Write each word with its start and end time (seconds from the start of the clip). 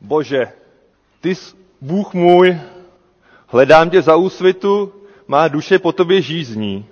Bože, 0.00 0.52
ty 1.20 1.34
jsi 1.34 1.54
Bůh 1.80 2.14
můj, 2.14 2.58
hledám 3.46 3.90
tě 3.90 4.02
za 4.02 4.16
úsvitu, 4.16 4.92
má 5.28 5.48
duše 5.48 5.78
po 5.78 5.92
tobě 5.92 6.22
žízní. 6.22 6.86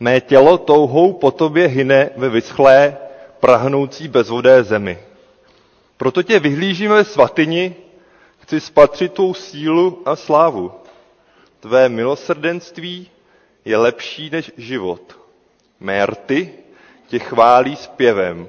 Mé 0.00 0.20
tělo 0.20 0.58
touhou 0.58 1.12
po 1.12 1.30
tobě 1.30 1.66
hyne 1.66 2.10
ve 2.16 2.28
vyschlé, 2.28 2.96
prahnoucí 3.40 4.08
bezvodé 4.08 4.62
zemi. 4.64 4.98
Proto 5.96 6.22
tě 6.22 6.38
vyhlížíme 6.40 6.94
ve 6.94 7.04
svatyni, 7.04 7.74
chci 8.38 8.60
spatřit 8.60 9.12
tvou 9.12 9.34
sílu 9.34 10.02
a 10.04 10.16
slávu. 10.16 10.72
Tvé 11.60 11.88
milosrdenství 11.88 13.10
je 13.64 13.76
lepší 13.76 14.30
než 14.30 14.52
život. 14.56 15.18
Mé 15.80 16.06
rty 16.06 16.52
tě 17.06 17.18
chválí 17.18 17.76
zpěvem. 17.76 18.48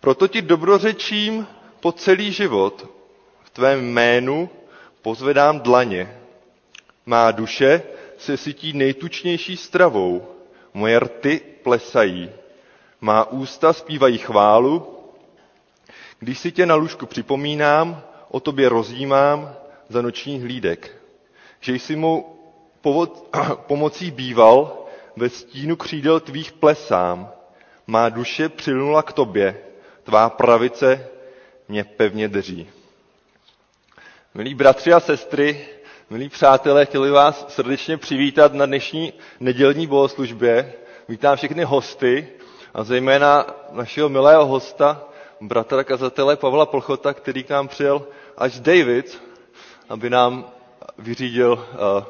Proto 0.00 0.28
ti 0.28 0.42
dobrořečím 0.42 1.46
po 1.80 1.92
celý 1.92 2.32
život. 2.32 2.95
Tvém 3.56 3.80
jménu 3.92 4.50
pozvedám 5.02 5.60
dlaně. 5.60 6.16
Má 7.06 7.30
duše 7.30 7.82
se 8.18 8.36
sytí 8.36 8.72
nejtučnější 8.72 9.56
stravou, 9.56 10.26
moje 10.74 10.98
rty 11.00 11.40
plesají. 11.62 12.30
Má 13.00 13.24
ústa 13.24 13.72
zpívají 13.72 14.18
chválu, 14.18 14.98
když 16.18 16.38
si 16.38 16.52
tě 16.52 16.66
na 16.66 16.74
lůžku 16.74 17.06
připomínám, 17.06 18.02
o 18.30 18.40
tobě 18.40 18.68
rozjímám 18.68 19.54
za 19.88 20.02
noční 20.02 20.40
hlídek. 20.40 20.96
Že 21.60 21.72
jsi 21.74 21.96
mu 21.96 22.36
pomocí 23.66 24.10
býval, 24.10 24.84
ve 25.16 25.28
stínu 25.28 25.76
křídel 25.76 26.20
tvých 26.20 26.52
plesám. 26.52 27.30
Má 27.86 28.08
duše 28.08 28.48
přilnula 28.48 29.02
k 29.02 29.12
tobě, 29.12 29.60
tvá 30.04 30.30
pravice 30.30 31.08
mě 31.68 31.84
pevně 31.84 32.28
drží. 32.28 32.75
Milí 34.36 34.54
bratři 34.54 34.92
a 34.92 35.00
sestry, 35.00 35.66
milí 36.10 36.28
přátelé, 36.28 36.86
chtěli 36.86 37.10
vás 37.10 37.46
srdečně 37.48 37.96
přivítat 37.96 38.52
na 38.52 38.66
dnešní 38.66 39.12
nedělní 39.40 39.86
bohoslužbě. 39.86 40.72
Vítám 41.08 41.36
všechny 41.36 41.64
hosty 41.64 42.28
a 42.74 42.84
zejména 42.84 43.46
našeho 43.72 44.08
milého 44.08 44.46
hosta, 44.46 45.04
bratra 45.40 45.84
kazatele 45.84 46.36
Pavla 46.36 46.66
Plchota, 46.66 47.14
který 47.14 47.44
k 47.44 47.50
nám 47.50 47.68
přijel 47.68 48.06
až 48.36 48.60
David, 48.60 49.22
aby 49.88 50.10
nám 50.10 50.50
vyřídil 50.98 51.52
uh, 51.52 52.04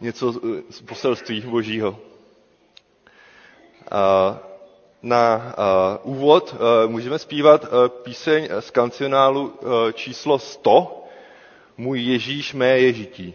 něco 0.00 0.32
z 0.70 0.80
poselství 0.80 1.40
božího. 1.40 1.90
Uh, 1.90 1.96
na 5.02 5.54
uh, 6.04 6.16
úvod 6.16 6.52
uh, 6.52 6.90
můžeme 6.90 7.18
zpívat 7.18 7.64
uh, 7.64 7.88
píseň 7.88 8.48
z 8.60 8.70
kancionálu 8.70 9.46
uh, 9.46 9.92
číslo 9.92 10.38
100, 10.38 11.03
Můj 11.76 12.02
Ježíš 12.02 12.54
mé 12.54 12.78
Ježití. 12.78 13.34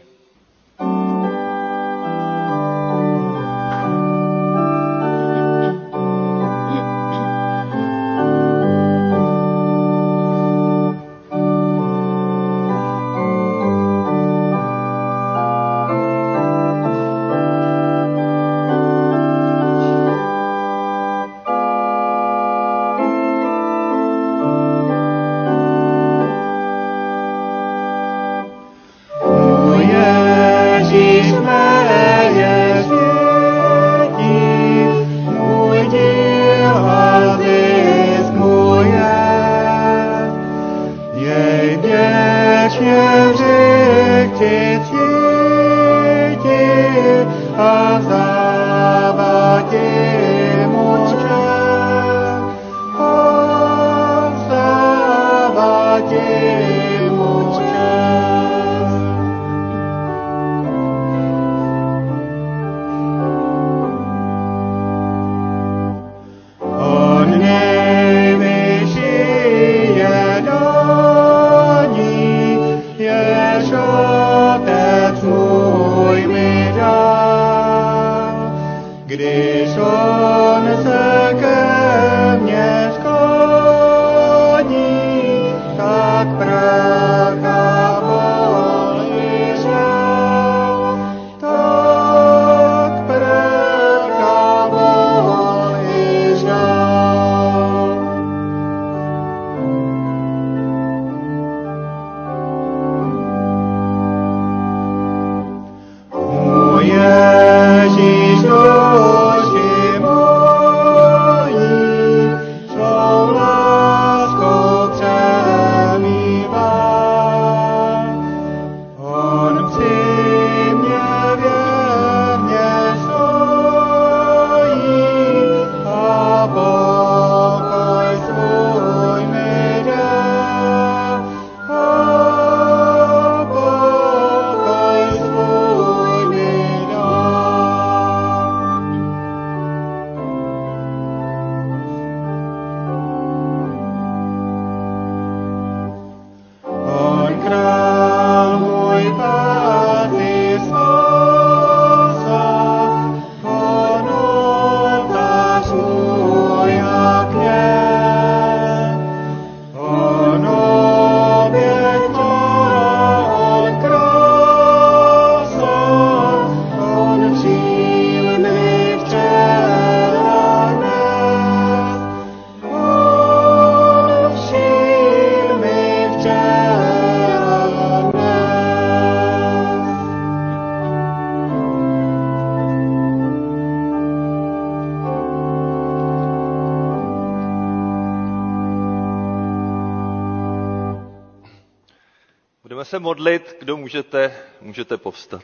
Kdo 193.70 193.78
můžete, 193.78 194.36
můžete 194.62 194.98
povstat. 194.98 195.42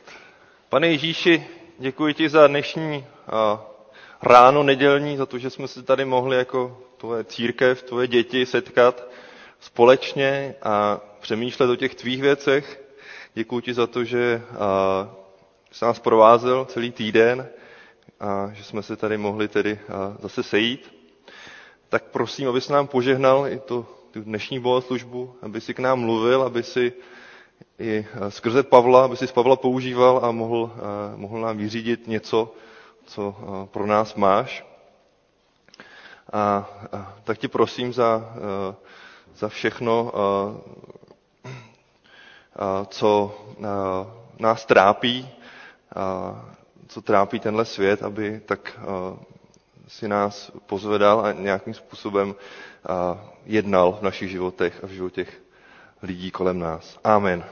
Pane 0.69 0.88
Ježíši, 0.88 1.48
děkuji 1.80 2.13
ti 2.13 2.30
za 2.30 2.48
dnešní 2.48 3.06
ráno 4.22 4.63
nedělní, 4.63 5.18
za 5.18 5.25
to, 5.25 5.38
že 5.38 5.50
jsme 5.50 5.68
se 5.68 5.83
tady 5.83 6.06
mohli 6.06 6.38
jako 6.38 6.81
tvoje 6.98 7.24
církev, 7.24 7.83
tvoje 7.83 8.07
děti 8.07 8.45
setkat 8.45 9.07
společně 9.60 10.56
a 10.63 11.01
přemýšlet 11.19 11.69
o 11.69 11.75
těch 11.75 11.95
tvých 11.95 12.22
věcech. 12.22 12.81
Děkuji 13.33 13.60
ti 13.62 13.74
za 13.74 13.88
to, 13.88 14.04
že 14.04 14.42
jsi 15.72 15.86
nás 15.86 16.00
provázel 16.00 16.66
celý 16.66 16.92
týden 16.92 17.48
a 18.19 18.50
že 18.54 18.63
jsme 18.63 18.83
se 18.83 18.95
tady 18.95 19.18
mohli 19.18 19.48
tedy 19.48 19.80
zase 20.19 20.44
sejít. 20.44 20.94
Tak 21.89 22.04
prosím, 22.04 22.50
abys 22.50 22.69
nám 22.69 22.88
požehnal 22.88 23.48
i 23.48 23.60
to, 23.60 23.86
tu 24.12 24.22
dnešní 24.22 24.60
bohoslužbu, 24.60 25.36
aby 25.42 25.62
si 25.62 25.74
k 25.74 25.80
nám 25.80 26.00
mluvil, 26.00 26.42
aby 26.44 26.63
si 26.63 26.94
i 27.80 28.06
skrze 28.30 28.63
Pavla, 28.63 29.06
aby 29.06 29.18
si 29.18 29.27
z 29.27 29.31
Pavla 29.31 29.56
používal 29.56 30.19
a 30.24 30.31
mohl, 30.31 30.72
mohl 31.16 31.42
nám 31.42 31.57
vyřídit 31.57 32.07
něco, 32.07 32.54
co 33.06 33.36
pro 33.72 33.86
nás 33.86 34.16
máš. 34.16 34.66
A, 36.33 36.69
a 36.92 37.13
tak 37.24 37.38
ti 37.38 37.48
prosím 37.48 37.94
za, 37.94 38.33
za 39.36 39.50
všechno, 39.50 40.12
co 42.88 43.36
nás 44.39 44.66
trápí, 44.66 45.30
co 46.88 47.01
trápí 47.01 47.39
tenhle 47.39 47.66
svět, 47.66 48.04
aby 48.04 48.42
tak 48.45 48.80
si 49.88 50.07
nás 50.07 50.51
pozvedal 50.66 51.25
a 51.25 51.31
nějakým 51.31 51.74
způsobem 51.74 52.36
jednal 53.45 53.92
v 53.92 54.01
našich 54.01 54.31
životech 54.31 54.83
a 54.83 54.88
v 54.88 54.89
životech 54.89 55.42
lidí 56.01 56.31
kolem 56.31 56.60
nás. 56.60 57.00
Amen. 57.04 57.44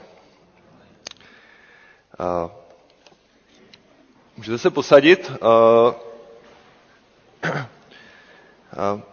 Můžete 4.37 4.57
se 4.57 4.69
posadit. 4.69 5.31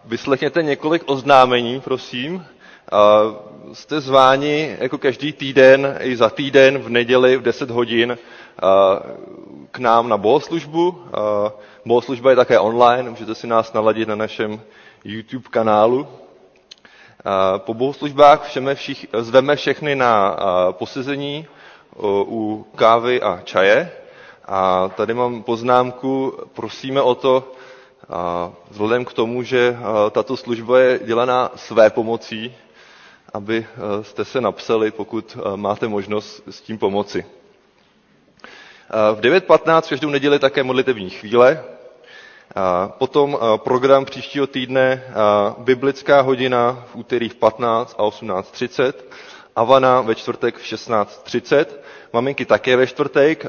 Vyslechněte 0.05 0.63
několik 0.63 1.03
oznámení, 1.07 1.81
prosím. 1.81 2.47
Jste 3.73 4.01
zváni 4.01 4.77
jako 4.81 4.99
každý 4.99 5.33
týden, 5.33 5.97
i 6.01 6.17
za 6.17 6.31
týden 6.31 6.79
v 6.79 6.89
neděli 6.89 7.37
v 7.37 7.43
10 7.43 7.71
hodin 7.71 8.19
k 9.71 9.79
nám 9.79 10.09
na 10.09 10.17
bohoslužbu. 10.17 11.05
Bohoslužba 11.85 12.31
je 12.31 12.37
také 12.37 12.59
online, 12.59 13.11
můžete 13.11 13.35
si 13.35 13.47
nás 13.47 13.73
naladit 13.73 14.09
na 14.09 14.15
našem 14.15 14.61
YouTube 15.05 15.49
kanálu. 15.51 16.09
Po 17.59 17.75
bohoslužbách 17.75 18.43
všeme 18.49 18.75
všich, 18.75 19.07
zveme 19.19 19.57
všechny 19.57 19.97
na 19.97 20.37
posezení 20.73 21.47
u 22.27 22.67
kávy 22.77 23.23
a 23.23 23.41
čaje. 23.45 23.93
A 24.45 24.89
tady 24.97 25.15
mám 25.15 25.43
poznámku, 25.43 26.39
prosíme 26.55 27.03
o 27.03 27.15
to, 27.15 27.53
vzhledem 28.71 29.05
k 29.05 29.13
tomu, 29.13 29.43
že 29.43 29.77
tato 30.11 30.37
služba 30.37 30.79
je 30.81 30.99
dělaná 31.05 31.51
své 31.57 31.91
pomocí, 31.91 32.55
aby 33.35 33.67
jste 34.03 34.25
se 34.25 34.41
napsali, 34.41 34.91
pokud 34.91 35.37
máte 35.57 35.89
možnost 35.89 36.43
s 36.51 36.61
tím 36.61 36.79
pomoci. 36.79 37.25
V 39.15 39.21
9.15 39.21 39.89
každou 39.89 40.11
neděli 40.11 40.39
také 40.39 40.63
modlitevní 40.63 41.11
chvíle. 41.11 41.65
Potom 42.99 43.39
program 43.57 44.05
příštího 44.05 44.47
týdne 44.47 45.03
biblická 45.59 46.21
hodina 46.21 46.85
v 46.93 46.97
úterý 46.97 47.29
v 47.29 47.35
15 47.35 47.95
a 47.99 48.03
18.30, 48.03 48.93
Avana 49.57 50.01
ve 50.01 50.15
čtvrtek 50.15 50.59
v 50.59 50.63
16.30, 50.63 51.65
maminky 52.13 52.45
také 52.45 52.77
ve 52.77 52.87
čtvrtek, 52.87 53.47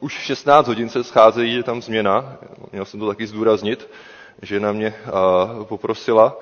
už 0.00 0.18
v 0.18 0.22
16 0.22 0.66
hodin 0.66 0.88
se 0.88 1.04
scházejí, 1.04 1.54
je 1.54 1.62
tam 1.62 1.82
změna, 1.82 2.36
měl 2.72 2.84
jsem 2.84 3.00
to 3.00 3.08
taky 3.08 3.26
zdůraznit, 3.26 3.88
že 4.42 4.60
na 4.60 4.72
mě 4.72 4.94
poprosila. 5.64 6.36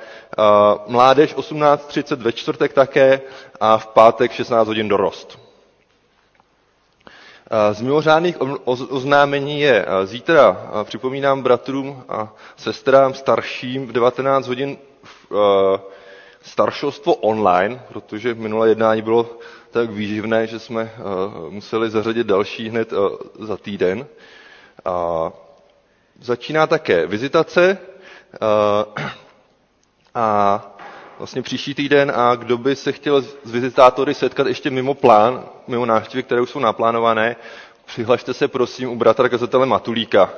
Mládež 0.86 1.36
18.30 1.36 2.16
ve 2.16 2.32
čtvrtek 2.32 2.72
také 2.72 3.20
a 3.60 3.78
v 3.78 3.86
pátek 3.86 4.32
16 4.32 4.66
hodin 4.68 4.88
dorost. 4.88 5.38
Z 7.72 7.80
mimořádných 7.80 8.36
oznámení 8.90 9.60
je 9.60 9.86
zítra, 10.04 10.70
připomínám 10.84 11.42
bratrům 11.42 12.04
a 12.08 12.34
sestrám 12.56 13.14
starším 13.14 13.86
v 13.86 13.92
19 13.92 14.46
hodin 14.46 14.76
staršostvo 16.42 17.14
online, 17.14 17.82
protože 17.88 18.34
minulé 18.34 18.68
jednání 18.68 19.02
bylo 19.02 19.26
tak 19.70 19.90
výživné, 19.90 20.46
že 20.46 20.58
jsme 20.58 20.92
museli 21.48 21.90
zařadit 21.90 22.26
další 22.26 22.68
hned 22.68 22.92
za 23.38 23.56
týden. 23.56 24.06
Začíná 26.20 26.66
také 26.66 27.06
vizitace 27.06 27.78
a 30.14 30.62
vlastně 31.18 31.42
příští 31.42 31.74
týden 31.74 32.12
a 32.16 32.34
kdo 32.34 32.58
by 32.58 32.76
se 32.76 32.92
chtěl 32.92 33.22
s 33.22 33.36
vizitátory 33.44 34.14
setkat 34.14 34.46
ještě 34.46 34.70
mimo 34.70 34.94
plán, 34.94 35.44
mimo 35.66 35.86
návštěvy, 35.86 36.22
které 36.22 36.40
už 36.40 36.50
jsou 36.50 36.58
naplánované, 36.58 37.36
přihlašte 37.86 38.34
se 38.34 38.48
prosím 38.48 38.90
u 38.90 38.96
bratra 38.96 39.28
kazatele 39.28 39.66
Matulíka. 39.66 40.30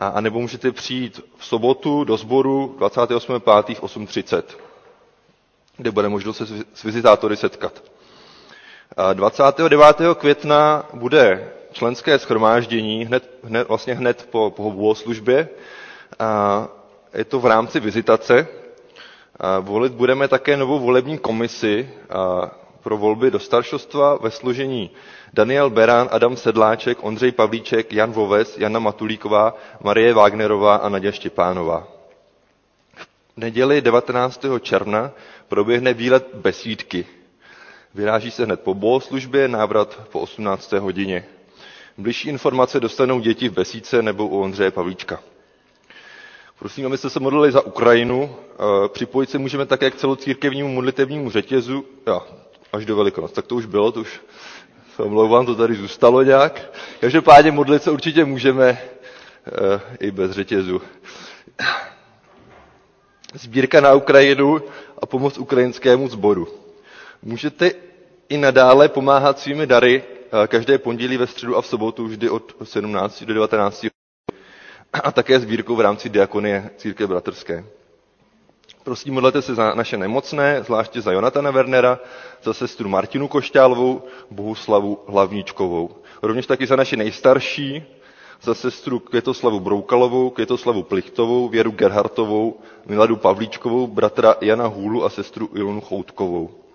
A, 0.00 0.08
a 0.08 0.20
nebo 0.20 0.40
můžete 0.40 0.72
přijít 0.72 1.20
v 1.36 1.44
sobotu 1.46 2.04
do 2.04 2.16
sboru 2.16 2.76
28.5. 2.78 3.74
v 3.74 3.82
8.30, 3.82 4.42
kde 5.76 5.90
bude 5.90 6.08
možnost 6.08 6.36
se 6.36 6.46
s 6.74 6.82
vizitátory 6.82 7.36
setkat. 7.36 7.82
A 8.96 9.12
29. 9.12 9.96
května 10.14 10.86
bude 10.94 11.48
členské 11.72 12.18
schromáždění, 12.18 13.04
hned, 13.04 13.30
hned, 13.44 13.68
vlastně 13.68 13.94
hned 13.94 14.28
po, 14.30 14.50
po 14.56 14.70
bohoslužbě. 14.72 15.48
A 16.18 16.68
je 17.14 17.24
to 17.24 17.40
v 17.40 17.46
rámci 17.46 17.80
vizitace, 17.80 18.46
Volit 19.60 19.92
budeme 19.92 20.28
také 20.28 20.56
novou 20.56 20.78
volební 20.78 21.18
komisi 21.18 21.90
pro 22.82 22.96
volby 22.96 23.30
do 23.30 23.38
staršostva 23.38 24.16
ve 24.22 24.30
složení 24.30 24.90
Daniel 25.32 25.70
Beran, 25.70 26.08
Adam 26.12 26.36
Sedláček, 26.36 26.98
Ondřej 27.04 27.32
Pavlíček, 27.32 27.92
Jan 27.92 28.12
Voves, 28.12 28.58
Jana 28.58 28.78
Matulíková, 28.78 29.54
Marie 29.80 30.14
Wagnerová 30.14 30.76
a 30.76 30.88
Naděja 30.88 31.12
Štěpánová. 31.12 31.88
V 33.34 33.36
neděli 33.36 33.80
19. 33.80 34.44
června 34.60 35.10
proběhne 35.48 35.94
výlet 35.94 36.26
besídky. 36.34 37.06
Vyráží 37.96 38.30
se 38.30 38.44
hned 38.44 38.60
po 38.60 38.74
bohoslužbě, 38.74 39.48
návrat 39.48 40.00
po 40.12 40.20
18. 40.20 40.72
hodině. 40.72 41.24
Bližší 41.98 42.28
informace 42.28 42.80
dostanou 42.80 43.20
děti 43.20 43.48
v 43.48 43.52
besídce 43.52 44.02
nebo 44.02 44.26
u 44.28 44.40
Ondřeje 44.40 44.70
Pavlíčka. 44.70 45.20
Prosím, 46.58 46.86
abyste 46.86 47.10
se 47.10 47.20
modlili 47.20 47.52
za 47.52 47.60
Ukrajinu. 47.66 48.36
Eh, 48.52 48.88
připojit 48.88 49.30
se 49.30 49.38
můžeme 49.38 49.66
také 49.66 49.90
k 49.90 49.96
celocírkevnímu 49.96 50.68
modlitevnímu 50.68 51.30
řetězu, 51.30 51.84
ja, 52.06 52.20
až 52.72 52.84
do 52.84 52.96
Velikonoc. 52.96 53.32
Tak 53.32 53.46
to 53.46 53.54
už 53.54 53.66
bylo, 53.66 53.92
to 53.92 54.00
už 54.00 54.20
se 54.96 55.02
omlouvám, 55.02 55.46
to 55.46 55.54
tady 55.54 55.74
zůstalo 55.74 56.22
nějak. 56.22 56.70
Každopádně 57.00 57.52
modlit 57.52 57.82
se 57.82 57.90
určitě 57.90 58.24
můžeme 58.24 58.68
e, 58.68 58.78
i 60.00 60.10
bez 60.10 60.30
řetězu. 60.30 60.82
Sbírka 63.34 63.80
na 63.80 63.94
Ukrajinu 63.94 64.60
a 65.02 65.06
pomoc 65.06 65.38
ukrajinskému 65.38 66.08
sboru. 66.08 66.48
Můžete 67.22 67.85
i 68.28 68.36
nadále 68.36 68.88
pomáhat 68.88 69.38
svými 69.38 69.66
dary 69.66 70.02
eh, 70.44 70.46
každé 70.46 70.78
pondělí 70.78 71.16
ve 71.16 71.26
středu 71.26 71.56
a 71.56 71.62
v 71.62 71.66
sobotu 71.66 72.04
vždy 72.06 72.30
od 72.30 72.52
17 72.62 73.22
do 73.24 73.34
19 73.34 73.86
a 74.92 75.12
také 75.12 75.40
sbírkou 75.40 75.76
v 75.76 75.80
rámci 75.80 76.08
diakonie 76.08 76.70
církve 76.76 77.06
bratrské. 77.06 77.64
Prosím, 78.84 79.14
modlete 79.14 79.42
se 79.42 79.54
za 79.54 79.74
naše 79.74 79.96
nemocné, 79.96 80.62
zvláště 80.62 81.00
za 81.00 81.12
Jonatana 81.12 81.50
Wernera, 81.50 81.98
za 82.42 82.52
sestru 82.54 82.88
Martinu 82.88 83.28
Košťálovou, 83.28 84.02
Bohuslavu 84.30 84.98
Hlavníčkovou. 85.08 85.90
Rovněž 86.22 86.46
taky 86.46 86.66
za 86.66 86.76
naše 86.76 86.96
nejstarší, 86.96 87.84
za 88.42 88.54
sestru 88.54 88.98
Květoslavu 88.98 89.60
Broukalovou, 89.60 90.30
Květoslavu 90.30 90.82
Plichtovou, 90.82 91.48
Věru 91.48 91.70
Gerhartovou, 91.70 92.60
Miladu 92.86 93.16
Pavlíčkovou, 93.16 93.86
bratra 93.86 94.34
Jana 94.40 94.66
Hůlu 94.66 95.04
a 95.04 95.10
sestru 95.10 95.50
Ilonu 95.54 95.80
Choutkovou. 95.80 96.65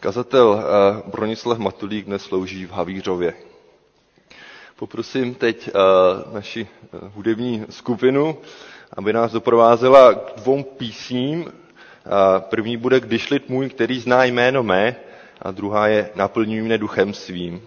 Kazatel 0.00 0.60
eh, 0.60 1.02
Bronislav 1.10 1.58
Matulík 1.58 2.06
dnes 2.06 2.22
slouží 2.22 2.66
v 2.66 2.70
Havířově. 2.72 3.34
Poprosím 4.78 5.34
teď 5.34 5.70
uh, 5.74 6.34
naši 6.34 6.68
uh, 6.92 7.10
hudební 7.14 7.64
skupinu, 7.70 8.38
aby 8.96 9.12
nás 9.12 9.32
doprovázela 9.32 10.14
k 10.14 10.32
dvou 10.36 10.62
písním. 10.62 11.52
První 12.38 12.76
bude 12.76 13.00
Když 13.00 13.30
lid 13.30 13.48
můj, 13.48 13.68
který 13.68 14.00
zná 14.00 14.24
jméno 14.24 14.62
mé, 14.62 14.96
a 15.42 15.50
druhá 15.50 15.88
je 15.88 16.10
Naplňuj 16.14 16.62
mne 16.62 16.78
duchem 16.78 17.14
svým. 17.14 17.62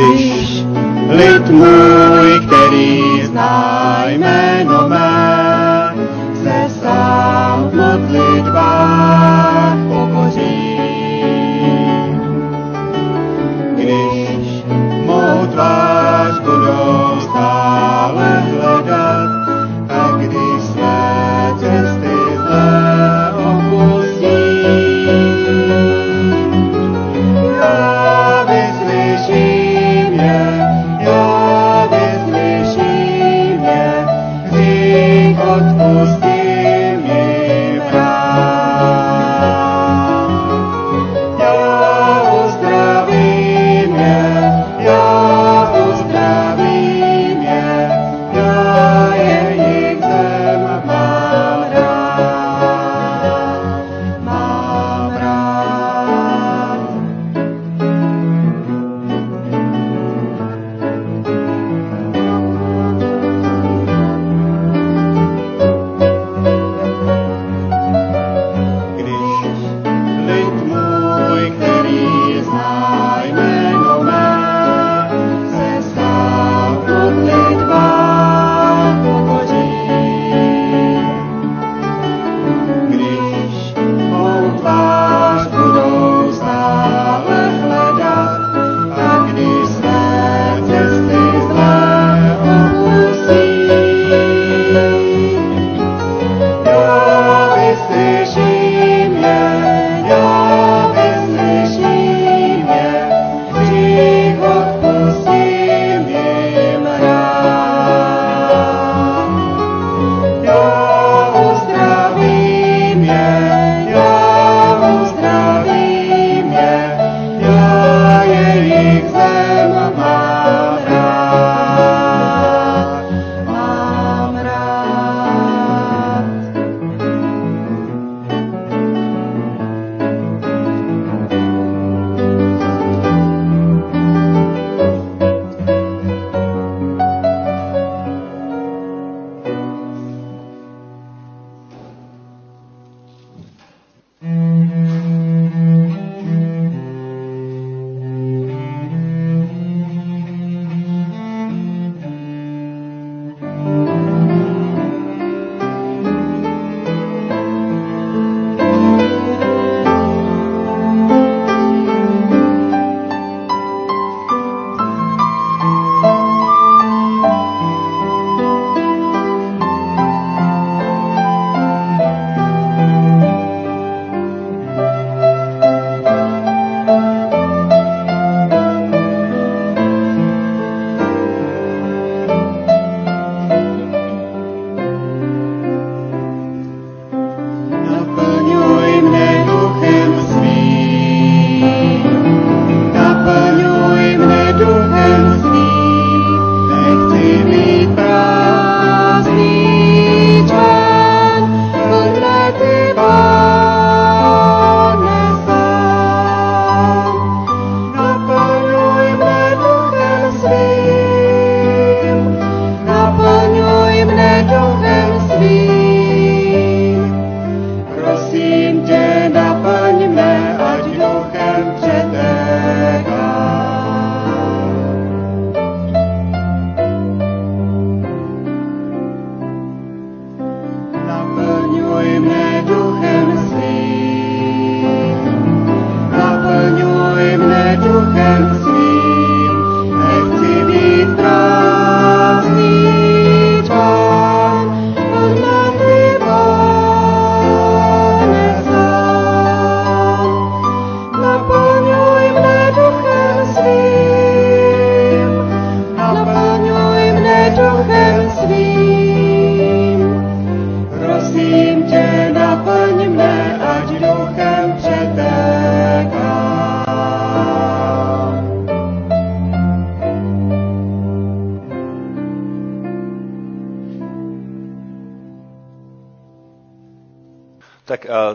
Když 0.00 0.64
lid 1.08 1.50
můj, 1.50 2.40
který 2.46 3.02
zná 3.26 4.02
jméno 4.06 4.88
mé, 4.88 5.49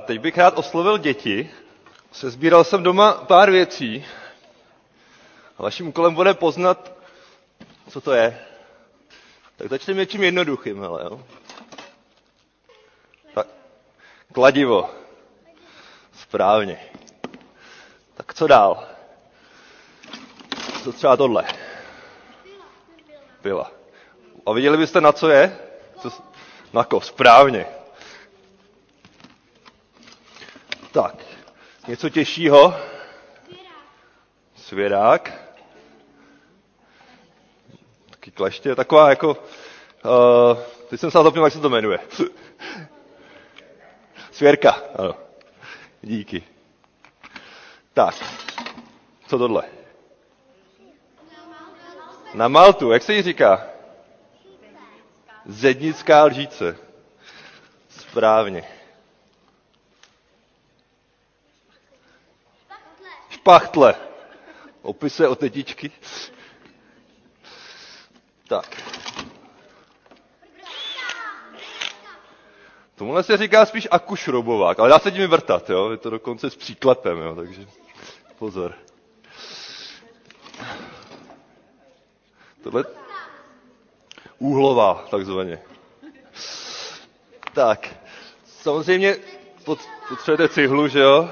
teď 0.05 0.19
bych 0.19 0.37
rád 0.37 0.57
oslovil 0.57 0.97
děti. 0.97 1.49
Sezbíral 2.11 2.63
jsem 2.63 2.83
doma 2.83 3.13
pár 3.13 3.51
věcí. 3.51 4.05
A 5.57 5.63
vaším 5.63 5.87
úkolem 5.87 6.13
bude 6.15 6.33
poznat, 6.33 6.91
co 7.89 8.01
to 8.01 8.11
je. 8.13 8.39
Tak 9.57 9.69
začneme 9.69 9.99
něčím 9.99 10.23
jednoduchým, 10.23 10.81
hele, 10.81 11.03
jo. 11.03 11.23
Tak, 13.33 13.47
kladivo. 14.33 14.89
Správně. 16.21 16.79
Tak 18.13 18.33
co 18.33 18.47
dál? 18.47 18.87
Co 20.83 20.93
třeba 20.93 21.17
tohle? 21.17 21.43
Pila. 23.41 23.71
A 24.45 24.51
viděli 24.53 24.77
byste, 24.77 25.01
na 25.01 25.11
co 25.11 25.29
je? 25.29 25.57
Co, 26.01 26.09
na 26.73 26.83
ko, 26.83 27.01
správně. 27.01 27.65
Tak, 30.95 31.15
něco 31.87 32.09
těžšího? 32.09 32.75
Svěrák. 34.55 35.31
Taky 38.09 38.31
kleště, 38.31 38.75
taková 38.75 39.09
jako... 39.09 39.29
Uh, 39.31 40.57
teď 40.89 40.99
jsem 40.99 41.11
se 41.11 41.17
zapomněl, 41.17 41.43
jak 41.43 41.53
se 41.53 41.59
to 41.59 41.69
jmenuje. 41.69 41.99
Svěrka, 44.31 44.81
ano. 44.95 45.15
Díky. 46.01 46.43
Tak, 47.93 48.15
co 49.27 49.37
tohle? 49.37 49.63
Na 52.33 52.47
Maltu, 52.47 52.91
jak 52.91 53.03
se 53.03 53.13
jí 53.13 53.21
říká? 53.21 53.67
Zednická 55.45 56.23
lžíce. 56.23 56.77
Správně. 57.89 58.74
Špachtle. 63.45 63.95
Opisuje 64.81 65.29
o 65.29 65.35
tetičky. 65.35 65.91
Tak. 68.47 68.83
Tomuhle 72.95 73.23
se 73.23 73.37
říká 73.37 73.65
spíš 73.65 73.87
akušrobovák, 73.91 74.79
ale 74.79 74.89
dá 74.89 74.99
se 74.99 75.11
tím 75.11 75.21
vyvrtat, 75.21 75.69
jo? 75.69 75.91
Je 75.91 75.97
to 75.97 76.09
dokonce 76.09 76.49
s 76.49 76.55
příklepem, 76.55 77.17
jo? 77.17 77.35
Takže 77.35 77.67
pozor. 78.39 78.73
Tohle... 82.63 82.85
Úhlová, 84.39 85.05
takzvaně. 85.11 85.61
Tak. 87.53 87.95
Samozřejmě 88.45 89.15
pot- 89.65 89.89
potřebujete 90.09 90.53
cihlu, 90.53 90.87
že 90.87 90.99
jo? 90.99 91.29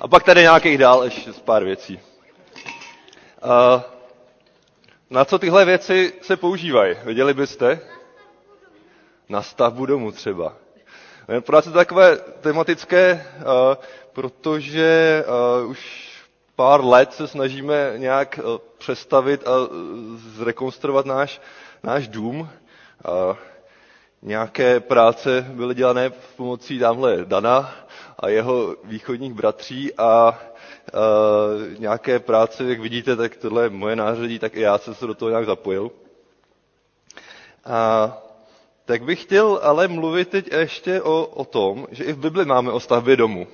A 0.00 0.08
pak 0.08 0.22
tady 0.22 0.40
nějakých 0.40 0.78
dál 0.78 1.04
ještě 1.04 1.32
z 1.32 1.38
pár 1.40 1.64
věcí. 1.64 2.00
Uh, 3.44 3.82
na 5.10 5.24
co 5.24 5.38
tyhle 5.38 5.64
věci 5.64 6.12
se 6.22 6.36
používají? 6.36 6.96
Věděli 7.04 7.34
byste? 7.34 7.80
Na 9.28 9.42
stavbu 9.42 9.86
domu 9.86 10.12
třeba. 10.12 10.52
Eh, 11.28 11.40
Pro 11.40 11.56
nás 11.56 11.66
je 11.66 11.72
to 11.72 11.78
takové 11.78 12.16
tematické, 12.40 13.26
uh, 13.38 13.44
protože 14.12 15.24
už 15.66 16.06
pár 16.56 16.84
let 16.84 17.12
se 17.12 17.28
snažíme 17.28 17.92
nějak 17.96 18.40
přestavit 18.78 19.48
a 19.48 19.50
zrekonstruovat 20.16 21.06
náš, 21.06 21.40
náš 21.82 22.08
dům. 22.08 22.48
Nějaké 24.22 24.80
práce 24.80 25.46
byly 25.48 25.74
dělané 25.74 26.10
pomocí 26.36 26.78
tamhle 26.78 27.24
Dana 27.24 27.74
a 28.18 28.28
jeho 28.28 28.76
východních 28.84 29.34
bratří 29.34 29.94
a 29.94 30.38
uh, 30.94 31.80
nějaké 31.80 32.18
práce, 32.18 32.64
jak 32.64 32.80
vidíte, 32.80 33.16
tak 33.16 33.36
tohle 33.36 33.62
je 33.62 33.70
moje 33.70 33.96
nářadí, 33.96 34.38
tak 34.38 34.56
i 34.56 34.60
já 34.60 34.78
jsem 34.78 34.94
se 34.94 35.06
do 35.06 35.14
toho 35.14 35.28
nějak 35.28 35.46
zapojil. 35.46 35.90
A 37.64 38.12
tak 38.84 39.02
bych 39.04 39.22
chtěl 39.22 39.60
ale 39.62 39.88
mluvit 39.88 40.28
teď 40.28 40.52
ještě 40.52 41.02
o, 41.02 41.24
o 41.26 41.44
tom, 41.44 41.86
že 41.90 42.04
i 42.04 42.12
v 42.12 42.18
Bibli 42.18 42.44
máme 42.44 42.72
o 42.72 42.80
stavbě 42.80 43.16
domu. 43.16 43.46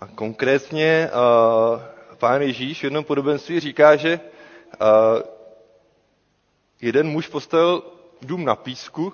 A 0.00 0.06
konkrétně 0.06 1.10
uh, 1.12 1.80
pán 2.18 2.42
Ježíš 2.42 2.80
v 2.80 2.84
jednom 2.84 3.04
podobenství 3.04 3.60
říká, 3.60 3.96
že 3.96 4.20
uh, 4.80 4.86
jeden 6.80 7.06
muž 7.08 7.28
postavil 7.28 7.82
dům 8.22 8.44
na 8.44 8.56
písku 8.56 9.12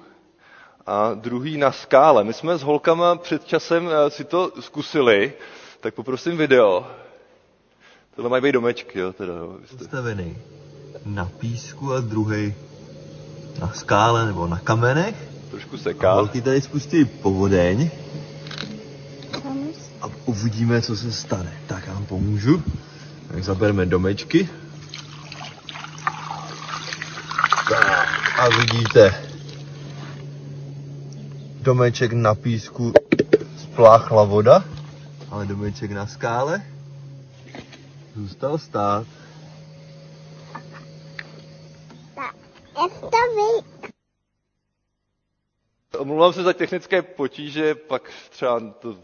a 0.86 1.14
druhý 1.14 1.56
na 1.56 1.72
skále. 1.72 2.24
My 2.24 2.32
jsme 2.32 2.58
s 2.58 2.62
holkama 2.62 3.16
před 3.16 3.44
časem 3.44 3.88
eh, 3.88 4.10
si 4.10 4.24
to 4.24 4.52
zkusili, 4.60 5.32
tak 5.80 5.94
poprosím 5.94 6.36
video. 6.36 6.86
Tohle 8.16 8.30
mají 8.30 8.42
být 8.42 8.52
domečky, 8.52 8.98
jo, 8.98 9.12
teda, 9.12 9.32
jo. 9.34 9.56
Jste- 9.66 9.76
postavený 9.76 10.38
na 11.06 11.24
písku 11.38 11.92
a 11.92 12.00
druhý 12.00 12.54
na 13.60 13.72
skále 13.74 14.26
nebo 14.26 14.46
na 14.46 14.58
kamenech. 14.58 15.14
Trošku 15.50 15.74
A 15.74 15.78
seká. 15.78 16.12
holky 16.12 16.40
tady 16.40 16.60
spustí 16.60 17.04
povodeň 17.04 17.90
a 20.02 20.06
uvidíme, 20.24 20.82
co 20.82 20.96
se 20.96 21.12
stane. 21.12 21.52
Tak 21.66 21.86
já 21.86 21.92
vám 21.94 22.06
pomůžu. 22.06 22.62
Tak 23.32 23.44
zabereme 23.44 23.86
domečky. 23.86 24.48
Tak, 27.70 27.95
a 28.38 28.48
vidíte, 28.48 29.14
domeček 31.62 32.12
na 32.12 32.34
písku 32.34 32.92
spláchla 33.58 34.24
voda, 34.24 34.64
ale 35.30 35.46
domeček 35.46 35.90
na 35.90 36.06
skále 36.06 36.62
zůstal 38.14 38.58
stát. 38.58 39.06
Omlouvám 45.98 46.32
se 46.32 46.42
za 46.42 46.52
technické 46.52 47.02
potíže, 47.02 47.74
pak 47.74 48.10
třeba 48.30 48.60
to 48.60 48.96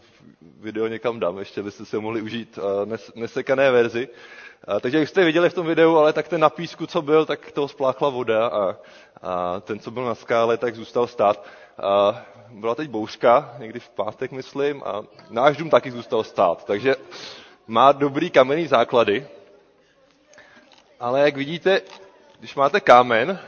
video 0.61 0.87
někam 0.87 1.19
dám, 1.19 1.37
ještě 1.37 1.61
abyste 1.61 1.85
se 1.85 1.99
mohli 1.99 2.21
užít 2.21 2.57
nes- 2.85 3.11
nesekané 3.15 3.71
verzi. 3.71 4.07
Takže 4.81 4.99
jak 4.99 5.07
jste 5.09 5.25
viděli 5.25 5.49
v 5.49 5.53
tom 5.53 5.67
videu, 5.67 5.95
ale 5.97 6.13
tak 6.13 6.27
ten 6.27 6.41
na 6.41 6.49
písku, 6.49 6.87
co 6.87 7.01
byl, 7.01 7.25
tak 7.25 7.51
toho 7.51 7.67
spláchla 7.67 8.09
voda 8.09 8.47
a, 8.47 8.75
a 9.21 9.59
ten, 9.59 9.79
co 9.79 9.91
byl 9.91 10.05
na 10.05 10.15
skále, 10.15 10.57
tak 10.57 10.75
zůstal 10.75 11.07
stát. 11.07 11.45
A 11.83 12.21
byla 12.49 12.75
teď 12.75 12.89
bouřka, 12.89 13.55
někdy 13.57 13.79
v 13.79 13.89
pátek, 13.89 14.31
myslím, 14.31 14.83
a 14.85 15.03
náš 15.29 15.57
dům 15.57 15.69
taky 15.69 15.91
zůstal 15.91 16.23
stát. 16.23 16.65
Takže 16.65 16.95
má 17.67 17.91
dobrý 17.91 18.29
kamenný 18.29 18.67
základy, 18.67 19.27
ale 20.99 21.21
jak 21.21 21.37
vidíte, 21.37 21.81
když 22.39 22.55
máte 22.55 22.79
kámen, 22.79 23.39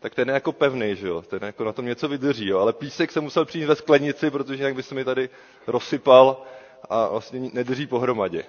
tak 0.00 0.14
ten 0.14 0.28
je 0.28 0.34
jako 0.34 0.52
pevný, 0.52 0.96
že 0.96 1.08
jo? 1.08 1.22
Ten 1.22 1.42
jako 1.42 1.64
na 1.64 1.72
tom 1.72 1.86
něco 1.86 2.08
vydrží, 2.08 2.48
jo? 2.48 2.58
Ale 2.58 2.72
písek 2.72 3.12
se 3.12 3.20
musel 3.20 3.44
přijít 3.44 3.64
ve 3.64 3.76
sklenici, 3.76 4.30
protože 4.30 4.54
jinak 4.62 4.74
by 4.74 4.82
se 4.82 4.94
mi 4.94 5.04
tady 5.04 5.28
rozsypal 5.66 6.42
a 6.90 7.08
vlastně 7.08 7.50
nedrží 7.52 7.86
pohromadě. 7.86 8.44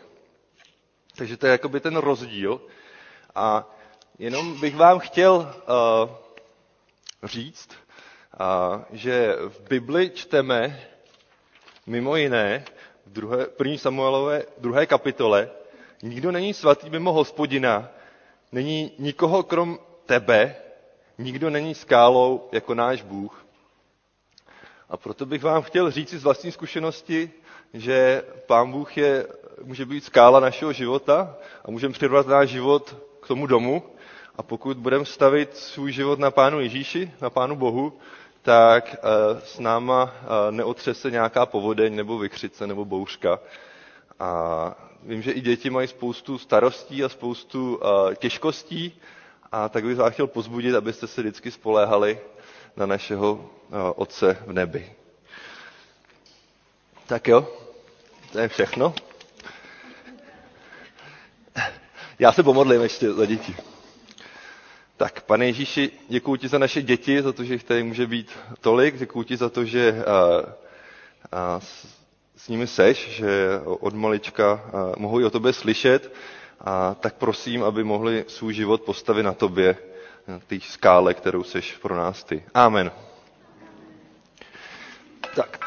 Takže 1.16 1.38
to 1.38 1.46
je 1.46 1.52
jakoby 1.52 1.80
ten 1.80 1.96
rozdíl. 1.98 2.62
A 3.36 3.68
jenom 4.20 4.60
bych 4.60 4.76
vám 4.76 5.00
chtěl 5.00 5.34
uh, 5.34 6.10
říct, 7.24 7.70
uh, 7.72 8.82
že 8.92 9.36
v 9.48 9.60
Bibli 9.70 10.10
čteme 10.10 10.80
mimo 11.88 12.16
jiné 12.16 12.66
v 13.06 13.12
druhé, 13.12 13.46
první 13.46 13.78
Samuelové 13.78 14.44
druhé 14.58 14.86
kapitole, 14.86 15.50
nikdo 16.04 16.32
není 16.32 16.54
svatý 16.54 16.90
mimo 16.90 17.12
hospodina, 17.14 17.90
není 18.52 18.92
nikoho 19.00 19.44
krom 19.44 19.80
tebe, 20.06 20.56
nikdo 21.18 21.50
není 21.50 21.76
skálou 21.76 22.50
jako 22.52 22.74
náš 22.76 23.02
Bůh. 23.02 23.46
A 24.90 24.98
proto 24.98 25.26
bych 25.26 25.44
vám 25.44 25.62
chtěl 25.62 25.92
říct 25.92 26.14
z 26.14 26.24
vlastní 26.24 26.52
zkušenosti, 26.52 27.32
že 27.74 28.24
Pán 28.48 28.72
Bůh 28.72 28.98
je, 28.98 29.28
může 29.64 29.86
být 29.86 30.04
skála 30.04 30.40
našeho 30.40 30.74
života 30.74 31.36
a 31.66 31.72
můžeme 31.72 31.94
přirovnat 31.94 32.28
náš 32.28 32.50
život 32.50 32.96
k 33.22 33.28
tomu 33.28 33.48
domu. 33.48 33.84
A 34.36 34.44
pokud 34.44 34.78
budeme 34.78 35.06
stavit 35.06 35.56
svůj 35.58 35.92
život 35.92 36.20
na 36.20 36.32
Pánu 36.32 36.60
Ježíši, 36.60 37.12
na 37.22 37.30
Pánu 37.30 37.56
Bohu, 37.56 37.94
tak 38.42 38.96
eh, 38.96 39.42
s 39.46 39.60
náma 39.60 40.14
eh, 40.24 40.52
neotřese 40.52 41.12
nějaká 41.12 41.46
povodeň 41.46 41.96
nebo 41.96 42.18
vykřice 42.18 42.68
nebo 42.68 42.86
bouřka. 42.86 43.40
A 44.20 44.76
vím, 45.04 45.22
že 45.22 45.32
i 45.32 45.42
děti 45.42 45.70
mají 45.70 45.88
spoustu 45.88 46.38
starostí 46.38 47.04
a 47.04 47.10
spoustu 47.10 47.80
eh, 47.84 48.16
těžkostí, 48.16 49.00
a 49.52 49.70
tak 49.70 49.84
bych 49.84 49.98
vás 49.98 50.14
chtěl 50.14 50.28
pozbudit, 50.28 50.76
abyste 50.76 51.08
se 51.08 51.22
vždycky 51.22 51.52
spoléhali 51.52 52.20
na 52.78 52.86
našeho 52.86 53.50
Otce 53.96 54.38
v 54.48 54.54
nebi. 54.54 54.94
Tak 57.08 57.28
jo, 57.28 57.48
to 58.32 58.40
je 58.40 58.48
všechno. 58.48 58.94
Já 62.20 62.32
se 62.32 62.44
pomodlím 62.44 62.82
ještě 62.82 63.14
za 63.14 63.26
děti. 63.26 63.56
Tak, 64.98 65.22
pane 65.22 65.46
Ježíši, 65.46 65.92
děkuji 66.10 66.36
ti 66.36 66.48
za 66.48 66.58
naše 66.58 66.82
děti, 66.82 67.22
za 67.22 67.32
to, 67.34 67.44
že 67.44 67.54
jich 67.54 67.64
tady 67.64 67.84
může 67.84 68.08
být 68.08 68.32
tolik. 68.62 68.98
Děkuji 68.98 69.24
ti 69.24 69.38
za 69.38 69.50
to, 69.50 69.66
že 69.66 70.04
a, 70.06 70.44
a, 71.32 71.60
s, 71.60 71.88
s 72.38 72.48
nimi 72.48 72.68
seš, 72.68 73.08
že 73.10 73.60
od 73.64 73.94
malička 73.94 74.52
a, 74.52 74.60
mohou 74.98 75.20
i 75.20 75.26
o 75.26 75.30
tobě 75.30 75.54
slyšet. 75.54 76.14
A 76.62 76.96
tak 77.00 77.16
prosím, 77.16 77.64
aby 77.64 77.84
mohli 77.84 78.26
svůj 78.28 78.54
život 78.54 78.82
postavit 78.82 79.24
na 79.24 79.34
tobě, 79.34 79.78
na 80.28 80.40
té 80.40 80.60
skále, 80.60 81.14
kterou 81.14 81.44
seš 81.44 81.78
pro 81.82 81.96
nás 81.96 82.24
ty. 82.24 82.44
Amen. 82.54 82.92
Tak. 85.36 85.60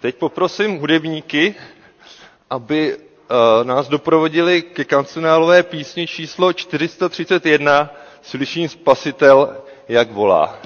Teď 0.00 0.16
poprosím 0.16 0.78
hudebníky, 0.78 1.54
aby 2.50 2.96
nás 3.62 3.88
doprovodili 3.88 4.62
ke 4.62 4.84
kancionálové 4.84 5.62
písni 5.62 6.06
číslo 6.06 6.52
431 6.52 7.90
Slyším 8.22 8.68
spasitel, 8.68 9.56
jak 9.88 10.10
volá. 10.12 10.58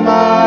my 0.00 0.39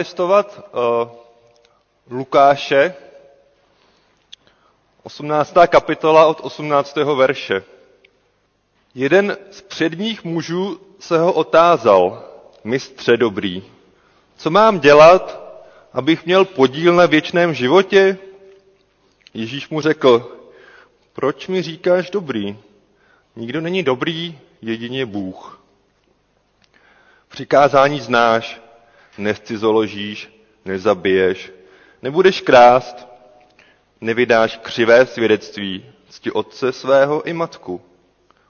nalistovat 0.00 0.60
uh, 0.72 1.08
Lukáše, 2.10 2.94
18. 5.02 5.54
kapitola 5.66 6.26
od 6.26 6.40
18. 6.40 6.96
verše. 6.96 7.62
Jeden 8.94 9.36
z 9.50 9.60
předních 9.62 10.24
mužů 10.24 10.80
se 11.00 11.18
ho 11.18 11.32
otázal, 11.32 12.24
mistře 12.64 13.16
dobrý, 13.16 13.62
co 14.36 14.50
mám 14.50 14.80
dělat, 14.80 15.40
abych 15.92 16.26
měl 16.26 16.44
podíl 16.44 16.94
na 16.94 17.06
věčném 17.06 17.54
životě? 17.54 18.18
Ježíš 19.34 19.68
mu 19.68 19.80
řekl, 19.80 20.36
proč 21.12 21.48
mi 21.48 21.62
říkáš 21.62 22.10
dobrý? 22.10 22.58
Nikdo 23.36 23.60
není 23.60 23.82
dobrý, 23.82 24.38
jedině 24.62 25.06
Bůh. 25.06 25.60
Přikázání 27.28 28.00
znáš, 28.00 28.60
nescizoložíš, 29.20 30.32
nezabiješ, 30.64 31.52
nebudeš 32.02 32.40
krást, 32.40 33.08
nevydáš 34.00 34.56
křivé 34.62 35.06
svědectví, 35.06 35.84
cti 36.08 36.30
otce 36.30 36.72
svého 36.72 37.22
i 37.22 37.32
matku. 37.32 37.80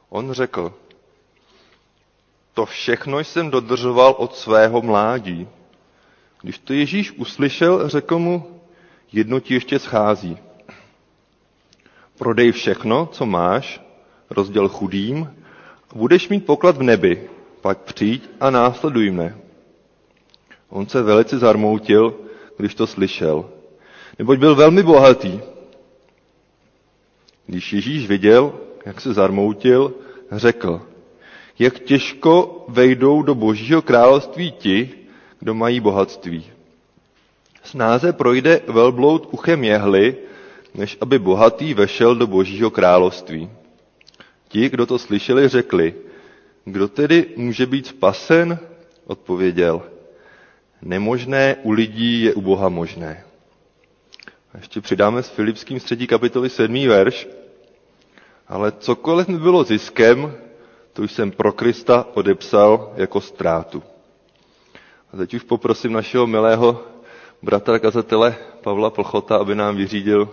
On 0.09 0.33
řekl, 0.33 0.74
to 2.54 2.66
všechno 2.66 3.18
jsem 3.20 3.50
dodržoval 3.50 4.14
od 4.18 4.37
svého 4.37 4.83
mládí. 4.83 5.48
Když 6.42 6.59
to 6.59 6.72
Ježíš 6.72 7.12
uslyšel, 7.12 7.88
řekl 7.88 8.18
mu, 8.18 8.61
jedno 9.12 9.40
ti 9.40 9.54
ještě 9.54 9.78
schází. 9.78 10.38
Prodej 12.18 12.52
všechno, 12.52 13.06
co 13.06 13.26
máš, 13.26 13.80
rozděl 14.30 14.68
chudým 14.68 15.37
a 15.90 15.94
budeš 15.94 16.28
mít 16.28 16.46
poklad 16.46 16.76
v 16.76 16.83
nebi, 16.83 17.30
pak 17.61 17.78
přijď 17.78 18.28
a 18.40 18.50
následuj 18.50 19.11
mne. 19.11 19.37
On 20.70 20.87
se 20.87 21.02
velice 21.02 21.38
zarmoutil, 21.38 22.14
když 22.56 22.74
to 22.74 22.87
slyšel, 22.87 23.50
neboť 24.18 24.38
byl 24.38 24.54
velmi 24.54 24.83
bohatý. 24.83 25.40
Když 27.46 27.72
Ježíš 27.72 28.09
viděl, 28.09 28.52
jak 28.87 29.00
se 29.00 29.12
zarmoutil, 29.14 29.94
řekl, 30.33 30.80
jak 31.59 31.78
těžko 31.78 32.64
vejdou 32.68 33.22
do 33.22 33.35
božího 33.35 33.83
království 33.83 34.52
ti, 34.52 34.90
kdo 35.38 35.54
mají 35.54 35.80
bohatství. 35.80 36.46
Snáze 37.62 38.12
projde 38.12 38.61
velbloud 38.68 39.28
uchem 39.30 39.64
jehly, 39.64 40.16
než 40.74 40.96
aby 41.00 41.18
bohatý 41.18 41.74
vešel 41.74 42.14
do 42.16 42.26
božího 42.26 42.70
království. 42.70 43.50
Ti, 44.48 44.68
kdo 44.68 44.87
to 44.87 44.98
slyšeli, 44.98 45.48
řekli, 45.48 45.94
kdo 46.64 46.88
tedy 46.88 47.26
může 47.37 47.66
být 47.66 47.87
spasen? 47.87 48.59
Odpověděl, 49.06 49.83
nemožné 50.82 51.56
u 51.62 51.70
lidí 51.70 52.22
je 52.22 52.34
u 52.34 52.40
Boha 52.40 52.68
možné. 52.68 53.24
A 54.54 54.58
ještě 54.58 54.80
přidáme 54.80 55.22
s 55.22 55.28
Filipským 55.28 55.80
3. 55.80 56.06
kapitoly 56.06 56.50
7. 56.50 56.88
verš. 56.88 57.28
Ale 58.48 58.72
cokoliv 58.72 59.28
mi 59.28 59.38
bylo 59.38 59.64
ziskem, 59.64 60.34
to 60.92 61.02
jsem 61.02 61.30
pro 61.30 61.52
Krista 61.52 62.06
odepsal 62.14 62.92
jako 62.96 63.20
ztrátu. 63.20 63.82
A 65.12 65.16
teď 65.16 65.34
už 65.34 65.42
poprosím 65.42 65.92
našeho 65.92 66.26
milého 66.26 66.82
bratra 67.42 67.78
kazatele 67.78 68.36
Pavla 68.62 68.90
Plchota, 68.90 69.36
aby 69.36 69.54
nám 69.54 69.76
vyřídil 69.76 70.28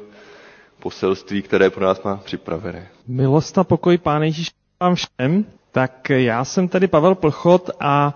poselství, 0.79 1.41
které 1.41 1.69
pro 1.69 1.85
nás 1.85 2.03
má 2.03 2.15
připravené. 2.17 2.87
Milost 3.07 3.57
a 3.57 3.63
pokoj 3.63 3.97
Páne 3.97 4.27
Ježíš 4.27 4.51
vám 4.79 4.95
všem. 4.95 5.45
Tak 5.71 6.09
já 6.09 6.45
jsem 6.45 6.67
tady 6.67 6.87
Pavel 6.87 7.15
Plchot 7.15 7.69
a 7.79 8.13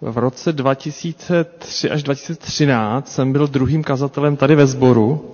v 0.00 0.18
roce 0.18 0.52
2003 0.52 1.90
až 1.90 2.02
2013 2.02 3.12
jsem 3.12 3.32
byl 3.32 3.46
druhým 3.46 3.82
kazatelem 3.82 4.36
tady 4.36 4.54
ve 4.54 4.66
sboru 4.66 5.30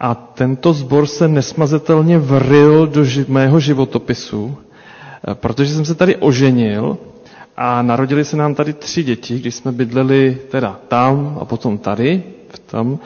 a 0.00 0.14
tento 0.14 0.72
sbor 0.72 1.06
se 1.06 1.28
nesmazatelně 1.28 2.18
vril 2.18 2.86
do 2.86 3.02
ži- 3.02 3.24
mého 3.28 3.60
životopisu, 3.60 4.56
eh, 5.28 5.34
protože 5.34 5.74
jsem 5.74 5.84
se 5.84 5.94
tady 5.94 6.16
oženil 6.16 6.98
a 7.56 7.82
narodili 7.82 8.24
se 8.24 8.36
nám 8.36 8.54
tady 8.54 8.72
tři 8.72 9.02
děti, 9.02 9.38
když 9.38 9.54
jsme 9.54 9.72
bydleli 9.72 10.38
teda 10.50 10.80
tam 10.88 11.38
a 11.40 11.44
potom 11.44 11.78
tady, 11.78 12.22
v 12.54 12.58
tom. 12.58 12.98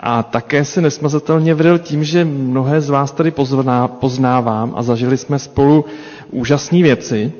A 0.00 0.22
také 0.22 0.64
se 0.64 0.80
nesmazatelně 0.80 1.54
vril 1.54 1.78
tím, 1.78 2.04
že 2.04 2.24
mnohé 2.24 2.80
z 2.80 2.88
vás 2.90 3.12
tady 3.12 3.30
pozná, 3.30 3.88
poznávám 3.88 4.72
a 4.76 4.82
zažili 4.82 5.16
jsme 5.18 5.38
spolu 5.38 5.84
úžasné 6.30 6.82
věci. 6.82 7.32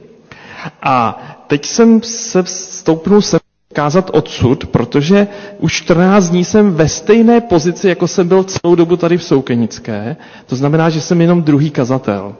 A 0.82 1.22
teď 1.46 1.64
jsem 1.66 2.00
se 2.02 2.42
stoupnul 2.46 3.22
se 3.22 3.38
kázat 3.72 4.10
odsud, 4.12 4.66
protože 4.66 5.26
už 5.58 5.72
14 5.72 6.28
dní 6.28 6.44
jsem 6.44 6.74
ve 6.74 6.88
stejné 6.88 7.40
pozici, 7.40 7.88
jako 7.88 8.08
jsem 8.08 8.28
byl 8.28 8.44
celou 8.44 8.74
dobu 8.74 8.96
tady 8.96 9.18
v 9.18 9.24
Soukenické. 9.24 10.16
To 10.46 10.56
znamená, 10.56 10.90
že 10.90 11.00
jsem 11.00 11.20
jenom 11.20 11.42
druhý 11.42 11.70
kazatel. 11.70 12.34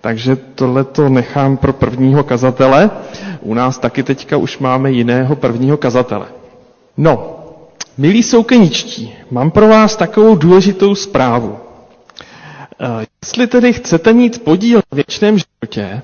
Takže 0.00 0.36
tohle 0.36 0.84
to 0.84 1.08
nechám 1.08 1.56
pro 1.56 1.72
prvního 1.72 2.24
kazatele. 2.24 2.90
U 3.40 3.54
nás 3.54 3.78
taky 3.78 4.02
teďka 4.02 4.36
už 4.36 4.58
máme 4.58 4.90
jiného 4.92 5.36
prvního 5.36 5.76
kazatele. 5.76 6.26
No, 6.96 7.38
milí 7.98 8.22
soukeničtí, 8.22 9.14
mám 9.30 9.50
pro 9.50 9.68
vás 9.68 9.96
takovou 9.96 10.36
důležitou 10.36 10.94
zprávu. 10.94 11.56
Eh, 12.80 13.06
Jestli 13.24 13.46
tedy 13.46 13.72
chcete 13.72 14.12
mít 14.12 14.44
podíl 14.44 14.78
na 14.92 14.96
věčném 14.96 15.36
životě, 15.38 16.02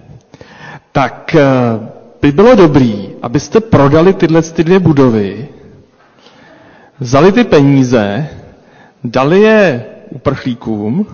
tak 0.92 1.34
eh, 1.34 1.42
by 2.22 2.32
bylo 2.32 2.54
dobrý, 2.54 3.08
abyste 3.22 3.60
prodali 3.60 4.14
tyhle 4.14 4.42
ty 4.42 4.64
dvě 4.64 4.78
budovy, 4.78 5.48
vzali 7.00 7.32
ty 7.32 7.44
peníze, 7.44 8.28
dali 9.04 9.40
je 9.40 9.84
uprchlíkům, 10.10 11.06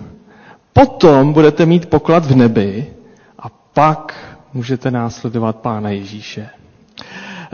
potom 0.73 1.33
budete 1.33 1.65
mít 1.65 1.85
poklad 1.85 2.25
v 2.25 2.35
nebi 2.35 2.87
a 3.39 3.49
pak 3.73 4.13
můžete 4.53 4.91
následovat 4.91 5.55
Pána 5.55 5.89
Ježíše. 5.89 6.49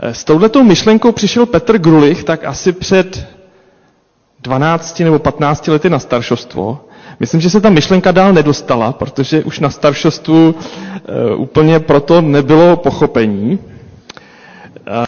Eh, 0.00 0.14
S 0.14 0.24
touhletou 0.24 0.62
myšlenkou 0.62 1.12
přišel 1.12 1.46
Petr 1.46 1.78
Grulich 1.78 2.24
tak 2.24 2.44
asi 2.44 2.72
před 2.72 3.26
12 4.40 5.00
nebo 5.00 5.18
15 5.18 5.68
lety 5.68 5.90
na 5.90 5.98
staršostvo. 5.98 6.84
Myslím, 7.20 7.40
že 7.40 7.50
se 7.50 7.60
ta 7.60 7.70
myšlenka 7.70 8.12
dál 8.12 8.32
nedostala, 8.32 8.92
protože 8.92 9.44
už 9.44 9.60
na 9.60 9.70
staršostvu 9.70 10.54
e, 10.54 11.34
úplně 11.34 11.80
proto 11.80 12.20
nebylo 12.20 12.76
pochopení. 12.76 13.58
E, 14.86 15.04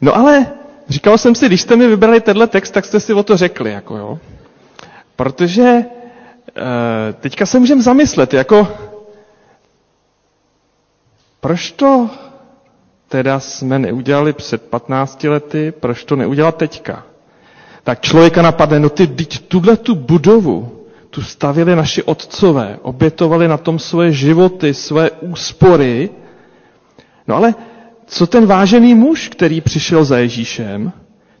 no 0.00 0.16
ale 0.16 0.46
říkal 0.88 1.18
jsem 1.18 1.34
si, 1.34 1.46
když 1.46 1.60
jste 1.62 1.76
mi 1.76 1.86
vybrali 1.88 2.20
tenhle 2.20 2.46
text, 2.46 2.70
tak 2.70 2.84
jste 2.84 3.00
si 3.00 3.14
o 3.14 3.22
to 3.22 3.36
řekli, 3.36 3.70
jako 3.72 3.96
jo. 3.96 4.18
Protože 5.16 5.62
e, 5.62 5.84
teďka 7.20 7.46
se 7.46 7.58
můžeme 7.58 7.82
zamyslet, 7.82 8.34
jako 8.34 8.68
proč 11.40 11.70
to 11.72 12.10
teda 13.08 13.40
jsme 13.40 13.78
neudělali 13.78 14.32
před 14.32 14.62
15 14.62 15.24
lety, 15.24 15.72
proč 15.80 16.04
to 16.04 16.16
neudělat 16.16 16.56
teďka? 16.56 17.04
Tak 17.84 18.00
člověka 18.00 18.42
napadne, 18.42 18.80
no 18.80 18.88
ty, 18.88 19.06
teď 19.06 19.38
tuhle 19.48 19.76
tu 19.76 19.94
budovu, 19.94 20.82
tu 21.10 21.22
stavili 21.22 21.76
naši 21.76 22.02
otcové, 22.02 22.78
obětovali 22.82 23.48
na 23.48 23.56
tom 23.58 23.78
svoje 23.78 24.12
životy, 24.12 24.74
své 24.74 25.10
úspory. 25.10 26.10
No 27.28 27.36
ale 27.36 27.54
co 28.06 28.26
ten 28.26 28.46
vážený 28.46 28.94
muž, 28.94 29.28
který 29.28 29.60
přišel 29.60 30.04
za 30.04 30.18
Ježíšem? 30.18 30.92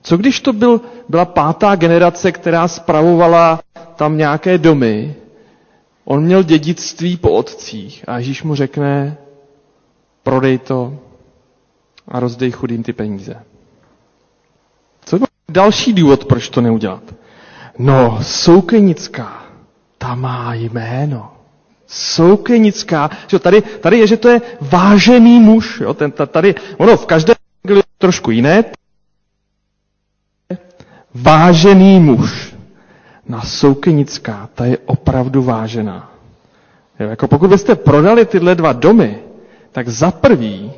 Co 0.02 0.16
když 0.16 0.40
to 0.40 0.52
byl, 0.52 0.80
byla 1.08 1.24
pátá 1.24 1.74
generace, 1.76 2.32
která 2.32 2.68
spravovala 2.68 3.60
tam 3.96 4.16
nějaké 4.16 4.58
domy? 4.58 5.14
On 6.04 6.22
měl 6.24 6.42
dědictví 6.42 7.16
po 7.16 7.30
otcích 7.30 8.04
a 8.08 8.18
Ježíš 8.18 8.42
mu 8.42 8.54
řekne, 8.54 9.16
prodej 10.22 10.58
to 10.58 10.94
a 12.08 12.20
rozdej 12.20 12.50
chudým 12.50 12.82
ty 12.82 12.92
peníze. 12.92 13.34
Co 15.04 15.18
byl 15.18 15.26
další 15.48 15.92
důvod, 15.92 16.24
proč 16.24 16.48
to 16.48 16.60
neudělat? 16.60 17.02
No, 17.78 18.18
Soukenická, 18.22 19.42
ta 19.98 20.14
má 20.14 20.54
jméno. 20.54 21.32
Soukenická, 21.86 23.10
že 23.26 23.38
tady, 23.38 23.62
tady 23.62 23.98
je, 23.98 24.06
že 24.06 24.16
to 24.16 24.28
je 24.28 24.40
vážený 24.60 25.40
muž. 25.40 25.80
Jo? 25.80 25.94
Ten, 25.94 26.12
tady, 26.12 26.54
ono 26.76 26.96
v 26.96 27.06
každém 27.06 27.34
je 27.68 27.82
trošku 27.98 28.30
jiné. 28.30 28.64
Vážený 31.14 32.00
muž. 32.00 32.54
Na 33.28 33.40
Soukenická, 33.42 34.48
ta 34.54 34.64
je 34.64 34.78
opravdu 34.78 35.42
vážená. 35.42 36.10
Jo, 37.00 37.08
jako 37.08 37.28
pokud 37.28 37.50
byste 37.50 37.74
prodali 37.74 38.26
tyhle 38.26 38.54
dva 38.54 38.72
domy, 38.72 39.18
tak 39.72 39.88
za 39.88 40.10
prvý 40.10 40.72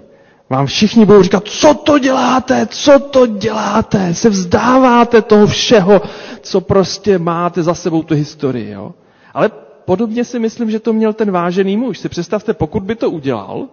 vám 0.51 0.67
všichni 0.67 1.05
budou 1.07 1.23
říkat, 1.23 1.45
co 1.49 1.75
to 1.75 1.99
děláte, 1.99 2.67
co 2.71 2.99
to 2.99 3.27
děláte, 3.27 4.15
se 4.15 4.29
vzdáváte 4.31 5.23
toho 5.23 5.47
všeho, 5.47 6.03
co 6.41 6.61
prostě 6.61 7.19
máte 7.19 7.63
za 7.63 7.75
sebou 7.75 8.03
tu 8.03 8.15
historii. 8.15 8.71
Jo? 8.71 8.95
Ale 9.35 9.51
podobně 9.85 10.25
si 10.25 10.39
myslím, 10.39 10.71
že 10.71 10.81
to 10.81 10.93
měl 10.93 11.13
ten 11.13 11.31
vážený 11.31 11.77
muž. 11.77 11.99
Si 11.99 12.09
představte, 12.09 12.55
pokud 12.55 12.83
by 12.83 12.95
to 12.95 13.11
udělal, 13.11 13.69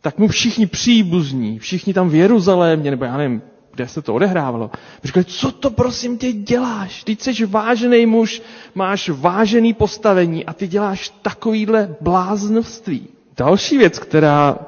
tak 0.00 0.18
mu 0.18 0.28
všichni 0.28 0.66
příbuzní, 0.66 1.58
všichni 1.58 1.94
tam 1.94 2.08
v 2.08 2.14
Jeruzalémě, 2.14 2.90
nebo 2.90 3.04
já 3.04 3.16
nevím, 3.16 3.42
kde 3.74 3.88
se 3.88 4.02
to 4.02 4.14
odehrávalo, 4.14 4.70
říkali, 5.04 5.24
co 5.24 5.52
to 5.52 5.70
prosím 5.70 6.18
tě 6.18 6.32
děláš? 6.32 7.04
Ty 7.04 7.16
jsi 7.20 7.46
vážený 7.46 8.06
muž, 8.06 8.42
máš 8.74 9.08
vážený 9.08 9.72
postavení 9.74 10.46
a 10.46 10.52
ty 10.52 10.66
děláš 10.68 11.12
takovýhle 11.22 11.96
bláznoství. 12.00 13.08
Další 13.36 13.78
věc, 13.78 13.98
která 13.98 14.58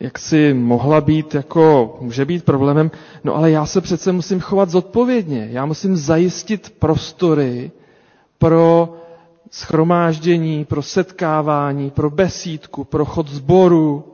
jak 0.00 0.18
si 0.18 0.54
mohla 0.54 1.00
být 1.00 1.34
jako, 1.34 1.96
může 2.00 2.24
být 2.24 2.44
problémem, 2.44 2.90
no 3.24 3.34
ale 3.36 3.50
já 3.50 3.66
se 3.66 3.80
přece 3.80 4.12
musím 4.12 4.40
chovat 4.40 4.70
zodpovědně. 4.70 5.48
Já 5.50 5.66
musím 5.66 5.96
zajistit 5.96 6.74
prostory 6.78 7.70
pro 8.38 8.94
schromáždění, 9.50 10.64
pro 10.64 10.82
setkávání, 10.82 11.90
pro 11.90 12.10
besídku, 12.10 12.84
pro 12.84 13.04
chod 13.04 13.28
zboru. 13.28 14.04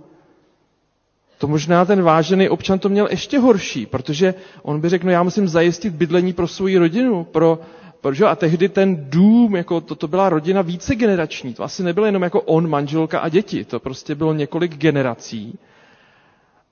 To 1.39 1.47
možná 1.49 1.85
ten 1.85 2.03
vážený 2.03 2.49
občan 2.49 2.79
to 2.79 2.89
měl 2.89 3.09
ještě 3.11 3.39
horší, 3.39 3.87
protože 3.87 4.35
on 4.63 4.81
by 4.81 4.89
řekl, 4.89 5.07
no 5.07 5.13
já 5.13 5.23
musím 5.23 5.49
zajistit 5.49 5.95
bydlení 5.95 6.33
pro 6.33 6.49
svou 6.49 6.79
rodinu, 6.79 7.25
pro, 7.25 7.59
protože 8.01 8.25
a 8.25 8.37
tehdy 8.37 8.69
ten 8.69 9.11
dům, 9.11 9.57
jako 9.57 9.81
to, 9.81 9.95
to 9.95 10.09
byla 10.09 10.29
rodina 10.29 10.63
více 10.63 10.95
generační, 10.95 11.55
to 11.55 11.63
asi 11.65 11.83
nebylo 11.83 12.07
jenom 12.07 12.23
jako 12.23 12.41
on, 12.41 12.69
manželka 12.69 13.19
a 13.21 13.29
děti, 13.29 13.65
to 13.65 13.81
prostě 13.81 14.15
bylo 14.15 14.33
několik 14.35 14.77
generací. 14.77 15.59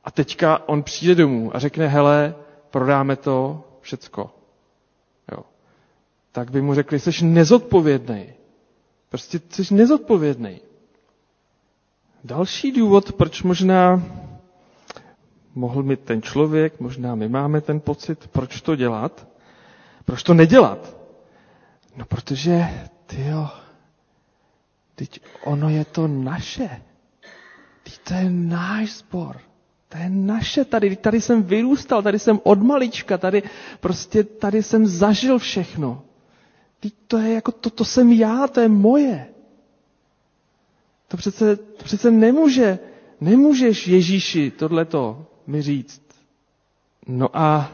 A 0.05 0.11
teďka 0.11 0.69
on 0.69 0.83
přijde 0.83 1.15
domů 1.15 1.57
a 1.57 1.59
řekne, 1.59 1.87
hele, 1.89 2.35
prodáme 2.71 3.17
to 3.17 3.65
všecko. 3.81 4.35
Jo. 5.33 5.45
Tak 6.33 6.51
by 6.51 6.63
mu 6.63 6.75
řekli, 6.75 7.01
jsi 7.01 7.25
nezodpovědný. 7.25 8.27
Prostě 9.09 9.41
jsi 9.51 9.75
nezodpovědný. 9.75 10.61
Další 12.25 12.73
důvod, 12.73 13.13
proč 13.13 13.43
možná 13.43 14.03
mohl 15.55 15.83
mít 15.83 16.01
ten 16.01 16.23
člověk, 16.23 16.81
možná 16.81 17.15
my 17.15 17.29
máme 17.29 17.61
ten 17.61 17.81
pocit, 17.81 18.27
proč 18.27 18.61
to 18.61 18.77
dělat, 18.77 19.29
proč 20.05 20.23
to 20.23 20.35
nedělat. 20.35 20.97
No 21.97 22.05
protože, 22.05 22.65
ty 23.07 23.27
jo, 23.27 23.49
teď 24.95 25.21
ono 25.45 25.69
je 25.69 25.85
to 25.85 26.09
naše. 26.09 26.83
Teď 27.83 27.99
to 27.99 28.15
je 28.15 28.31
náš 28.31 28.93
sbor. 28.93 29.41
To 29.93 29.99
je 29.99 30.11
naše 30.11 30.65
tady, 30.65 30.97
tady 30.97 31.21
jsem 31.21 31.43
vyrůstal, 31.43 32.03
tady 32.03 32.19
jsem 32.19 32.41
od 32.43 32.63
malička, 32.63 33.19
tady 33.19 33.43
prostě 33.81 34.25
tady 34.25 34.63
jsem 34.63 34.87
zažil 34.87 35.39
všechno. 35.39 36.03
Teď 36.81 36.95
to 37.07 37.19
je 37.19 37.35
jako, 37.35 37.53
to, 37.53 37.71
to 37.71 37.85
jsem 37.85 38.13
já, 38.13 38.47
to 38.49 38.61
je 38.61 38.69
moje. 38.69 39.27
To 41.09 41.17
přece, 41.17 41.57
to 41.57 41.85
přece 41.85 42.11
nemůže, 42.11 42.79
nemůžeš 43.21 43.87
Ježíši 43.89 44.51
tohleto 44.51 45.27
mi 45.47 45.63
říct. 45.63 46.03
No 47.07 47.29
a, 47.37 47.73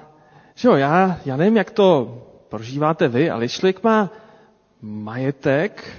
že 0.54 0.68
jo, 0.68 0.74
já, 0.74 1.20
já 1.24 1.37
nevím, 1.37 1.57
jak 1.57 1.70
to 1.70 2.18
prožíváte 2.48 3.09
vy, 3.09 3.31
ale 3.31 3.48
člověk 3.48 3.83
má 3.83 4.11
majetek, 4.83 5.96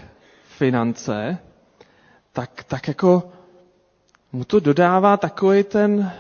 finance, 0.58 1.38
tak, 2.34 2.64
tak 2.64 2.88
jako 2.88 3.32
mu 4.34 4.44
to 4.44 4.60
dodává 4.60 5.18
takový 5.18 5.64
ten... 5.64 6.12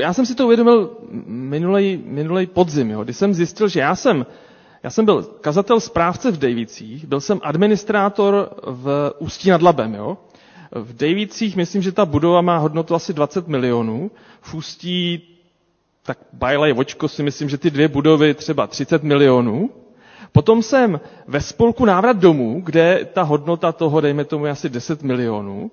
Já 0.00 0.12
jsem 0.12 0.26
si 0.26 0.34
to 0.34 0.44
uvědomil 0.44 0.90
minulej, 1.26 2.00
minulej 2.04 2.46
podzim, 2.46 2.90
jo, 2.90 3.04
kdy 3.04 3.12
jsem 3.14 3.34
zjistil, 3.34 3.68
že 3.68 3.80
já 3.80 3.94
jsem, 3.96 4.26
já 4.82 4.90
jsem 4.90 5.04
byl 5.04 5.22
kazatel 5.22 5.80
správce 5.80 6.30
v 6.30 6.38
Dejvicích, 6.38 7.06
byl 7.06 7.20
jsem 7.20 7.40
administrátor 7.42 8.50
v 8.66 9.12
Ústí 9.18 9.50
nad 9.50 9.62
Labem. 9.62 9.94
Jo. 9.94 10.18
V 10.72 10.92
Dejvicích 10.96 11.56
myslím, 11.56 11.82
že 11.82 11.92
ta 11.92 12.04
budova 12.04 12.40
má 12.40 12.58
hodnotu 12.58 12.94
asi 12.94 13.12
20 13.12 13.48
milionů. 13.48 14.10
V 14.40 14.54
Ústí, 14.54 15.22
tak 16.02 16.18
bajlej 16.32 16.72
vočko 16.72 17.08
si 17.08 17.22
myslím, 17.22 17.48
že 17.48 17.58
ty 17.58 17.70
dvě 17.70 17.88
budovy 17.88 18.34
třeba 18.34 18.66
30 18.66 19.02
milionů. 19.02 19.70
Potom 20.32 20.62
jsem 20.62 21.00
ve 21.26 21.40
spolku 21.40 21.84
Návrat 21.84 22.16
domů, 22.16 22.60
kde 22.64 23.08
ta 23.12 23.22
hodnota 23.22 23.72
toho, 23.72 24.00
dejme 24.00 24.24
tomu, 24.24 24.46
asi 24.46 24.68
10 24.68 25.02
milionů. 25.02 25.70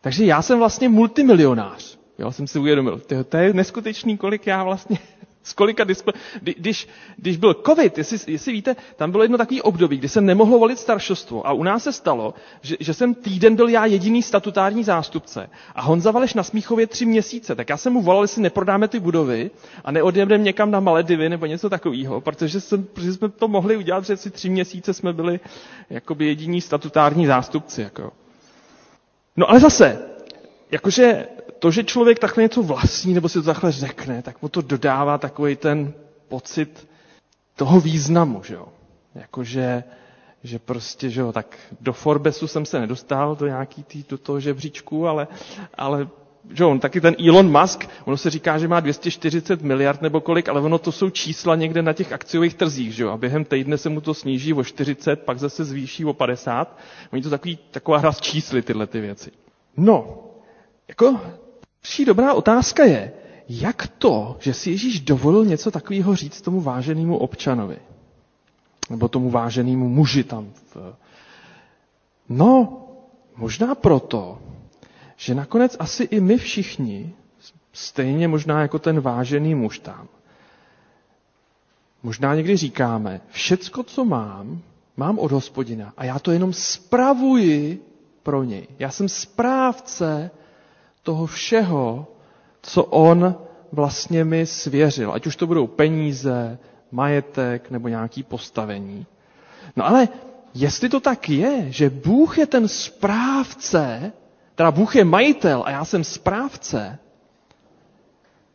Takže 0.00 0.24
já 0.24 0.42
jsem 0.42 0.58
vlastně 0.58 0.88
multimilionář. 0.88 1.98
Jo, 2.18 2.32
jsem 2.32 2.46
si 2.46 2.58
uvědomil, 2.58 3.00
to 3.28 3.36
je 3.36 3.52
neskutečný, 3.54 4.16
kolik 4.16 4.46
já 4.46 4.64
vlastně, 4.64 4.98
z 5.42 5.52
kolika 5.52 5.84
disple... 5.84 6.12
Když, 6.42 6.88
když 7.16 7.36
byl 7.36 7.54
covid, 7.66 7.98
jestli, 7.98 8.32
jestli 8.32 8.52
víte, 8.52 8.76
tam 8.96 9.10
bylo 9.10 9.22
jedno 9.24 9.38
takový 9.38 9.62
období, 9.62 9.96
kdy 9.96 10.08
jsem 10.08 10.26
nemohl 10.26 10.58
volit 10.58 10.78
staršostvo 10.78 11.46
a 11.46 11.52
u 11.52 11.62
nás 11.62 11.82
se 11.82 11.92
stalo, 11.92 12.34
že, 12.62 12.76
že 12.80 12.94
jsem 12.94 13.14
týden 13.14 13.56
byl 13.56 13.68
já 13.68 13.86
jediný 13.86 14.22
statutární 14.22 14.84
zástupce 14.84 15.50
a 15.74 15.82
Honza 15.82 16.10
Valeš 16.10 16.34
na 16.34 16.42
Smíchově 16.42 16.86
tři 16.86 17.06
měsíce, 17.06 17.54
tak 17.54 17.68
já 17.68 17.76
jsem 17.76 17.92
mu 17.92 18.02
volal, 18.02 18.24
jestli 18.24 18.42
neprodáme 18.42 18.88
ty 18.88 19.00
budovy 19.00 19.50
a 19.84 19.90
neodjedeme 19.92 20.44
někam 20.44 20.70
na 20.70 20.80
Maledivy 20.80 21.28
nebo 21.28 21.46
něco 21.46 21.70
takového, 21.70 22.20
protože, 22.20 22.60
jsem, 22.60 22.84
protože 22.84 23.12
jsme 23.12 23.28
to 23.28 23.48
mohli 23.48 23.76
udělat, 23.76 24.04
že 24.04 24.16
si 24.16 24.30
tři 24.30 24.48
měsíce 24.48 24.94
jsme 24.94 25.12
byli 25.12 25.40
jakoby 25.90 26.26
jediní 26.26 26.60
statutární 26.60 27.26
zástupci. 27.26 27.82
Jako. 27.82 28.12
No 29.40 29.50
ale 29.50 29.60
zase, 29.60 29.98
jakože 30.70 31.28
to, 31.58 31.70
že 31.70 31.84
člověk 31.84 32.18
takhle 32.18 32.42
něco 32.42 32.62
vlastní 32.62 33.14
nebo 33.14 33.28
si 33.28 33.34
to 33.34 33.42
takhle 33.42 33.72
řekne, 33.72 34.22
tak 34.22 34.42
mu 34.42 34.48
to 34.48 34.60
dodává 34.62 35.18
takový 35.18 35.56
ten 35.56 35.92
pocit 36.28 36.88
toho 37.56 37.80
významu, 37.80 38.42
že 38.44 38.54
jo. 38.54 38.68
Jakože, 39.14 39.84
že 40.44 40.58
prostě, 40.58 41.10
že 41.10 41.20
jo, 41.20 41.32
tak 41.32 41.58
do 41.80 41.92
Forbesu 41.92 42.46
jsem 42.46 42.66
se 42.66 42.80
nedostal, 42.80 43.36
do 43.36 43.46
nějaký 43.46 43.82
tý, 43.82 44.04
do 44.08 44.18
toho 44.18 44.40
žebříčku, 44.40 45.08
ale, 45.08 45.28
ale 45.74 46.08
že 46.50 46.64
on 46.64 46.80
taky 46.80 47.00
ten 47.00 47.14
Elon 47.28 47.60
Musk, 47.60 47.88
ono 48.04 48.16
se 48.16 48.30
říká, 48.30 48.58
že 48.58 48.68
má 48.68 48.80
240 48.80 49.62
miliard 49.62 50.02
nebo 50.02 50.20
kolik, 50.20 50.48
ale 50.48 50.60
ono 50.60 50.78
to 50.78 50.92
jsou 50.92 51.10
čísla 51.10 51.56
někde 51.56 51.82
na 51.82 51.92
těch 51.92 52.12
akciových 52.12 52.54
trzích, 52.54 52.94
že 52.94 53.02
jo? 53.02 53.10
A 53.10 53.16
během 53.16 53.44
týdne 53.44 53.78
se 53.78 53.88
mu 53.88 54.00
to 54.00 54.14
sníží 54.14 54.54
o 54.54 54.64
40, 54.64 55.16
pak 55.22 55.38
zase 55.38 55.64
zvýší 55.64 56.04
o 56.04 56.12
50. 56.12 56.78
Oni 57.12 57.22
to 57.22 57.30
takový, 57.30 57.58
taková 57.70 57.98
hra 57.98 58.12
s 58.12 58.20
čísly, 58.20 58.62
tyhle 58.62 58.86
ty 58.86 59.00
věci. 59.00 59.30
No, 59.76 60.18
jako 60.88 61.20
Další 61.84 62.04
dobrá 62.04 62.34
otázka 62.34 62.84
je, 62.84 63.12
jak 63.48 63.86
to, 63.86 64.36
že 64.40 64.54
si 64.54 64.70
Ježíš 64.70 65.00
dovolil 65.00 65.44
něco 65.44 65.70
takového 65.70 66.16
říct 66.16 66.40
tomu 66.40 66.60
váženému 66.60 67.16
občanovi? 67.18 67.76
Nebo 68.90 69.08
tomu 69.08 69.30
váženému 69.30 69.88
muži 69.88 70.24
tam. 70.24 70.52
V... 70.74 70.94
No, 72.28 72.78
možná 73.36 73.74
proto, 73.74 74.38
že 75.20 75.34
nakonec 75.34 75.76
asi 75.78 76.02
i 76.04 76.20
my 76.20 76.36
všichni, 76.38 77.12
stejně 77.72 78.28
možná 78.28 78.62
jako 78.62 78.78
ten 78.78 79.00
vážený 79.00 79.54
muž 79.54 79.78
tam, 79.78 80.08
možná 82.02 82.34
někdy 82.34 82.56
říkáme, 82.56 83.20
všecko, 83.28 83.82
co 83.82 84.04
mám, 84.04 84.62
mám 84.96 85.18
od 85.18 85.32
hospodina 85.32 85.92
a 85.96 86.04
já 86.04 86.18
to 86.18 86.30
jenom 86.30 86.52
spravuji 86.52 87.84
pro 88.22 88.42
něj. 88.44 88.66
Já 88.78 88.90
jsem 88.90 89.08
správce 89.08 90.30
toho 91.02 91.26
všeho, 91.26 92.06
co 92.62 92.84
on 92.84 93.34
vlastně 93.72 94.24
mi 94.24 94.46
svěřil. 94.46 95.12
Ať 95.12 95.26
už 95.26 95.36
to 95.36 95.46
budou 95.46 95.66
peníze, 95.66 96.58
majetek 96.90 97.70
nebo 97.70 97.88
nějaký 97.88 98.22
postavení. 98.22 99.06
No 99.76 99.86
ale 99.86 100.08
jestli 100.54 100.88
to 100.88 101.00
tak 101.00 101.28
je, 101.28 101.72
že 101.72 101.90
Bůh 101.90 102.38
je 102.38 102.46
ten 102.46 102.68
správce, 102.68 104.12
teda 104.60 104.70
Bůh 104.70 104.96
je 104.96 105.04
majitel 105.04 105.62
a 105.66 105.70
já 105.70 105.84
jsem 105.84 106.04
správce, 106.04 106.98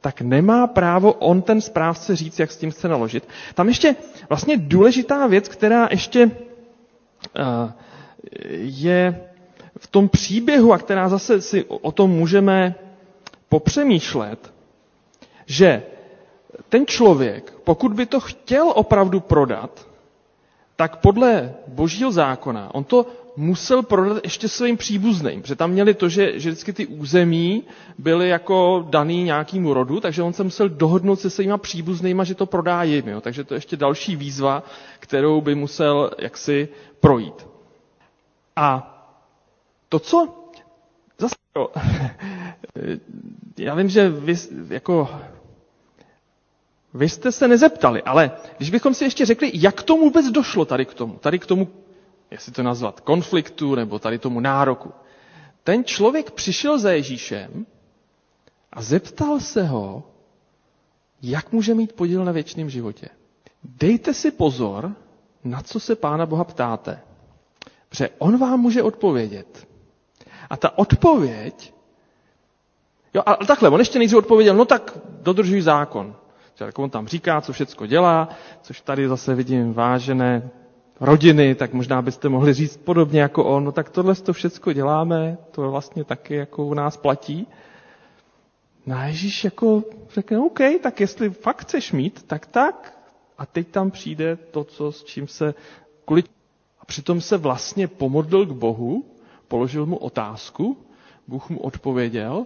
tak 0.01 0.21
nemá 0.21 0.67
právo 0.67 1.13
on 1.13 1.41
ten 1.41 1.61
správce 1.61 2.15
říct, 2.15 2.39
jak 2.39 2.51
s 2.51 2.57
tím 2.57 2.71
chce 2.71 2.87
naložit. 2.87 3.27
Tam 3.53 3.67
ještě 3.67 3.95
vlastně 4.29 4.57
důležitá 4.57 5.27
věc, 5.27 5.47
která 5.49 5.87
ještě 5.91 6.25
uh, 6.25 6.31
je 8.59 9.21
v 9.77 9.87
tom 9.87 10.09
příběhu, 10.09 10.73
a 10.73 10.77
která 10.77 11.09
zase 11.09 11.41
si 11.41 11.63
o 11.65 11.91
tom 11.91 12.11
můžeme 12.11 12.75
popřemýšlet, 13.49 14.53
že 15.45 15.83
ten 16.69 16.85
člověk, 16.85 17.53
pokud 17.63 17.93
by 17.93 18.05
to 18.05 18.19
chtěl 18.19 18.69
opravdu 18.75 19.19
prodat, 19.19 19.87
tak 20.75 20.95
podle 21.01 21.53
božího 21.67 22.11
zákona 22.11 22.73
on 22.75 22.83
to 22.83 23.24
musel 23.37 23.83
prodat 23.83 24.23
ještě 24.23 24.49
svým 24.49 24.77
příbuzným, 24.77 25.41
protože 25.41 25.55
tam 25.55 25.71
měli 25.71 25.93
to, 25.93 26.09
že, 26.09 26.39
že 26.39 26.49
vždycky 26.49 26.73
ty 26.73 26.85
území 26.87 27.63
byly 27.97 28.29
jako 28.29 28.85
daný 28.89 29.23
nějakému 29.23 29.73
rodu, 29.73 29.99
takže 29.99 30.23
on 30.23 30.33
se 30.33 30.43
musel 30.43 30.69
dohodnout 30.69 31.19
se 31.19 31.29
svýma 31.29 31.57
příbuznýma, 31.57 32.23
že 32.23 32.35
to 32.35 32.45
prodá 32.45 32.83
jim. 32.83 33.07
Jo. 33.07 33.21
Takže 33.21 33.43
to 33.43 33.53
je 33.53 33.57
ještě 33.57 33.77
další 33.77 34.15
výzva, 34.15 34.63
kterou 34.99 35.41
by 35.41 35.55
musel 35.55 36.11
jaksi 36.19 36.67
projít. 36.99 37.47
A 38.55 38.91
to, 39.89 39.99
co 39.99 40.33
zase, 41.19 41.35
jo, 41.57 41.69
já 43.57 43.75
vím, 43.75 43.89
že 43.89 44.09
vy, 44.09 44.33
jako, 44.69 45.09
vy 46.93 47.09
jste 47.09 47.31
se 47.31 47.47
nezeptali, 47.47 48.01
ale 48.03 48.31
když 48.57 48.69
bychom 48.69 48.93
si 48.93 49.03
ještě 49.03 49.25
řekli, 49.25 49.51
jak 49.53 49.83
tomu 49.83 50.03
vůbec 50.03 50.25
došlo 50.25 50.65
tady 50.65 50.85
k 50.85 50.93
tomu, 50.93 51.13
tady 51.13 51.39
k 51.39 51.45
tomu, 51.45 51.67
jestli 52.31 52.51
to 52.51 52.63
nazvat, 52.63 52.99
konfliktu 53.01 53.75
nebo 53.75 53.99
tady 53.99 54.19
tomu 54.19 54.39
nároku. 54.39 54.91
Ten 55.63 55.83
člověk 55.83 56.31
přišel 56.31 56.79
za 56.79 56.91
Ježíšem 56.91 57.65
a 58.73 58.81
zeptal 58.81 59.39
se 59.39 59.63
ho, 59.63 60.03
jak 61.21 61.51
může 61.51 61.73
mít 61.73 61.93
podíl 61.93 62.25
na 62.25 62.31
věčném 62.31 62.69
životě. 62.69 63.09
Dejte 63.63 64.13
si 64.13 64.31
pozor, 64.31 64.91
na 65.43 65.61
co 65.61 65.79
se 65.79 65.95
Pána 65.95 66.25
Boha 66.25 66.43
ptáte. 66.43 66.99
Protože 67.89 68.09
on 68.17 68.37
vám 68.37 68.59
může 68.59 68.83
odpovědět. 68.83 69.67
A 70.49 70.57
ta 70.57 70.77
odpověď 70.77 71.75
Jo, 73.15 73.21
a 73.25 73.35
takhle, 73.35 73.69
on 73.69 73.79
ještě 73.79 73.97
nejdřív 73.99 74.17
odpověděl, 74.17 74.55
no 74.55 74.65
tak 74.65 74.97
dodržuj 75.21 75.61
zákon. 75.61 76.15
Tak 76.55 76.79
on 76.79 76.89
tam 76.89 77.07
říká, 77.07 77.41
co 77.41 77.53
všecko 77.53 77.85
dělá, 77.85 78.29
což 78.61 78.81
tady 78.81 79.07
zase 79.07 79.35
vidím 79.35 79.73
vážené 79.73 80.49
rodiny, 80.99 81.55
tak 81.55 81.73
možná 81.73 82.01
byste 82.01 82.29
mohli 82.29 82.53
říct 82.53 82.77
podobně 82.77 83.21
jako 83.21 83.45
on, 83.45 83.63
no 83.63 83.71
tak 83.71 83.89
tohle 83.89 84.15
to 84.15 84.33
všecko 84.33 84.73
děláme, 84.73 85.37
to 85.51 85.71
vlastně 85.71 86.03
taky 86.03 86.35
jako 86.35 86.65
u 86.65 86.73
nás 86.73 86.97
platí. 86.97 87.47
No 88.85 88.95
a 88.97 89.03
Ježíš 89.03 89.43
jako 89.43 89.83
řekne, 90.13 90.39
OK, 90.39 90.59
tak 90.83 90.99
jestli 90.99 91.29
fakt 91.29 91.61
chceš 91.61 91.91
mít, 91.91 92.23
tak 92.27 92.45
tak. 92.45 92.97
A 93.37 93.45
teď 93.45 93.67
tam 93.67 93.91
přijde 93.91 94.35
to, 94.35 94.63
co, 94.63 94.91
s 94.91 95.03
čím 95.03 95.27
se 95.27 95.53
kvůli... 96.05 96.23
A 96.79 96.85
přitom 96.85 97.21
se 97.21 97.37
vlastně 97.37 97.87
pomodlil 97.87 98.45
k 98.45 98.51
Bohu, 98.51 99.05
položil 99.47 99.85
mu 99.85 99.97
otázku, 99.97 100.77
Bůh 101.27 101.49
mu 101.49 101.59
odpověděl 101.59 102.45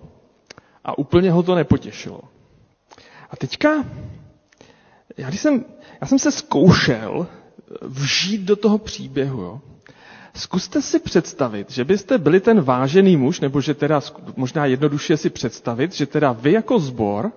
a 0.83 0.97
úplně 0.97 1.31
ho 1.31 1.43
to 1.43 1.55
nepotěšilo. 1.55 2.21
A 3.29 3.35
teďka, 3.35 3.85
já, 5.17 5.27
když 5.29 5.39
jsem, 5.41 5.65
já 6.01 6.07
jsem 6.07 6.19
se 6.19 6.31
zkoušel 6.31 7.27
vžít 7.81 8.41
do 8.41 8.55
toho 8.55 8.77
příběhu. 8.77 9.41
Jo. 9.41 9.61
Zkuste 10.33 10.81
si 10.81 10.99
představit, 10.99 11.71
že 11.71 11.85
byste 11.85 12.17
byli 12.17 12.39
ten 12.39 12.61
vážený 12.61 13.17
muž, 13.17 13.39
nebo 13.39 13.61
že 13.61 13.73
teda 13.73 14.01
možná 14.35 14.65
jednoduše 14.65 15.17
si 15.17 15.29
představit, 15.29 15.93
že 15.93 16.05
teda 16.05 16.31
vy 16.31 16.51
jako 16.51 16.79
zbor, 16.79 17.31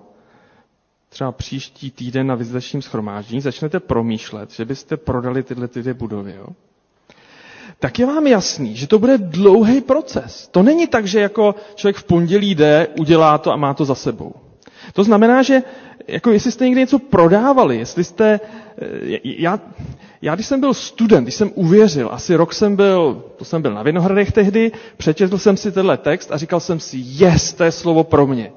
třeba 1.09 1.31
příští 1.31 1.91
týden 1.91 2.27
na 2.27 2.35
vizitačním 2.35 2.81
schromáždění, 2.81 3.41
začnete 3.41 3.79
promýšlet, 3.79 4.51
že 4.51 4.65
byste 4.65 4.97
prodali 4.97 5.43
tyhle 5.43 5.67
ty 5.67 5.81
dvě 5.81 5.93
budovy. 5.93 6.33
Jo. 6.37 6.47
Tak 7.79 7.99
je 7.99 8.05
vám 8.05 8.27
jasný, 8.27 8.75
že 8.75 8.87
to 8.87 8.99
bude 8.99 9.17
dlouhý 9.17 9.81
proces. 9.81 10.47
To 10.47 10.63
není 10.63 10.87
tak, 10.87 11.07
že 11.07 11.19
jako 11.19 11.55
člověk 11.75 11.95
v 11.95 12.03
pondělí 12.03 12.55
jde, 12.55 12.87
udělá 12.99 13.37
to 13.37 13.51
a 13.51 13.55
má 13.55 13.73
to 13.73 13.85
za 13.85 13.95
sebou. 13.95 14.33
To 14.93 15.03
znamená, 15.03 15.41
že 15.43 15.61
jako 16.07 16.31
jestli 16.31 16.51
jste 16.51 16.65
někdy 16.65 16.81
něco 16.81 16.99
prodávali, 16.99 17.77
jestli 17.77 18.03
jste, 18.03 18.39
eh, 18.81 19.19
já, 19.23 19.59
já 20.23 20.35
když 20.35 20.47
jsem 20.47 20.59
byl 20.59 20.73
student, 20.73 21.25
když 21.25 21.35
jsem 21.35 21.51
uvěřil, 21.55 22.09
asi 22.11 22.35
rok 22.35 22.53
jsem 22.53 22.75
byl, 22.75 23.23
to 23.35 23.45
jsem 23.45 23.61
byl 23.61 23.73
na 23.73 23.83
Vinohradech 23.83 24.31
tehdy, 24.31 24.71
přečetl 24.97 25.37
jsem 25.37 25.57
si 25.57 25.71
tenhle 25.71 25.97
text 25.97 26.31
a 26.31 26.37
říkal 26.37 26.59
jsem 26.59 26.79
si, 26.79 26.97
yes, 27.03 27.53
to 27.53 27.63
je 27.63 27.71
slovo 27.71 28.03
pro 28.03 28.27
mě. 28.27 28.51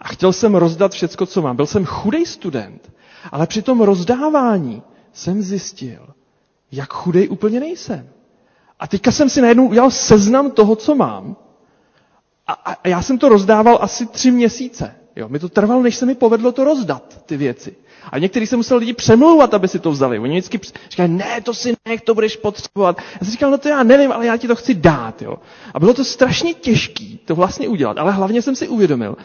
A 0.00 0.08
chtěl 0.08 0.32
jsem 0.32 0.54
rozdat 0.54 0.92
všecko, 0.92 1.26
co 1.26 1.42
mám. 1.42 1.56
Byl 1.56 1.66
jsem 1.66 1.84
chudej 1.84 2.26
student, 2.26 2.92
ale 3.32 3.46
při 3.46 3.62
tom 3.62 3.80
rozdávání 3.80 4.82
jsem 5.12 5.42
zjistil, 5.42 6.06
jak 6.72 6.92
chudej 6.92 7.28
úplně 7.30 7.60
nejsem. 7.60 8.08
A 8.78 8.86
teďka 8.86 9.10
jsem 9.10 9.28
si 9.28 9.40
najednou 9.40 9.68
udělal 9.68 9.90
seznam 9.90 10.50
toho, 10.50 10.76
co 10.76 10.94
mám. 10.94 11.36
A, 12.46 12.52
a 12.52 12.88
já 12.88 13.02
jsem 13.02 13.18
to 13.18 13.28
rozdával 13.28 13.78
asi 13.82 14.06
tři 14.06 14.30
měsíce. 14.30 14.94
Jo, 15.16 15.28
mi 15.28 15.38
to 15.38 15.48
trvalo, 15.48 15.82
než 15.82 15.96
se 15.96 16.06
mi 16.06 16.14
povedlo 16.14 16.52
to 16.52 16.64
rozdat, 16.64 17.22
ty 17.26 17.36
věci. 17.36 17.76
A 18.12 18.18
někteří 18.18 18.46
se 18.46 18.56
museli 18.56 18.80
lidi 18.80 18.92
přemlouvat, 18.92 19.54
aby 19.54 19.68
si 19.68 19.78
to 19.78 19.90
vzali. 19.90 20.18
Oni 20.18 20.32
vždycky 20.40 20.60
říkali, 20.90 21.08
ne, 21.08 21.40
to 21.40 21.54
si 21.54 21.74
nech, 21.88 22.00
to 22.00 22.14
budeš 22.14 22.36
potřebovat. 22.36 22.96
Já 22.98 23.18
jsem 23.18 23.30
říkal, 23.32 23.50
no 23.50 23.58
to 23.58 23.68
já 23.68 23.82
nevím, 23.82 24.12
ale 24.12 24.26
já 24.26 24.36
ti 24.36 24.48
to 24.48 24.56
chci 24.56 24.74
dát. 24.74 25.22
Jo. 25.22 25.36
A 25.74 25.78
bylo 25.80 25.94
to 25.94 26.04
strašně 26.04 26.54
těžké 26.54 27.04
to 27.24 27.34
vlastně 27.34 27.68
udělat. 27.68 27.98
Ale 27.98 28.12
hlavně 28.12 28.42
jsem 28.42 28.56
si 28.56 28.68
uvědomil, 28.68 29.16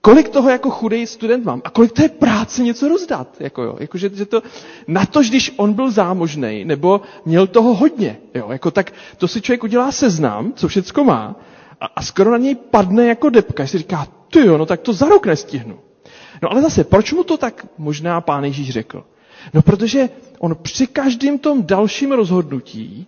kolik 0.00 0.28
toho 0.28 0.50
jako 0.50 0.70
chudý 0.70 1.06
student 1.06 1.44
mám 1.44 1.62
a 1.64 1.70
kolik 1.70 1.92
to 1.92 2.02
je 2.02 2.08
práce 2.08 2.62
něco 2.62 2.88
rozdat. 2.88 3.36
Jako 3.40 3.62
jo, 3.62 3.76
jako 3.80 3.98
že, 3.98 4.10
že 4.14 4.26
to, 4.26 4.42
na 4.86 5.06
to, 5.06 5.20
když 5.20 5.52
on 5.56 5.72
byl 5.72 5.90
zámožný, 5.90 6.64
nebo 6.64 7.00
měl 7.24 7.46
toho 7.46 7.74
hodně, 7.74 8.18
jo, 8.34 8.48
jako 8.52 8.70
tak 8.70 8.92
to 9.16 9.28
si 9.28 9.40
člověk 9.40 9.64
udělá 9.64 9.92
seznam, 9.92 10.52
co 10.56 10.68
všecko 10.68 11.04
má, 11.04 11.36
a, 11.80 11.86
a 11.96 12.02
skoro 12.02 12.30
na 12.30 12.38
něj 12.38 12.54
padne 12.54 13.06
jako 13.06 13.30
depka, 13.30 13.64
že 13.64 13.68
si 13.70 13.78
říká, 13.78 14.06
ty 14.30 14.46
jo, 14.46 14.58
no 14.58 14.66
tak 14.66 14.80
to 14.80 14.92
za 14.92 15.08
rok 15.08 15.26
nestihnu. 15.26 15.78
No 16.42 16.50
ale 16.52 16.62
zase, 16.62 16.84
proč 16.84 17.12
mu 17.12 17.24
to 17.24 17.36
tak 17.36 17.66
možná 17.78 18.20
pán 18.20 18.44
Ježíš 18.44 18.70
řekl? 18.70 19.04
No 19.54 19.62
protože 19.62 20.08
on 20.38 20.56
při 20.62 20.86
každém 20.86 21.38
tom 21.38 21.62
dalším 21.66 22.12
rozhodnutí 22.12 23.06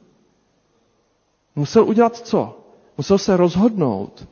musel 1.56 1.84
udělat 1.84 2.16
co? 2.16 2.58
Musel 2.98 3.18
se 3.18 3.36
rozhodnout, 3.36 4.28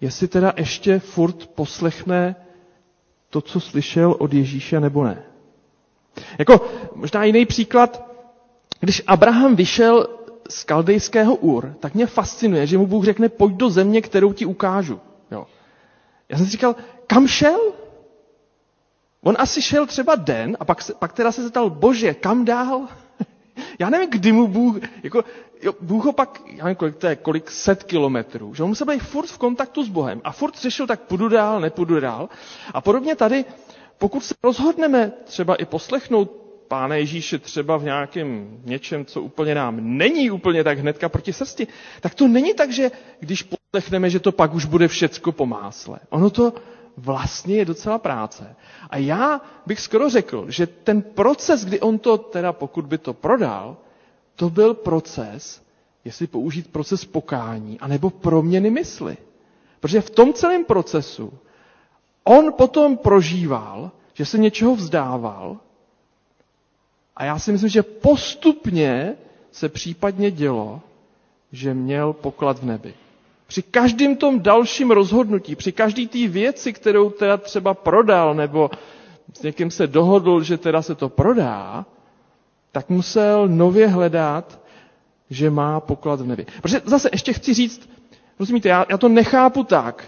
jestli 0.00 0.28
teda 0.28 0.52
ještě 0.56 0.98
furt 0.98 1.46
poslechne 1.46 2.36
to, 3.30 3.40
co 3.40 3.60
slyšel 3.60 4.16
od 4.18 4.32
Ježíše, 4.32 4.80
nebo 4.80 5.04
ne. 5.04 5.22
Jako 6.38 6.60
možná 6.94 7.24
jiný 7.24 7.46
příklad, 7.46 8.10
když 8.80 9.02
Abraham 9.06 9.56
vyšel 9.56 10.06
z 10.48 10.64
kaldejského 10.64 11.34
Ur, 11.36 11.74
tak 11.80 11.94
mě 11.94 12.06
fascinuje, 12.06 12.66
že 12.66 12.78
mu 12.78 12.86
Bůh 12.86 13.04
řekne, 13.04 13.28
pojď 13.28 13.54
do 13.54 13.70
země, 13.70 14.02
kterou 14.02 14.32
ti 14.32 14.46
ukážu. 14.46 15.00
Jo. 15.30 15.46
Já 16.28 16.36
jsem 16.36 16.46
si 16.46 16.52
říkal, 16.52 16.76
kam 17.06 17.26
šel? 17.26 17.58
On 19.26 19.34
asi 19.38 19.62
šel 19.62 19.86
třeba 19.86 20.14
den 20.14 20.56
a 20.60 20.64
pak, 20.64 20.78
pak 20.98 21.12
teda 21.12 21.32
se 21.32 21.42
zeptal, 21.42 21.70
bože, 21.70 22.14
kam 22.14 22.44
dál? 22.44 22.88
Já 23.78 23.90
nevím, 23.90 24.10
kdy 24.10 24.32
mu 24.32 24.46
Bůh, 24.48 24.76
jako, 25.02 25.24
jo, 25.62 25.72
Bůh 25.80 26.04
ho 26.04 26.12
pak, 26.12 26.40
já 26.46 26.64
nevím, 26.64 26.76
kolik 26.76 26.96
to 26.96 27.06
je, 27.06 27.16
kolik 27.16 27.50
set 27.50 27.82
kilometrů, 27.84 28.54
že 28.54 28.62
on 28.62 28.68
musel 28.68 28.86
být 28.86 28.98
furt 29.02 29.26
v 29.26 29.38
kontaktu 29.38 29.84
s 29.84 29.88
Bohem 29.88 30.20
a 30.24 30.32
furt 30.32 30.58
řešil, 30.58 30.86
tak 30.86 31.00
půjdu 31.00 31.28
dál, 31.28 31.60
nepůjdu 31.60 32.00
dál. 32.00 32.28
A 32.74 32.80
podobně 32.80 33.16
tady, 33.16 33.44
pokud 33.98 34.24
se 34.24 34.34
rozhodneme 34.42 35.12
třeba 35.24 35.54
i 35.54 35.64
poslechnout 35.64 36.30
Pána 36.68 36.94
Ježíše 36.96 37.38
třeba 37.38 37.76
v 37.76 37.84
nějakém 37.84 38.60
něčem, 38.64 39.04
co 39.04 39.22
úplně 39.22 39.54
nám 39.54 39.76
není 39.98 40.30
úplně 40.30 40.64
tak 40.64 40.78
hnedka 40.78 41.08
proti 41.08 41.32
srsti, 41.32 41.66
tak 42.00 42.14
to 42.14 42.28
není 42.28 42.54
tak, 42.54 42.70
že 42.72 42.90
když 43.20 43.42
poslechneme, 43.42 44.10
že 44.10 44.20
to 44.20 44.32
pak 44.32 44.54
už 44.54 44.64
bude 44.64 44.88
všecko 44.88 45.32
po 45.32 45.46
másle. 45.46 45.98
Ono 46.10 46.30
to 46.30 46.52
vlastně 46.96 47.56
je 47.56 47.64
docela 47.64 47.98
práce. 47.98 48.56
A 48.90 48.96
já 48.96 49.40
bych 49.66 49.80
skoro 49.80 50.10
řekl, 50.10 50.50
že 50.50 50.66
ten 50.66 51.02
proces, 51.02 51.64
kdy 51.64 51.80
on 51.80 51.98
to, 51.98 52.18
teda 52.18 52.52
pokud 52.52 52.86
by 52.86 52.98
to 52.98 53.14
prodal, 53.14 53.76
to 54.36 54.50
byl 54.50 54.74
proces, 54.74 55.62
jestli 56.04 56.26
použít 56.26 56.72
proces 56.72 57.04
pokání, 57.04 57.80
anebo 57.80 58.10
proměny 58.10 58.70
mysli. 58.70 59.16
Protože 59.80 60.00
v 60.00 60.10
tom 60.10 60.32
celém 60.32 60.64
procesu 60.64 61.32
on 62.24 62.52
potom 62.52 62.96
prožíval, 62.96 63.90
že 64.14 64.24
se 64.24 64.38
něčeho 64.38 64.74
vzdával 64.76 65.56
a 67.16 67.24
já 67.24 67.38
si 67.38 67.52
myslím, 67.52 67.70
že 67.70 67.82
postupně 67.82 69.16
se 69.52 69.68
případně 69.68 70.30
dělo, 70.30 70.80
že 71.52 71.74
měl 71.74 72.12
poklad 72.12 72.58
v 72.58 72.64
nebi. 72.64 72.94
Při 73.46 73.62
každém 73.62 74.16
tom 74.16 74.40
dalším 74.40 74.90
rozhodnutí, 74.90 75.56
při 75.56 75.72
každé 75.72 76.06
té 76.06 76.28
věci, 76.28 76.72
kterou 76.72 77.10
teda 77.10 77.36
třeba 77.36 77.74
prodal, 77.74 78.34
nebo 78.34 78.70
s 79.34 79.42
někým 79.42 79.70
se 79.70 79.86
dohodl, 79.86 80.42
že 80.42 80.58
teda 80.58 80.82
se 80.82 80.94
to 80.94 81.08
prodá, 81.08 81.86
tak 82.72 82.88
musel 82.88 83.48
nově 83.48 83.86
hledat, 83.88 84.60
že 85.30 85.50
má 85.50 85.80
poklad 85.80 86.20
v 86.20 86.26
nebi. 86.26 86.46
Protože 86.62 86.80
zase 86.84 87.08
ještě 87.12 87.32
chci 87.32 87.54
říct, 87.54 87.88
rozumíte, 88.38 88.68
já, 88.68 88.86
já 88.88 88.98
to 88.98 89.08
nechápu 89.08 89.64
tak, 89.64 90.04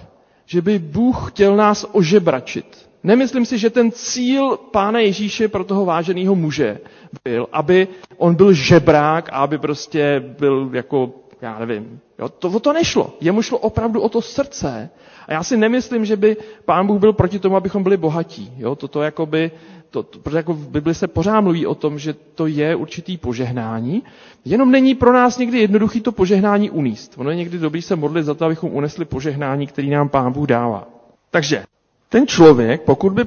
že 0.46 0.62
by 0.62 0.78
Bůh 0.78 1.30
chtěl 1.30 1.56
nás 1.56 1.86
ožebračit. 1.92 2.88
Nemyslím 3.02 3.46
si, 3.46 3.58
že 3.58 3.70
ten 3.70 3.92
cíl 3.92 4.56
Pána 4.56 4.98
Ježíše 5.00 5.48
pro 5.48 5.64
toho 5.64 5.84
váženého 5.84 6.34
muže 6.34 6.80
byl, 7.24 7.46
aby 7.52 7.88
on 8.16 8.34
byl 8.34 8.52
žebrák 8.52 9.28
a 9.32 9.36
aby 9.36 9.58
prostě 9.58 10.24
byl 10.38 10.70
jako, 10.72 11.12
já 11.42 11.58
nevím, 11.58 12.00
jo, 12.18 12.28
to 12.28 12.48
o 12.48 12.60
to 12.60 12.72
nešlo. 12.72 13.16
Jemu 13.20 13.42
šlo 13.42 13.58
opravdu 13.58 14.00
o 14.00 14.08
to 14.08 14.22
srdce. 14.22 14.90
A 15.28 15.32
já 15.32 15.42
si 15.42 15.56
nemyslím, 15.56 16.04
že 16.04 16.16
by 16.16 16.36
Pán 16.64 16.86
Bůh 16.86 17.00
byl 17.00 17.12
proti 17.12 17.38
tomu, 17.38 17.56
abychom 17.56 17.82
byli 17.82 17.96
bohatí. 17.96 18.52
Jo, 18.56 18.74
toto 18.76 19.02
jakoby, 19.02 19.50
to, 19.90 20.02
to, 20.02 20.18
protože 20.18 20.36
jako 20.36 20.52
v 20.52 20.68
Bibli 20.68 20.94
se 20.94 21.08
pořád 21.08 21.40
mluví 21.40 21.66
o 21.66 21.74
tom, 21.74 21.98
že 21.98 22.14
to 22.34 22.46
je 22.46 22.76
určitý 22.76 23.16
požehnání, 23.16 24.02
jenom 24.44 24.70
není 24.70 24.94
pro 24.94 25.12
nás 25.12 25.38
někdy 25.38 25.58
jednoduchý 25.58 26.00
to 26.00 26.12
požehnání 26.12 26.70
uníst. 26.70 27.14
Ono 27.16 27.30
je 27.30 27.36
někdy 27.36 27.58
dobrý 27.58 27.82
se 27.82 27.96
modlit 27.96 28.24
za 28.24 28.34
to, 28.34 28.44
abychom 28.44 28.70
unesli 28.74 29.04
požehnání, 29.04 29.66
který 29.66 29.90
nám 29.90 30.08
Pán 30.08 30.32
Bůh 30.32 30.46
dává. 30.46 30.88
Takže 31.30 31.64
ten 32.08 32.26
člověk, 32.26 32.82
pokud 32.82 33.12
by 33.12 33.24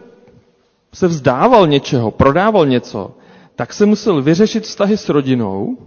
se 0.93 1.07
vzdával 1.07 1.67
něčeho, 1.67 2.11
prodával 2.11 2.65
něco, 2.65 3.11
tak 3.55 3.73
se 3.73 3.85
musel 3.85 4.21
vyřešit 4.21 4.63
vztahy 4.63 4.97
s 4.97 5.09
rodinou 5.09 5.77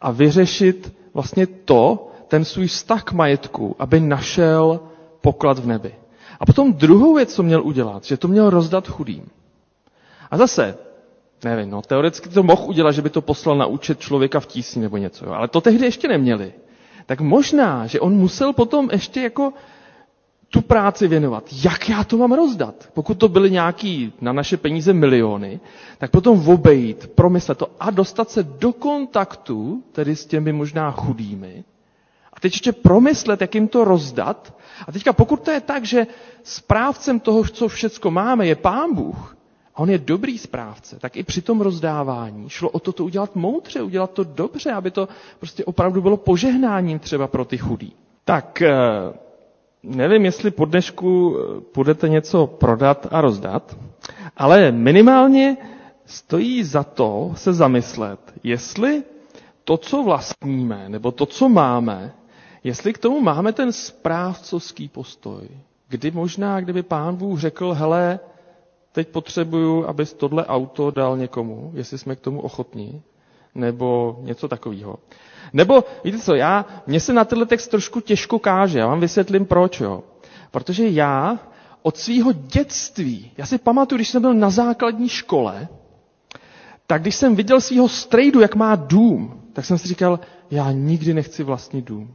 a 0.00 0.10
vyřešit 0.10 0.92
vlastně 1.14 1.46
to, 1.46 2.09
ten 2.30 2.44
svůj 2.44 2.66
vztah 2.66 3.02
k 3.04 3.12
majetku, 3.12 3.76
aby 3.78 4.00
našel 4.00 4.80
poklad 5.20 5.58
v 5.58 5.66
nebi. 5.66 5.94
A 6.40 6.46
potom 6.46 6.72
druhou 6.72 7.14
věc, 7.14 7.34
co 7.34 7.42
měl 7.42 7.62
udělat, 7.66 8.04
že 8.04 8.16
to 8.16 8.28
měl 8.28 8.50
rozdat 8.50 8.88
chudým. 8.88 9.26
A 10.30 10.36
zase, 10.36 10.78
nevím, 11.44 11.70
no, 11.70 11.82
teoreticky 11.82 12.28
to 12.28 12.42
mohl 12.42 12.62
udělat, 12.66 12.92
že 12.92 13.02
by 13.02 13.10
to 13.10 13.20
poslal 13.22 13.56
na 13.58 13.66
účet 13.66 14.00
člověka 14.00 14.40
v 14.40 14.46
tísni 14.46 14.82
nebo 14.82 14.96
něco, 14.96 15.26
jo, 15.26 15.32
ale 15.32 15.48
to 15.48 15.60
tehdy 15.60 15.84
ještě 15.84 16.08
neměli. 16.08 16.52
Tak 17.06 17.20
možná, 17.20 17.86
že 17.86 18.00
on 18.00 18.12
musel 18.14 18.52
potom 18.52 18.88
ještě 18.92 19.20
jako 19.20 19.52
tu 20.50 20.60
práci 20.62 21.08
věnovat. 21.08 21.44
Jak 21.64 21.88
já 21.88 22.04
to 22.04 22.16
mám 22.16 22.32
rozdat? 22.32 22.88
Pokud 22.94 23.14
to 23.18 23.28
byly 23.28 23.50
nějaký 23.50 24.12
na 24.20 24.32
naše 24.32 24.56
peníze 24.56 24.92
miliony, 24.92 25.60
tak 25.98 26.10
potom 26.10 26.48
obejít, 26.48 27.06
promyslet 27.14 27.58
to 27.58 27.66
a 27.80 27.90
dostat 27.90 28.30
se 28.30 28.42
do 28.42 28.72
kontaktu, 28.72 29.82
tedy 29.92 30.16
s 30.16 30.26
těmi 30.26 30.52
možná 30.52 30.90
chudými, 30.90 31.64
teď 32.40 32.52
ještě 32.52 32.72
promyslet, 32.72 33.40
jak 33.40 33.54
jim 33.54 33.68
to 33.68 33.84
rozdat. 33.84 34.54
A 34.88 34.92
teďka 34.92 35.12
pokud 35.12 35.42
to 35.42 35.50
je 35.50 35.60
tak, 35.60 35.84
že 35.84 36.06
správcem 36.42 37.20
toho, 37.20 37.44
co 37.44 37.68
všecko 37.68 38.10
máme, 38.10 38.46
je 38.46 38.54
Pán 38.56 38.94
Bůh, 38.94 39.36
a 39.74 39.78
on 39.82 39.90
je 39.90 39.98
dobrý 39.98 40.38
správce, 40.38 40.98
tak 41.00 41.16
i 41.16 41.22
při 41.22 41.42
tom 41.42 41.60
rozdávání 41.60 42.48
šlo 42.48 42.70
o 42.70 42.78
to, 42.78 42.92
to 42.92 43.04
udělat 43.04 43.36
moudře, 43.36 43.82
udělat 43.82 44.10
to 44.10 44.24
dobře, 44.24 44.72
aby 44.72 44.90
to 44.90 45.08
prostě 45.38 45.64
opravdu 45.64 46.02
bylo 46.02 46.16
požehnáním 46.16 46.98
třeba 46.98 47.26
pro 47.26 47.44
ty 47.44 47.58
chudí. 47.58 47.92
Tak, 48.24 48.62
eh, 48.62 48.72
nevím, 49.82 50.24
jestli 50.24 50.50
po 50.50 50.64
dnešku 50.64 51.36
eh, 51.38 51.60
budete 51.74 52.08
něco 52.08 52.46
prodat 52.46 53.06
a 53.10 53.20
rozdat, 53.20 53.76
ale 54.36 54.72
minimálně 54.72 55.56
stojí 56.06 56.64
za 56.64 56.82
to 56.84 57.32
se 57.36 57.52
zamyslet, 57.52 58.20
jestli 58.42 59.02
to, 59.64 59.76
co 59.76 60.02
vlastníme, 60.02 60.88
nebo 60.88 61.12
to, 61.12 61.26
co 61.26 61.48
máme, 61.48 62.12
jestli 62.64 62.92
k 62.92 62.98
tomu 62.98 63.20
máme 63.20 63.52
ten 63.52 63.72
správcovský 63.72 64.88
postoj, 64.88 65.48
kdy 65.88 66.10
možná, 66.10 66.60
kdyby 66.60 66.82
pán 66.82 67.16
Bůh 67.16 67.40
řekl, 67.40 67.72
hele, 67.72 68.20
teď 68.92 69.08
potřebuju, 69.08 69.86
abys 69.86 70.12
tohle 70.12 70.46
auto 70.46 70.90
dal 70.90 71.16
někomu, 71.16 71.70
jestli 71.74 71.98
jsme 71.98 72.16
k 72.16 72.20
tomu 72.20 72.40
ochotní, 72.40 73.02
nebo 73.54 74.18
něco 74.22 74.48
takového. 74.48 74.96
Nebo, 75.52 75.84
víte 76.04 76.18
co, 76.18 76.34
já, 76.34 76.66
mně 76.86 77.00
se 77.00 77.12
na 77.12 77.24
tenhle 77.24 77.46
text 77.46 77.68
trošku 77.68 78.00
těžko 78.00 78.38
káže, 78.38 78.78
já 78.78 78.86
vám 78.86 79.00
vysvětlím 79.00 79.46
proč, 79.46 79.80
jo. 79.80 80.02
Protože 80.50 80.88
já 80.88 81.38
od 81.82 81.96
svého 81.96 82.32
dětství, 82.32 83.30
já 83.38 83.46
si 83.46 83.58
pamatuju, 83.58 83.96
když 83.96 84.08
jsem 84.08 84.22
byl 84.22 84.34
na 84.34 84.50
základní 84.50 85.08
škole, 85.08 85.68
tak 86.86 87.02
když 87.02 87.14
jsem 87.16 87.36
viděl 87.36 87.60
svého 87.60 87.88
strejdu, 87.88 88.40
jak 88.40 88.54
má 88.54 88.76
dům, 88.76 89.42
tak 89.52 89.64
jsem 89.64 89.78
si 89.78 89.88
říkal, 89.88 90.20
já 90.50 90.72
nikdy 90.72 91.14
nechci 91.14 91.42
vlastní 91.42 91.82
dům. 91.82 92.14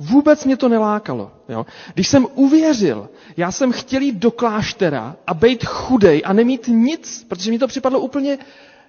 Vůbec 0.00 0.44
mě 0.44 0.56
to 0.56 0.68
nelákalo. 0.68 1.30
Jo? 1.48 1.66
Když 1.94 2.08
jsem 2.08 2.26
uvěřil, 2.34 3.08
já 3.36 3.52
jsem 3.52 3.72
chtěl 3.72 4.02
jít 4.02 4.16
do 4.16 4.30
kláštera 4.30 5.16
a 5.26 5.34
být 5.34 5.64
chudej 5.64 6.22
a 6.24 6.32
nemít 6.32 6.68
nic, 6.68 7.24
protože 7.28 7.50
mi 7.50 7.58
to 7.58 7.66
připadlo 7.66 8.00
úplně 8.00 8.38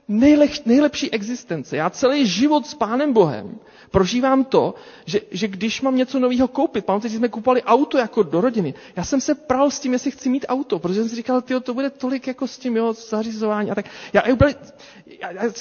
nejlep, 0.08 0.52
nejlepší 0.66 1.12
existence. 1.12 1.78
Já 1.78 1.89
celý 1.89 2.28
život 2.28 2.68
s 2.68 2.74
Pánem 2.74 3.14
Bohem 3.14 3.60
prožívám 3.91 4.43
to, 4.43 4.74
že, 5.06 5.20
že 5.32 5.47
když 5.47 5.82
mám 5.82 5.95
něco 5.95 6.20
nového 6.20 6.47
koupit, 6.47 6.86
pamatujte, 6.86 7.10
že 7.10 7.18
jsme 7.18 7.30
kupovali 7.30 7.64
auto 7.64 7.97
jako 7.97 8.24
do 8.24 8.41
rodiny, 8.41 8.74
já 8.95 9.04
jsem 9.04 9.22
se 9.22 9.36
pral 9.36 9.72
s 9.72 9.80
tím, 9.80 9.93
jestli 9.93 10.12
chci 10.12 10.30
mít 10.30 10.45
auto, 10.47 10.80
protože 10.80 10.99
jsem 10.99 11.10
si 11.10 11.16
říkal, 11.16 11.41
tyjo, 11.41 11.60
to 11.60 11.74
bude 11.74 11.89
tolik 11.89 12.28
jako 12.28 12.47
s 12.47 12.58
tím 12.58 12.78
jo, 12.78 12.93
zařizování 12.93 13.72
a 13.72 13.76
tak. 13.76 13.86
Já, 14.14 14.28
já, 14.28 14.36
já, 15.22 15.32
já 15.32 15.52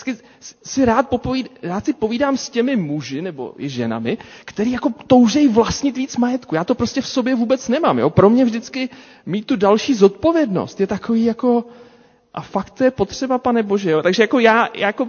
si 0.62 0.84
rád, 0.84 1.09
popovíd, 1.09 1.51
rád 1.62 1.84
si 1.84 1.93
povídám 1.93 2.36
s 2.36 2.51
těmi 2.51 2.76
muži 2.76 3.22
nebo 3.22 3.55
i 3.59 3.68
ženami, 3.68 4.18
který 4.45 4.70
jako 4.72 4.93
toužejí 5.07 5.49
vlastnit 5.49 5.97
víc 5.97 6.16
majetku. 6.16 6.55
Já 6.55 6.64
to 6.64 6.74
prostě 6.74 7.01
v 7.01 7.07
sobě 7.07 7.34
vůbec 7.34 7.68
nemám. 7.68 7.99
Jo? 7.99 8.11
Pro 8.11 8.30
mě 8.30 8.45
vždycky 8.45 8.88
mít 9.26 9.47
tu 9.47 9.57
další 9.57 9.95
zodpovědnost 9.95 10.80
je 10.80 10.86
takový 10.86 11.24
jako, 11.24 11.64
a 12.35 12.41
fakt 12.41 12.70
to 12.70 12.85
je 12.85 12.91
potřeba, 12.91 13.39
pane 13.39 13.62
Bože. 13.62 13.91
Jo? 13.91 14.03
Takže 14.03 14.22
jako 14.22 14.39
já, 14.39 14.68
já 14.74 14.87
jako 14.87 15.09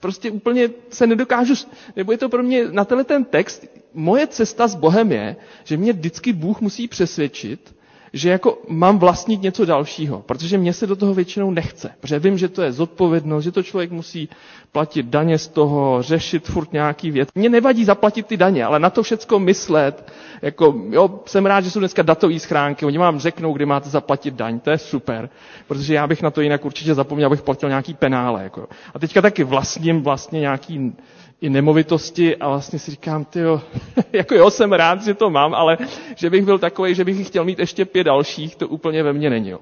prostě 0.00 0.30
úplně 0.30 0.68
se 0.90 1.06
nedokážu, 1.06 1.54
nebo 1.96 2.12
je 2.12 2.18
to 2.18 2.28
pro 2.28 2.42
mě 2.42 2.68
na 2.72 2.84
tenhle 2.84 3.04
ten 3.04 3.24
text, 3.24 3.64
moje 3.94 4.26
cesta 4.26 4.68
s 4.68 4.74
Bohem 4.74 5.12
je, 5.12 5.36
že 5.64 5.76
mě 5.76 5.92
vždycky 5.92 6.32
Bůh 6.32 6.60
musí 6.60 6.88
přesvědčit, 6.88 7.74
že 8.12 8.30
jako 8.30 8.58
mám 8.68 8.98
vlastnit 8.98 9.42
něco 9.42 9.64
dalšího, 9.64 10.22
protože 10.26 10.58
mě 10.58 10.72
se 10.72 10.86
do 10.86 10.96
toho 10.96 11.14
většinou 11.14 11.50
nechce. 11.50 11.90
Protože 12.00 12.18
vím, 12.18 12.38
že 12.38 12.48
to 12.48 12.62
je 12.62 12.72
zodpovědnost, 12.72 13.44
že 13.44 13.52
to 13.52 13.62
člověk 13.62 13.90
musí 13.90 14.28
platit 14.72 15.06
daně 15.06 15.38
z 15.38 15.48
toho, 15.48 16.02
řešit 16.02 16.46
furt 16.46 16.72
nějaký 16.72 17.10
věc. 17.10 17.28
Mně 17.34 17.48
nevadí 17.48 17.84
zaplatit 17.84 18.26
ty 18.26 18.36
daně, 18.36 18.64
ale 18.64 18.78
na 18.78 18.90
to 18.90 19.02
všecko 19.02 19.38
myslet. 19.38 20.12
Jako, 20.42 20.74
jo, 20.90 21.20
jsem 21.26 21.46
rád, 21.46 21.60
že 21.64 21.70
jsou 21.70 21.78
dneska 21.78 22.02
datové 22.02 22.38
schránky, 22.38 22.86
oni 22.86 22.98
vám 22.98 23.18
řeknou, 23.20 23.52
kdy 23.52 23.66
máte 23.66 23.88
zaplatit 23.90 24.34
daň, 24.34 24.60
to 24.60 24.70
je 24.70 24.78
super, 24.78 25.28
protože 25.68 25.94
já 25.94 26.06
bych 26.06 26.22
na 26.22 26.30
to 26.30 26.40
jinak 26.40 26.64
určitě 26.64 26.94
zapomněl, 26.94 27.26
abych 27.26 27.42
platil 27.42 27.68
nějaký 27.68 27.94
penále. 27.94 28.42
Jako. 28.42 28.68
A 28.94 28.98
teďka 28.98 29.22
taky 29.22 29.44
vlastním 29.44 30.02
vlastně 30.02 30.40
nějaký 30.40 30.92
i 31.40 31.50
nemovitosti 31.50 32.36
a 32.36 32.48
vlastně 32.48 32.78
si 32.78 32.90
říkám, 32.90 33.24
ty 33.24 33.40
jako 34.12 34.34
jo, 34.34 34.50
jsem 34.50 34.72
rád, 34.72 35.02
že 35.02 35.14
to 35.14 35.30
mám, 35.30 35.54
ale 35.54 35.78
že 36.16 36.30
bych 36.30 36.44
byl 36.44 36.58
takový, 36.58 36.94
že 36.94 37.04
bych 37.04 37.26
chtěl 37.26 37.44
mít 37.44 37.58
ještě 37.58 37.84
pět 37.84 38.04
dalších, 38.04 38.56
to 38.56 38.68
úplně 38.68 39.02
ve 39.02 39.12
mně 39.12 39.30
není. 39.30 39.48
Jo. 39.48 39.58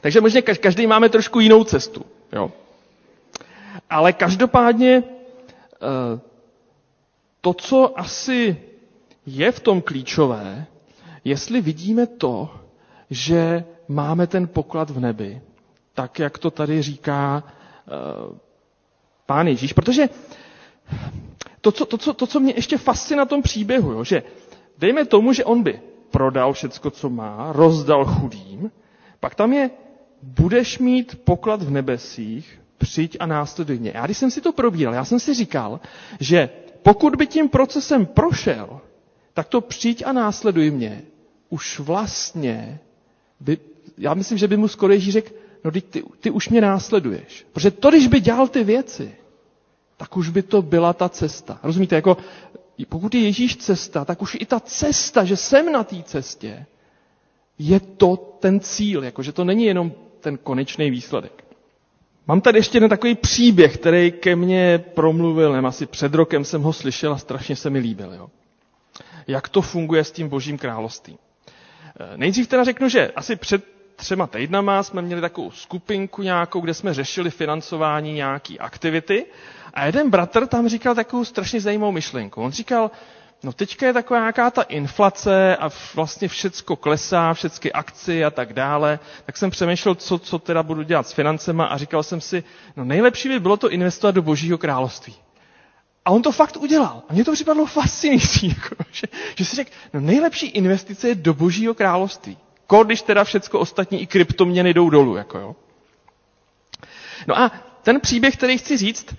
Takže 0.00 0.20
možná 0.20 0.40
každý 0.60 0.86
máme 0.86 1.08
trošku 1.08 1.40
jinou 1.40 1.64
cestu. 1.64 2.04
Jo. 2.32 2.52
Ale 3.90 4.12
každopádně 4.12 5.02
eh, 5.04 6.20
to, 7.40 7.54
co 7.54 7.98
asi 7.98 8.56
je 9.26 9.52
v 9.52 9.60
tom 9.60 9.80
klíčové, 9.82 10.66
jestli 11.24 11.60
vidíme 11.60 12.06
to, 12.06 12.50
že 13.10 13.64
máme 13.88 14.26
ten 14.26 14.48
poklad 14.48 14.90
v 14.90 15.00
nebi, 15.00 15.40
tak 15.94 16.18
jak 16.18 16.38
to 16.38 16.50
tady 16.50 16.82
říká 16.82 17.42
eh, 17.46 17.90
pán 19.26 19.46
Ježíš. 19.48 19.72
Protože 19.72 20.08
to, 21.60 21.72
co, 21.72 21.86
to, 21.86 21.98
co, 21.98 22.12
to, 22.14 22.26
co 22.26 22.40
mě 22.40 22.52
ještě 22.56 22.78
fascinuje 22.78 23.18
na 23.18 23.24
tom 23.26 23.42
příběhu, 23.42 23.92
jo, 23.92 24.04
že 24.04 24.22
dejme 24.78 25.04
tomu, 25.04 25.32
že 25.32 25.44
on 25.44 25.62
by 25.62 25.80
prodal 26.10 26.52
všecko, 26.52 26.90
co 26.90 27.10
má, 27.10 27.52
rozdal 27.52 28.04
chudým, 28.04 28.70
pak 29.20 29.34
tam 29.34 29.52
je, 29.52 29.70
budeš 30.22 30.78
mít 30.78 31.20
poklad 31.24 31.62
v 31.62 31.70
nebesích, 31.70 32.60
přijď 32.78 33.16
a 33.20 33.26
následuj 33.26 33.78
mě. 33.78 33.92
Já 33.94 34.04
když 34.04 34.18
jsem 34.18 34.30
si 34.30 34.40
to 34.40 34.52
probíral, 34.52 34.94
já 34.94 35.04
jsem 35.04 35.20
si 35.20 35.34
říkal, 35.34 35.80
že 36.20 36.48
pokud 36.82 37.16
by 37.16 37.26
tím 37.26 37.48
procesem 37.48 38.06
prošel, 38.06 38.80
tak 39.34 39.48
to 39.48 39.60
přijď 39.60 40.02
a 40.06 40.12
následuj 40.12 40.70
mě, 40.70 41.02
už 41.48 41.78
vlastně, 41.78 42.78
by, 43.40 43.58
já 43.98 44.14
myslím, 44.14 44.38
že 44.38 44.48
by 44.48 44.56
mu 44.56 44.68
skoro 44.68 44.92
Ježíš 44.92 45.12
řekl, 45.12 45.32
no 45.64 45.70
ty, 45.70 45.82
ty, 46.20 46.30
už 46.30 46.48
mě 46.48 46.60
následuješ. 46.60 47.46
Protože 47.52 47.70
to, 47.70 47.90
když 47.90 48.06
by 48.06 48.20
dělal 48.20 48.48
ty 48.48 48.64
věci, 48.64 49.14
tak 50.00 50.16
už 50.16 50.28
by 50.28 50.42
to 50.42 50.62
byla 50.62 50.92
ta 50.92 51.08
cesta. 51.08 51.58
Rozumíte, 51.62 51.94
jako 51.94 52.16
pokud 52.88 53.14
je 53.14 53.20
Ježíš 53.20 53.56
cesta, 53.56 54.04
tak 54.04 54.22
už 54.22 54.36
i 54.40 54.46
ta 54.46 54.60
cesta, 54.60 55.24
že 55.24 55.36
jsem 55.36 55.72
na 55.72 55.84
té 55.84 56.02
cestě, 56.02 56.66
je 57.58 57.80
to 57.80 58.16
ten 58.16 58.60
cíl, 58.60 59.04
jako 59.04 59.22
že 59.22 59.32
to 59.32 59.44
není 59.44 59.64
jenom 59.64 59.92
ten 60.20 60.38
konečný 60.38 60.90
výsledek. 60.90 61.44
Mám 62.26 62.40
tady 62.40 62.58
ještě 62.58 62.76
jeden 62.76 62.90
takový 62.90 63.14
příběh, 63.14 63.76
který 63.76 64.12
ke 64.12 64.36
mně 64.36 64.78
promluvil, 64.78 65.52
nevím, 65.52 65.66
asi 65.66 65.86
před 65.86 66.14
rokem 66.14 66.44
jsem 66.44 66.62
ho 66.62 66.72
slyšel 66.72 67.12
a 67.12 67.18
strašně 67.18 67.56
se 67.56 67.70
mi 67.70 67.78
líbil. 67.78 68.12
Jo. 68.14 68.30
Jak 69.26 69.48
to 69.48 69.62
funguje 69.62 70.04
s 70.04 70.12
tím 70.12 70.28
božím 70.28 70.58
královstvím. 70.58 71.16
E, 72.00 72.16
nejdřív 72.16 72.48
teda 72.48 72.64
řeknu, 72.64 72.88
že 72.88 73.10
asi 73.10 73.36
před 73.36 73.64
třema 73.96 74.26
týdnama 74.26 74.82
jsme 74.82 75.02
měli 75.02 75.20
takovou 75.20 75.50
skupinku 75.50 76.22
nějakou, 76.22 76.60
kde 76.60 76.74
jsme 76.74 76.94
řešili 76.94 77.30
financování 77.30 78.12
nějaký 78.12 78.58
aktivity 78.58 79.26
a 79.74 79.86
jeden 79.86 80.10
bratr 80.10 80.46
tam 80.46 80.68
říkal 80.68 80.94
takovou 80.94 81.24
strašně 81.24 81.60
zajímavou 81.60 81.92
myšlenku. 81.92 82.42
On 82.42 82.52
říkal, 82.52 82.90
no 83.42 83.52
teďka 83.52 83.86
je 83.86 83.92
taková 83.92 84.20
nějaká 84.20 84.50
ta 84.50 84.62
inflace 84.62 85.56
a 85.56 85.70
vlastně 85.94 86.28
všecko 86.28 86.76
klesá, 86.76 87.34
všechny 87.34 87.72
akci 87.72 88.24
a 88.24 88.30
tak 88.30 88.52
dále, 88.52 88.98
tak 89.26 89.36
jsem 89.36 89.50
přemýšlel, 89.50 89.94
co, 89.94 90.18
co 90.18 90.38
teda 90.38 90.62
budu 90.62 90.82
dělat 90.82 91.06
s 91.08 91.12
financema 91.12 91.64
a 91.64 91.76
říkal 91.76 92.02
jsem 92.02 92.20
si, 92.20 92.44
no 92.76 92.84
nejlepší 92.84 93.28
by 93.28 93.40
bylo 93.40 93.56
to 93.56 93.70
investovat 93.70 94.14
do 94.14 94.22
božího 94.22 94.58
království. 94.58 95.14
A 96.04 96.10
on 96.10 96.22
to 96.22 96.32
fakt 96.32 96.56
udělal. 96.56 97.02
A 97.08 97.12
mně 97.12 97.24
to 97.24 97.32
připadlo 97.32 97.66
fascinující, 97.66 98.48
jako, 98.62 98.74
že, 98.92 99.06
že 99.36 99.44
si 99.44 99.56
řekl, 99.56 99.70
no 99.94 100.00
nejlepší 100.00 100.46
investice 100.46 101.08
je 101.08 101.14
do 101.14 101.34
božího 101.34 101.74
království. 101.74 102.38
Ko, 102.66 102.84
když 102.84 103.02
teda 103.02 103.24
všecko 103.24 103.58
ostatní 103.60 104.02
i 104.02 104.06
kryptoměny 104.06 104.74
jdou 104.74 104.90
dolů. 104.90 105.16
Jako 105.16 105.38
jo. 105.38 105.56
No 107.26 107.38
a 107.38 107.52
ten 107.82 108.00
příběh, 108.00 108.36
který 108.36 108.58
chci 108.58 108.76
říct, 108.76 109.14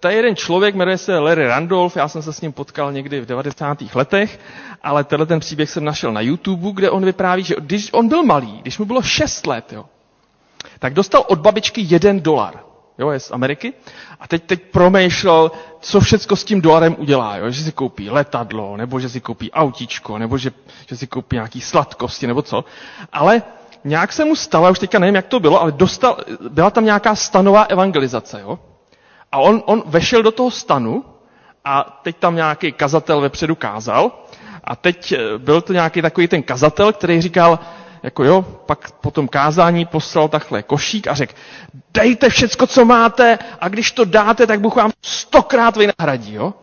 to 0.00 0.08
je 0.08 0.14
jeden 0.14 0.36
člověk, 0.36 0.74
jmenuje 0.74 0.98
se 0.98 1.18
Larry 1.18 1.46
Randolph, 1.46 1.96
já 1.96 2.08
jsem 2.08 2.22
se 2.22 2.32
s 2.32 2.40
ním 2.40 2.52
potkal 2.52 2.92
někdy 2.92 3.20
v 3.20 3.26
90. 3.26 3.78
letech, 3.94 4.40
ale 4.82 5.04
tenhle 5.04 5.26
ten 5.26 5.40
příběh 5.40 5.70
jsem 5.70 5.84
našel 5.84 6.12
na 6.12 6.20
YouTube, 6.20 6.72
kde 6.72 6.90
on 6.90 7.04
vypráví, 7.04 7.42
že 7.42 7.54
když 7.58 7.88
on 7.92 8.08
byl 8.08 8.22
malý, 8.22 8.58
když 8.62 8.78
mu 8.78 8.84
bylo 8.84 9.02
6 9.02 9.46
let, 9.46 9.72
jo, 9.72 9.84
tak 10.78 10.94
dostal 10.94 11.24
od 11.28 11.38
babičky 11.38 11.86
jeden 11.88 12.20
dolar. 12.20 12.54
Jo, 12.98 13.10
je 13.10 13.20
z 13.20 13.30
Ameriky. 13.30 13.72
A 14.20 14.28
teď, 14.28 14.42
teď 14.42 14.62
promýšlel, 14.62 15.50
co 15.80 16.00
všecko 16.00 16.36
s 16.36 16.44
tím 16.44 16.60
dolarem 16.60 16.96
udělá. 16.98 17.36
Jo? 17.36 17.50
Že 17.50 17.64
si 17.64 17.72
koupí 17.72 18.10
letadlo, 18.10 18.76
nebo 18.76 19.00
že 19.00 19.08
si 19.08 19.20
koupí 19.20 19.52
autíčko, 19.52 20.18
nebo 20.18 20.38
že, 20.38 20.52
že 20.86 20.96
si 20.96 21.06
koupí 21.06 21.36
nějaký 21.36 21.60
sladkosti, 21.60 22.26
nebo 22.26 22.42
co. 22.42 22.64
Ale 23.12 23.42
nějak 23.84 24.12
se 24.12 24.24
mu 24.24 24.36
stalo, 24.36 24.70
už 24.70 24.78
teďka 24.78 24.98
nevím, 24.98 25.14
jak 25.14 25.26
to 25.26 25.40
bylo, 25.40 25.60
ale 25.62 25.72
dostal, 25.72 26.16
byla 26.48 26.70
tam 26.70 26.84
nějaká 26.84 27.14
stanová 27.14 27.62
evangelizace. 27.62 28.40
Jo? 28.40 28.58
A 29.32 29.38
on, 29.38 29.62
on 29.66 29.82
vešel 29.86 30.22
do 30.22 30.30
toho 30.30 30.50
stanu 30.50 31.04
a 31.64 32.00
teď 32.02 32.16
tam 32.16 32.36
nějaký 32.36 32.72
kazatel 32.72 33.20
vepředu 33.20 33.54
kázal 33.54 34.12
a 34.64 34.76
teď 34.76 35.12
eh, 35.12 35.38
byl 35.38 35.60
to 35.60 35.72
nějaký 35.72 36.02
takový 36.02 36.28
ten 36.28 36.42
kazatel, 36.42 36.92
který 36.92 37.20
říkal, 37.20 37.58
jako 38.02 38.24
jo, 38.24 38.42
pak 38.66 38.92
po 38.92 39.10
tom 39.10 39.28
kázání 39.28 39.84
poslal 39.84 40.28
takhle 40.28 40.62
košík 40.62 41.06
a 41.06 41.14
řekl, 41.14 41.34
dejte 41.94 42.28
všecko, 42.28 42.66
co 42.66 42.84
máte 42.84 43.38
a 43.60 43.68
když 43.68 43.92
to 43.92 44.04
dáte, 44.04 44.46
tak 44.46 44.60
Bůh 44.60 44.76
vám 44.76 44.90
stokrát 45.02 45.76
vynahradí, 45.76 46.34
jo. 46.34 46.54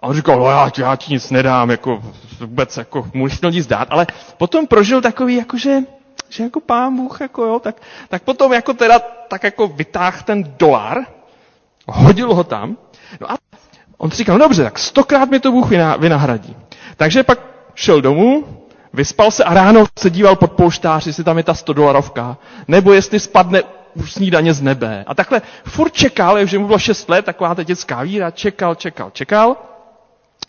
A 0.00 0.06
on 0.06 0.14
říkal, 0.14 0.38
no 0.38 0.46
já, 0.50 0.70
já 0.78 0.96
ti 0.96 1.12
nic 1.12 1.30
nedám, 1.30 1.70
jako 1.70 2.02
vůbec 2.40 2.76
jako 2.76 3.10
mu 3.14 3.24
nechtěl 3.26 3.50
nic 3.50 3.66
dát, 3.66 3.88
ale 3.90 4.06
potom 4.38 4.66
prožil 4.66 5.00
takový, 5.00 5.36
jako 5.36 5.56
že, 5.56 5.76
že 6.28 6.42
jako 6.44 6.60
pán 6.60 6.96
Bůh, 6.96 7.20
jako 7.20 7.44
jo, 7.44 7.58
tak, 7.58 7.76
tak 8.08 8.22
potom 8.22 8.52
jako 8.52 8.74
teda 8.74 8.98
tak 9.28 9.42
jako 9.44 9.68
vytáhl 9.68 10.18
ten 10.24 10.54
dolar, 10.58 10.98
hodil 11.92 12.34
ho 12.34 12.44
tam, 12.44 12.76
no 13.20 13.30
a 13.32 13.36
on 13.98 14.10
říkal, 14.10 14.38
no 14.38 14.44
dobře, 14.44 14.64
tak 14.64 14.78
stokrát 14.78 15.30
mi 15.30 15.40
to 15.40 15.52
Bůh 15.52 15.70
vyna- 15.70 15.96
vynahradí. 15.98 16.56
Takže 16.96 17.22
pak 17.22 17.38
šel 17.74 18.00
domů, 18.00 18.44
vyspal 18.92 19.30
se 19.30 19.44
a 19.44 19.54
ráno 19.54 19.84
se 19.98 20.10
díval 20.10 20.36
pod 20.36 20.52
polštář, 20.52 21.06
jestli 21.06 21.24
tam 21.24 21.36
je 21.38 21.44
ta 21.44 21.54
100 21.54 21.72
dolarovka, 21.72 22.36
nebo 22.68 22.92
jestli 22.92 23.20
spadne 23.20 23.62
snídaně 24.04 24.54
z 24.54 24.62
nebe. 24.62 25.04
A 25.06 25.14
takhle 25.14 25.42
furt 25.64 25.92
čekal, 25.92 26.46
že 26.46 26.58
mu 26.58 26.66
bylo 26.66 26.78
6 26.78 27.08
let, 27.08 27.24
taková 27.24 27.54
ta 27.54 27.62
dětská 27.62 28.02
víra, 28.02 28.30
čekal, 28.30 28.74
čekal, 28.74 29.10
čekal, 29.10 29.56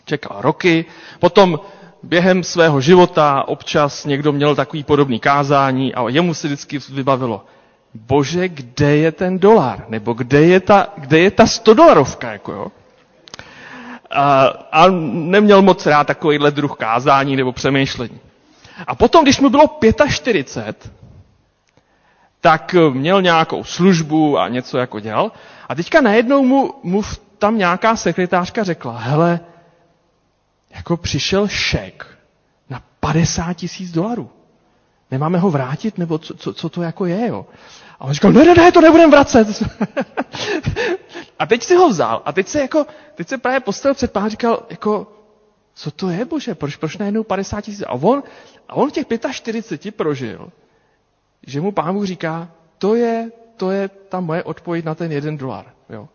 čekal 0.04 0.36
roky, 0.40 0.84
potom 1.20 1.60
během 2.02 2.42
svého 2.42 2.80
života 2.80 3.44
občas 3.48 4.04
někdo 4.04 4.32
měl 4.32 4.54
takový 4.54 4.84
podobný 4.84 5.20
kázání 5.20 5.94
a 5.94 6.08
jemu 6.08 6.34
se 6.34 6.46
vždycky 6.46 6.78
vybavilo, 6.90 7.44
bože, 7.94 8.48
kde 8.48 8.96
je 8.96 9.12
ten 9.12 9.38
dolar? 9.38 9.84
Nebo 9.88 10.12
kde 10.12 10.40
je 10.42 10.60
ta, 10.60 10.86
kde 10.96 11.18
je 11.18 11.30
ta 11.30 11.46
100 11.46 11.74
dolarovka? 11.74 12.32
Jako 12.32 12.52
jo? 12.52 12.66
A, 14.10 14.42
a 14.72 14.86
neměl 15.12 15.62
moc 15.62 15.86
rád 15.86 16.06
takovýhle 16.06 16.50
druh 16.50 16.76
kázání 16.76 17.36
nebo 17.36 17.52
přemýšlení. 17.52 18.20
A 18.86 18.94
potom, 18.94 19.22
když 19.24 19.40
mu 19.40 19.50
bylo 19.50 19.78
45, 20.08 20.92
tak 22.40 22.74
měl 22.92 23.22
nějakou 23.22 23.64
službu 23.64 24.38
a 24.38 24.48
něco 24.48 24.78
jako 24.78 25.00
dělal. 25.00 25.32
A 25.68 25.74
teďka 25.74 26.00
najednou 26.00 26.44
mu, 26.44 26.74
mu 26.82 27.02
tam 27.38 27.58
nějaká 27.58 27.96
sekretářka 27.96 28.64
řekla, 28.64 28.98
hele, 28.98 29.40
jako 30.74 30.96
přišel 30.96 31.48
šek 31.48 32.06
na 32.70 32.82
50 33.00 33.52
tisíc 33.54 33.92
dolarů. 33.92 34.30
Nemáme 35.10 35.38
ho 35.38 35.50
vrátit, 35.50 35.98
nebo 35.98 36.18
co, 36.18 36.34
co, 36.34 36.52
co 36.54 36.68
to 36.68 36.82
jako 36.82 37.06
je, 37.06 37.26
jo? 37.28 37.46
A 38.02 38.04
on 38.04 38.12
říkal, 38.12 38.32
ne, 38.32 38.44
ne, 38.44 38.54
ne, 38.54 38.72
to 38.72 38.80
nebudem 38.80 39.10
vracet. 39.10 39.48
a 41.38 41.46
teď 41.46 41.62
si 41.62 41.74
ho 41.74 41.88
vzal 41.88 42.22
a 42.24 42.32
teď 42.32 42.48
se 42.48 42.60
jako, 42.60 42.86
teď 43.14 43.28
se 43.28 43.38
právě 43.38 43.60
postavil 43.60 43.94
před 43.94 44.12
pán 44.12 44.24
a 44.24 44.28
říkal, 44.28 44.66
jako, 44.70 45.12
co 45.74 45.90
to 45.90 46.08
je, 46.10 46.24
bože, 46.24 46.54
proč, 46.54 46.76
proč 46.76 46.96
najednou 46.96 47.22
50 47.24 47.60
tisíc? 47.60 47.82
A 47.86 47.92
on, 47.92 48.22
a 48.68 48.74
on 48.74 48.90
těch 48.90 49.06
45 49.32 49.94
prožil, 49.94 50.52
že 51.46 51.60
mu 51.60 51.72
pán 51.72 51.94
Bůh 51.94 52.04
říká, 52.06 52.50
to 52.78 52.94
je, 52.94 53.30
to 53.56 53.70
je 53.70 53.88
ta 53.88 54.20
moje 54.20 54.42
odpověď 54.42 54.84
na 54.84 54.94
ten 54.94 55.12
jeden 55.12 55.36
dolar. 55.36 55.72
Jo. 55.88 56.08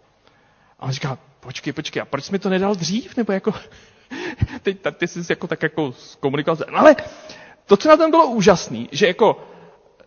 A 0.80 0.84
on 0.86 0.92
říká, 0.92 1.18
počkej, 1.40 1.74
počkej, 1.74 2.02
a 2.02 2.06
proč 2.06 2.30
mi 2.30 2.40
to 2.40 2.50
nedal 2.50 2.76
dřív? 2.76 3.18
Nebo 3.18 3.34
jako, 3.34 3.54
teď 4.62 4.78
ty 4.98 5.08
jsi 5.08 5.20
jako 5.30 5.48
tak 5.48 5.64
jako 5.64 5.94
komunikoval. 6.20 6.58
No 6.72 6.80
ale 6.80 6.96
to, 7.66 7.78
co 7.78 7.90
na 7.90 7.98
tom 7.98 8.12
bylo 8.12 8.28
úžasný, 8.28 8.90
že 8.92 9.08
jako, 9.08 9.48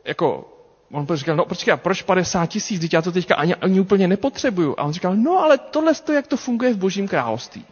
jako 0.05 0.57
on 0.93 1.07
říkal, 1.13 1.37
no 1.37 1.45
počkej, 1.45 1.75
proč 1.77 2.03
50 2.03 2.47
tisíc, 2.47 2.93
já 2.93 3.03
to 3.03 3.13
teďka 3.13 3.35
ani, 3.35 3.55
ani 3.55 3.81
úplně 3.81 4.09
nepotřebuju. 4.09 4.75
A 4.79 4.83
on 4.83 4.93
říkal, 4.93 5.17
no 5.17 5.39
ale 5.39 5.59
tohle 5.59 5.93
je, 6.09 6.15
jak 6.15 6.27
to 6.27 6.37
funguje 6.37 6.75
v 6.75 6.77
božím 6.77 7.09
království. 7.09 7.65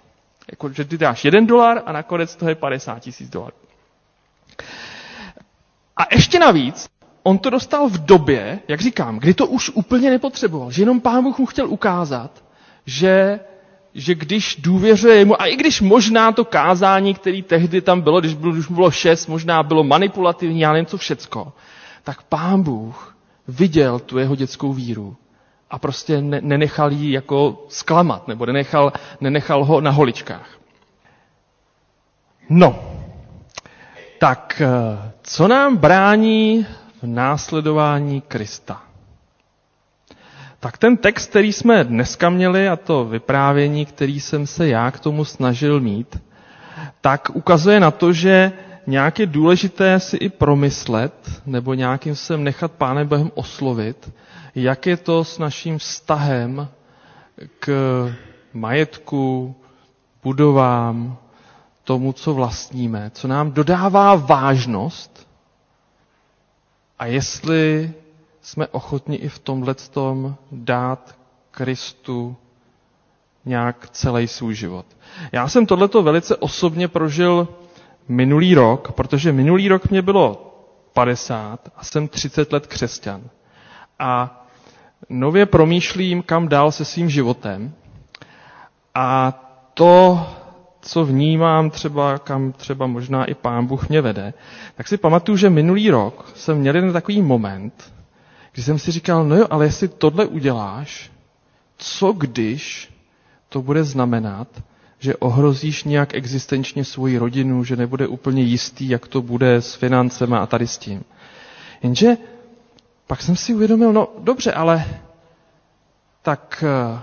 Jako, 0.51 0.73
že 0.73 0.85
ty 0.85 0.99
dáš 0.99 1.25
jeden 1.25 1.47
dolar 1.47 1.83
a 1.87 1.93
nakonec 1.93 2.37
to 2.37 2.49
je 2.49 2.55
50 2.55 2.99
tisíc 3.01 3.31
dolarů. 3.31 3.57
A 5.97 6.15
ještě 6.15 6.39
navíc, 6.39 6.89
on 7.23 7.39
to 7.39 7.51
dostal 7.51 7.89
v 7.89 7.99
době, 8.05 8.59
jak 8.69 8.81
říkám, 8.81 9.19
kdy 9.19 9.35
to 9.35 9.47
už 9.47 9.71
úplně 9.75 10.11
nepotřeboval. 10.11 10.71
Že 10.71 10.83
jenom 10.83 11.01
pán 11.01 11.23
Bůh 11.23 11.39
mu 11.39 11.47
chtěl 11.47 11.69
ukázat, 11.69 12.45
že, 12.87 13.41
že 13.95 14.15
když 14.15 14.57
důvěřuje 14.57 15.17
jemu, 15.17 15.43
a 15.43 15.47
i 15.47 15.57
když 15.57 15.81
možná 15.81 16.33
to 16.33 16.45
kázání, 16.45 17.15
který 17.15 17.43
tehdy 17.43 17.81
tam 17.81 18.01
bylo, 18.01 18.21
když, 18.21 18.35
bylo, 18.35 18.53
když 18.53 18.69
mu 18.69 18.75
bylo 18.75 18.91
šest, 18.91 19.27
možná 19.27 19.63
bylo 19.63 19.85
manipulativní, 19.85 20.61
já 20.61 20.73
nevím 20.73 20.87
co 20.87 20.97
všecko, 20.99 21.53
tak 22.09 22.23
pán 22.23 22.63
Bůh 22.63 23.17
viděl 23.49 23.99
tu 23.99 24.19
jeho 24.19 24.35
dětskou 24.37 24.73
víru 24.73 25.17
a 25.71 25.79
prostě 25.79 26.21
ne, 26.23 26.41
nenechal 26.41 26.93
ji 26.93 27.13
jako 27.13 27.67
zklamat, 27.69 28.29
nebo 28.29 28.47
nenechal, 28.47 28.93
nenechal 29.21 29.65
ho 29.65 29.81
na 29.81 29.91
holičkách. 29.91 30.49
No, 32.49 32.83
tak 34.21 34.63
co 35.23 35.49
nám 35.49 35.77
brání 35.77 36.67
v 37.03 37.07
následování 37.07 38.21
Krista? 38.21 38.83
Tak 40.61 40.79
ten 40.79 40.97
text, 40.97 41.31
který 41.31 41.53
jsme 41.53 41.85
dneska 41.85 42.31
měli, 42.31 42.69
a 42.69 42.77
to 42.77 43.05
vyprávění, 43.05 43.87
který 43.87 44.21
jsem 44.21 44.47
se 44.47 44.69
já 44.69 44.91
k 44.91 45.01
tomu 45.01 45.25
snažil 45.25 45.81
mít, 45.81 46.23
tak 47.01 47.31
ukazuje 47.35 47.81
na 47.81 47.91
to, 47.91 48.13
že 48.13 48.53
nějak 48.89 49.19
je 49.19 49.27
důležité 49.27 50.01
si 50.01 50.17
i 50.17 50.29
promyslet, 50.29 51.43
nebo 51.47 51.75
nějakým 51.75 52.17
sem 52.17 52.45
nechat 52.45 52.73
Pánem 52.73 53.09
Bohem 53.09 53.31
oslovit, 53.35 54.11
jak 54.55 54.87
je 54.87 54.97
to 54.97 55.25
s 55.25 55.39
naším 55.39 55.79
vztahem 55.79 56.69
k 57.59 57.69
majetku, 58.53 59.55
budovám, 60.23 61.17
tomu, 61.85 62.13
co 62.13 62.35
vlastníme, 62.35 63.11
co 63.15 63.29
nám 63.29 63.53
dodává 63.53 64.15
vážnost 64.15 65.29
a 66.99 67.07
jestli 67.07 67.93
jsme 68.41 68.67
ochotni 68.67 69.17
i 69.17 69.29
v 69.29 69.39
tomhletom 69.39 70.37
dát 70.53 71.15
Kristu 71.51 72.37
nějak 73.45 73.89
celý 73.91 74.29
svůj 74.29 74.55
život. 74.55 74.87
Já 75.33 75.49
jsem 75.49 75.67
tohleto 75.67 76.03
velice 76.03 76.37
osobně 76.37 76.89
prožil 76.89 77.49
minulý 78.09 78.55
rok, 78.55 78.93
protože 78.93 79.33
minulý 79.33 79.69
rok 79.69 79.91
mě 79.91 80.03
bylo 80.03 80.55
50 80.93 81.69
a 81.77 81.85
jsem 81.85 82.09
30 82.09 82.53
let 82.53 82.67
křesťan. 82.67 83.23
A 83.99 84.43
nově 85.09 85.47
promýšlím, 85.47 86.23
kam 86.23 86.49
dál 86.49 86.73
se 86.73 86.85
svým 86.85 87.11
životem. 87.11 87.73
A 88.95 89.33
to, 89.75 90.27
co 90.81 91.05
vnímám 91.05 91.71
třeba, 91.71 92.19
kam 92.19 92.53
třeba 92.53 92.87
možná 92.87 93.25
i 93.25 93.35
pán 93.35 93.67
Bůh 93.67 93.89
mě 93.89 94.01
vede, 94.01 94.35
tak 94.75 94.89
si 94.89 94.97
pamatuju, 94.97 95.37
že 95.37 95.51
minulý 95.51 95.91
rok 95.91 96.33
jsem 96.35 96.59
měl 96.59 96.75
jeden 96.75 96.93
takový 96.93 97.23
moment, 97.23 97.93
kdy 98.53 98.63
jsem 98.63 98.79
si 98.79 98.93
říkal, 98.93 99.25
no 99.25 99.37
jo, 99.37 99.47
ale 99.51 99.65
jestli 99.65 99.89
tohle 99.89 100.27
uděláš, 100.27 101.11
co 101.77 102.13
když 102.13 102.93
to 103.49 103.63
bude 103.63 103.85
znamenat, 103.85 104.49
že 104.99 105.17
ohrozíš 105.17 105.85
nějak 105.85 106.15
existenčně 106.15 106.85
svoji 106.85 107.19
rodinu, 107.19 107.65
že 107.65 107.77
nebude 107.77 108.07
úplně 108.07 108.43
jistý, 108.43 108.89
jak 108.89 109.09
to 109.09 109.23
bude 109.23 109.55
s 109.55 109.75
financemi 109.75 110.37
a 110.37 110.47
tady 110.47 110.67
s 110.67 110.79
tím. 110.79 111.05
Jenže 111.83 112.17
pak 113.07 113.23
jsem 113.23 113.37
si 113.37 113.55
uvědomil, 113.55 113.93
no 113.93 114.09
dobře, 114.19 114.53
ale 114.53 114.85
tak 116.23 116.65
eh, 116.67 117.01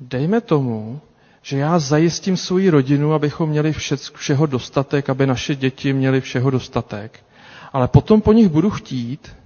dejme 0.00 0.40
tomu, 0.40 1.00
že 1.42 1.58
já 1.58 1.78
zajistím 1.78 2.36
svoji 2.36 2.70
rodinu, 2.70 3.12
abychom 3.14 3.50
měli 3.50 3.72
vše, 3.72 3.96
všeho 3.96 4.46
dostatek, 4.46 5.10
aby 5.10 5.26
naše 5.26 5.54
děti 5.54 5.92
měly 5.92 6.20
všeho 6.20 6.50
dostatek. 6.50 7.24
Ale 7.72 7.88
potom 7.88 8.20
po 8.20 8.32
nich 8.32 8.48
budu 8.48 8.70
chtít, 8.70 9.36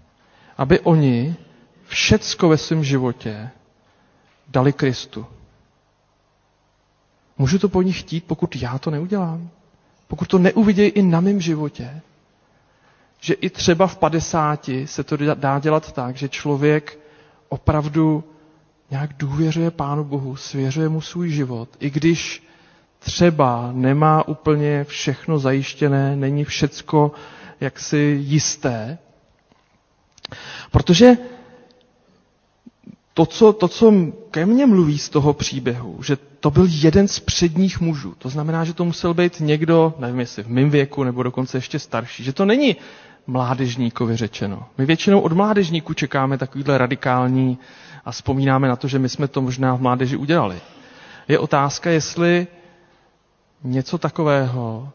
aby 0.59 0.81
oni 0.81 1.37
všecko 1.87 2.49
ve 2.49 2.57
svém 2.57 2.85
životě 2.85 3.51
dali 4.49 4.73
Kristu. 4.73 5.27
Můžu 7.39 7.59
to 7.59 7.69
po 7.69 7.83
nich 7.83 8.01
chtít, 8.01 8.25
pokud 8.25 8.57
já 8.57 8.79
to 8.79 8.91
neudělám? 8.91 9.49
Pokud 10.09 10.29
to 10.29 10.39
neuvidějí 10.39 10.91
i 10.91 11.03
na 11.03 11.21
mém 11.21 11.41
životě? 11.41 12.01
Že 13.21 13.35
i 13.35 13.51
třeba 13.51 13.87
v 13.87 13.97
50 13.97 14.71
se 14.85 15.05
to 15.05 15.17
dá 15.35 15.59
dělat 15.59 15.93
tak, 15.93 16.17
že 16.17 16.29
člověk 16.29 16.99
opravdu 17.49 18.25
nějak 18.91 19.11
důvěřuje 19.17 19.71
Pánu 19.71 20.05
Bohu, 20.05 20.37
svěřuje 20.37 20.89
mu 20.89 21.01
svůj 21.01 21.31
život, 21.31 21.69
i 21.81 21.91
když 21.91 22.43
třeba 22.99 23.71
nemá 23.73 24.29
úplně 24.29 24.85
všechno 24.85 25.39
zajištěné, 25.39 26.17
není 26.17 26.45
všecko 26.45 27.13
jaksi 27.61 28.17
jisté. 28.21 28.99
Protože 30.71 31.17
to 33.15 33.27
co, 33.27 33.53
to, 33.53 33.69
co 33.69 33.93
ke 34.31 34.47
mně 34.47 34.67
mluví 34.67 34.99
z 34.99 35.09
toho 35.09 35.33
příběhu, 35.33 36.03
že 36.03 36.17
to 36.41 36.51
byl 36.51 36.67
jeden 36.71 37.09
z 37.09 37.21
předních 37.21 37.81
mužů. 37.81 38.15
To 38.19 38.29
znamená, 38.29 38.65
že 38.65 38.75
to 38.75 38.85
musel 38.85 39.15
být 39.15 39.41
někdo, 39.41 39.95
nevím 39.99 40.21
jestli 40.21 40.43
v 40.43 40.49
mém 40.49 40.71
věku, 40.71 41.05
nebo 41.05 41.23
dokonce 41.23 41.57
ještě 41.57 41.79
starší. 41.79 42.25
Že 42.25 42.33
to 42.33 42.45
není 42.45 42.77
mládežníkovi 43.27 44.17
řečeno. 44.17 44.65
My 44.79 44.87
většinou 44.87 45.21
od 45.21 45.33
mládežníků 45.33 45.95
čekáme 45.95 46.39
takovýhle 46.39 46.79
radikální 46.79 47.59
a 48.05 48.11
vzpomínáme 48.13 48.69
na 48.69 48.77
to, 48.77 48.89
že 48.89 48.99
my 48.99 49.09
jsme 49.09 49.29
to 49.29 49.43
možná 49.43 49.75
v 49.75 49.81
mládeži 49.81 50.17
udělali. 50.17 50.61
Je 51.29 51.39
otázka, 51.39 51.91
jestli 51.91 52.47
něco 53.65 53.99
takového 53.99 54.89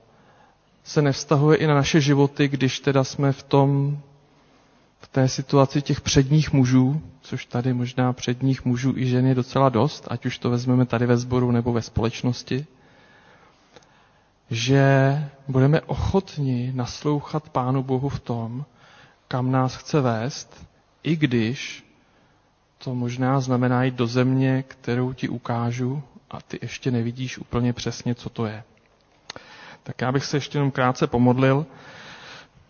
se 0.84 1.02
nevztahuje 1.02 1.58
i 1.58 1.68
na 1.68 1.76
naše 1.76 2.02
životy, 2.02 2.48
když 2.48 2.80
teda 2.80 3.04
jsme 3.04 3.32
v 3.32 3.44
tom, 3.44 3.98
té 5.12 5.28
situaci 5.28 5.82
těch 5.82 6.02
předních 6.02 6.54
mužů, 6.54 7.02
což 7.22 7.46
tady 7.46 7.74
možná 7.74 8.14
předních 8.14 8.66
mužů 8.66 8.94
i 8.98 9.06
žen 9.08 9.26
je 9.28 9.36
docela 9.36 9.70
dost, 9.70 10.08
ať 10.10 10.26
už 10.26 10.38
to 10.38 10.50
vezmeme 10.50 10.86
tady 10.86 11.06
ve 11.06 11.18
sboru 11.18 11.52
nebo 11.52 11.74
ve 11.74 11.82
společnosti. 11.82 12.66
že 14.52 14.84
budeme 15.48 15.82
ochotni 15.82 16.72
naslouchat 16.76 17.50
Pánu 17.50 17.84
Bohu 17.84 18.10
v 18.10 18.20
tom, 18.20 18.66
kam 19.28 19.52
nás 19.52 19.76
chce 19.76 20.02
vést, 20.02 20.66
i 21.04 21.16
když 21.16 21.86
to 22.78 22.96
možná 22.96 23.40
znamená 23.40 23.84
jít 23.84 23.96
do 23.96 24.08
země, 24.08 24.64
kterou 24.68 25.14
ti 25.14 25.30
ukážu 25.30 26.04
a 26.32 26.42
ty 26.42 26.60
ještě 26.62 26.92
nevidíš 26.92 27.38
úplně 27.38 27.74
přesně, 27.74 28.16
co 28.16 28.30
to 28.30 28.46
je. 28.46 28.64
Tak 29.84 30.02
já 30.02 30.12
bych 30.12 30.26
se 30.26 30.38
ještě 30.38 30.58
jenom 30.58 30.72
krátce 30.72 31.08
pomodlil. 31.08 31.66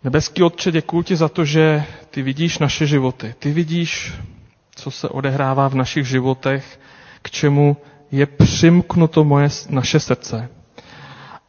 Nebeský 0.04 0.42
Otče, 0.42 0.72
děkuji 0.72 1.02
ti 1.02 1.16
za 1.16 1.28
to, 1.28 1.44
že 1.44 1.84
ty 2.10 2.22
vidíš 2.22 2.58
naše 2.58 2.86
životy. 2.86 3.34
Ty 3.38 3.52
vidíš, 3.52 4.12
co 4.74 4.90
se 4.90 5.08
odehrává 5.08 5.68
v 5.68 5.74
našich 5.74 6.06
životech, 6.08 6.80
k 7.22 7.30
čemu 7.30 7.76
je 8.12 8.26
přimknuto 8.26 9.24
moje, 9.24 9.48
naše 9.70 10.00
srdce. 10.00 10.48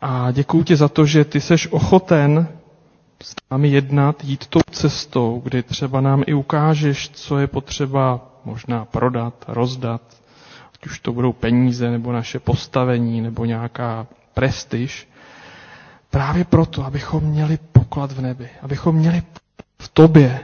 A 0.01 0.31
děkuji 0.31 0.63
ti 0.63 0.75
za 0.75 0.87
to, 0.87 1.05
že 1.05 1.25
ty 1.25 1.41
seš 1.41 1.67
ochoten 1.71 2.47
s 3.23 3.35
námi 3.51 3.69
jednat, 3.69 4.23
jít 4.23 4.47
tou 4.47 4.59
cestou, 4.71 5.41
kdy 5.43 5.63
třeba 5.63 6.01
nám 6.01 6.23
i 6.27 6.33
ukážeš, 6.33 7.09
co 7.09 7.37
je 7.39 7.47
potřeba 7.47 8.27
možná 8.45 8.85
prodat, 8.85 9.45
rozdat, 9.47 10.01
ať 10.75 10.85
už 10.85 10.99
to 10.99 11.13
budou 11.13 11.33
peníze, 11.33 11.91
nebo 11.91 12.11
naše 12.11 12.39
postavení, 12.39 13.21
nebo 13.21 13.45
nějaká 13.45 14.07
prestiž. 14.33 15.07
Právě 16.11 16.43
proto, 16.45 16.85
abychom 16.85 17.23
měli 17.23 17.59
poklad 17.71 18.11
v 18.11 18.21
nebi, 18.21 18.49
abychom 18.61 18.95
měli 18.95 19.23
v 19.79 19.87
tobě, 19.89 20.39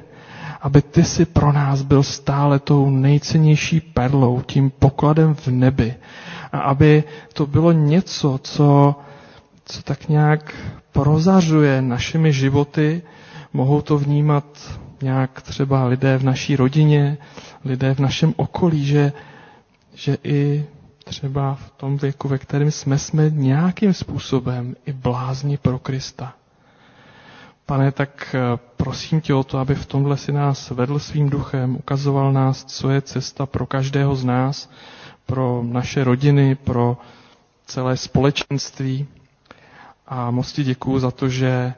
aby 0.61 0.81
ty 0.81 1.03
si 1.03 1.25
pro 1.25 1.51
nás 1.51 1.81
byl 1.81 2.03
stále 2.03 2.59
tou 2.59 2.89
nejcennější 2.89 3.79
perlou, 3.81 4.41
tím 4.41 4.69
pokladem 4.69 5.35
v 5.35 5.47
nebi. 5.47 5.95
A 6.51 6.59
aby 6.59 7.03
to 7.33 7.45
bylo 7.47 7.71
něco, 7.71 8.39
co, 8.43 8.95
co 9.65 9.81
tak 9.83 10.09
nějak 10.09 10.55
prozařuje 10.91 11.81
našimi 11.81 12.33
životy, 12.33 13.01
mohou 13.53 13.81
to 13.81 13.97
vnímat 13.97 14.45
nějak 15.01 15.41
třeba 15.41 15.85
lidé 15.85 16.17
v 16.17 16.23
naší 16.23 16.55
rodině, 16.55 17.17
lidé 17.65 17.93
v 17.93 17.99
našem 17.99 18.33
okolí, 18.37 18.85
že, 18.85 19.11
že 19.95 20.17
i 20.23 20.65
třeba 21.07 21.55
v 21.55 21.69
tom 21.71 21.97
věku, 21.97 22.27
ve 22.27 22.37
kterém 22.37 22.71
jsme, 22.71 22.97
jsme 22.99 23.29
nějakým 23.29 23.93
způsobem 23.93 24.75
i 24.85 24.93
blázni 24.93 25.57
pro 25.57 25.79
Krista. 25.79 26.33
Pane, 27.65 27.91
tak 27.91 28.35
eh, 28.35 28.59
prosím 28.77 29.21
tě 29.21 29.33
o 29.33 29.43
to, 29.43 29.57
aby 29.57 29.75
v 29.75 29.85
tomhle 29.85 30.17
si 30.17 30.31
nás 30.31 30.69
vedl 30.69 30.99
svým 30.99 31.29
duchem, 31.29 31.75
ukazoval 31.75 32.33
nás, 32.33 32.65
co 32.65 32.89
je 32.89 33.01
cesta 33.01 33.45
pro 33.45 33.65
každého 33.65 34.15
z 34.15 34.23
nás, 34.25 34.69
pro 35.25 35.63
naše 35.65 36.03
rodiny, 36.03 36.55
pro 36.55 36.97
celé 37.65 37.97
společenství. 37.97 39.07
A 40.07 40.31
moc 40.31 40.51
ti 40.53 40.63
děkuju 40.63 40.99
za 40.99 41.11
to, 41.11 41.29
že 41.29 41.73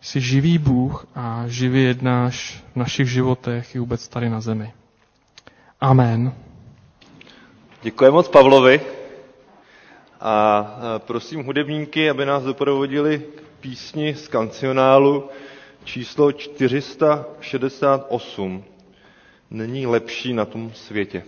jsi 0.00 0.20
živý 0.20 0.58
Bůh 0.58 1.06
a 1.14 1.44
živě 1.46 1.82
jednáš 1.82 2.64
v 2.72 2.76
našich 2.76 3.08
životech 3.10 3.74
i 3.74 3.78
vůbec 3.78 4.08
tady 4.08 4.30
na 4.30 4.40
zemi. 4.40 4.72
Amen. 5.80 6.32
Děkuji 7.84 8.10
moc 8.10 8.28
Pavlovi 8.28 8.80
a 10.20 10.66
prosím 10.98 11.44
hudebníky, 11.44 12.10
aby 12.10 12.26
nás 12.26 12.42
doprovodili 12.42 13.18
k 13.36 13.40
písni 13.60 14.14
z 14.14 14.28
kancionálu 14.28 15.28
číslo 15.84 16.32
468. 16.32 18.64
Není 19.50 19.86
lepší 19.86 20.32
na 20.32 20.44
tom 20.44 20.72
světě. 20.74 21.22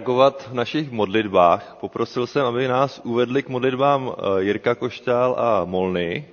Reagovat 0.00 0.48
v 0.50 0.54
našich 0.54 0.90
modlitbách. 0.90 1.76
Poprosil 1.80 2.26
jsem, 2.26 2.46
aby 2.46 2.68
nás 2.68 3.00
uvedli 3.04 3.42
k 3.42 3.48
modlitbám 3.48 4.12
eh, 4.12 4.42
Jirka 4.42 4.74
Košťál 4.74 5.34
a 5.38 5.64
Molny. 5.64 6.24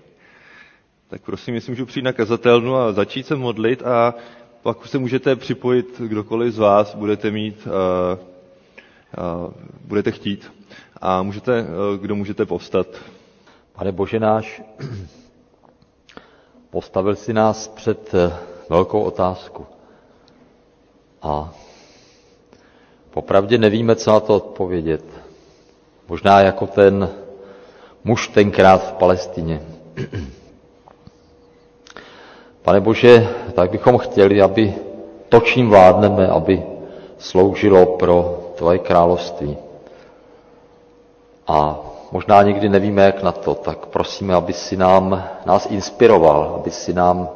Tak 1.09 1.21
prosím, 1.21 1.55
jestli 1.55 1.71
můžu 1.71 1.85
přijít 1.85 2.03
na 2.03 2.13
kazatelnu 2.13 2.75
a 2.75 2.91
začít 2.93 3.25
se 3.27 3.35
modlit 3.35 3.83
a 3.83 4.13
pak 4.63 4.87
se 4.87 4.97
můžete 4.97 5.35
připojit 5.35 6.01
kdokoliv 6.07 6.53
z 6.53 6.57
vás, 6.57 6.95
budete 6.95 7.31
mít, 7.31 7.67
uh, 7.67 7.71
uh, 9.45 9.53
budete 9.85 10.11
chtít. 10.11 10.51
A 11.01 11.23
můžete, 11.23 11.61
uh, 11.61 11.67
kdo 12.01 12.15
můžete 12.15 12.45
povstat. 12.45 12.87
Pane 13.73 13.91
Bože 13.91 14.19
náš, 14.19 14.61
postavil 16.69 17.15
si 17.15 17.33
nás 17.33 17.67
před 17.67 18.15
velkou 18.69 19.01
otázku. 19.01 19.65
A 21.21 21.53
popravdě 23.17 23.57
nevíme, 23.57 23.95
co 23.95 24.11
na 24.11 24.19
to 24.19 24.35
odpovědět. 24.35 25.03
Možná 26.07 26.39
jako 26.39 26.67
ten 26.67 27.09
muž 28.03 28.27
tenkrát 28.27 28.77
v 28.77 28.91
Palestině. 28.93 29.61
Pane 32.61 32.79
Bože, 32.79 33.27
tak 33.53 33.71
bychom 33.71 33.97
chtěli, 33.97 34.41
aby 34.41 34.73
to, 35.29 35.39
čím 35.39 35.69
vládneme, 35.69 36.27
aby 36.27 36.63
sloužilo 37.17 37.85
pro 37.97 38.43
Tvoje 38.55 38.79
království. 38.79 39.57
A 41.47 41.79
možná 42.11 42.43
někdy 42.43 42.69
nevíme, 42.69 43.01
jak 43.05 43.23
na 43.23 43.31
to, 43.31 43.55
tak 43.55 43.85
prosíme, 43.85 44.33
aby 44.35 44.53
si 44.53 44.77
nám, 44.77 45.23
nás 45.45 45.65
inspiroval, 45.65 46.53
aby 46.61 46.71
si 46.71 46.93
nám 46.93 47.29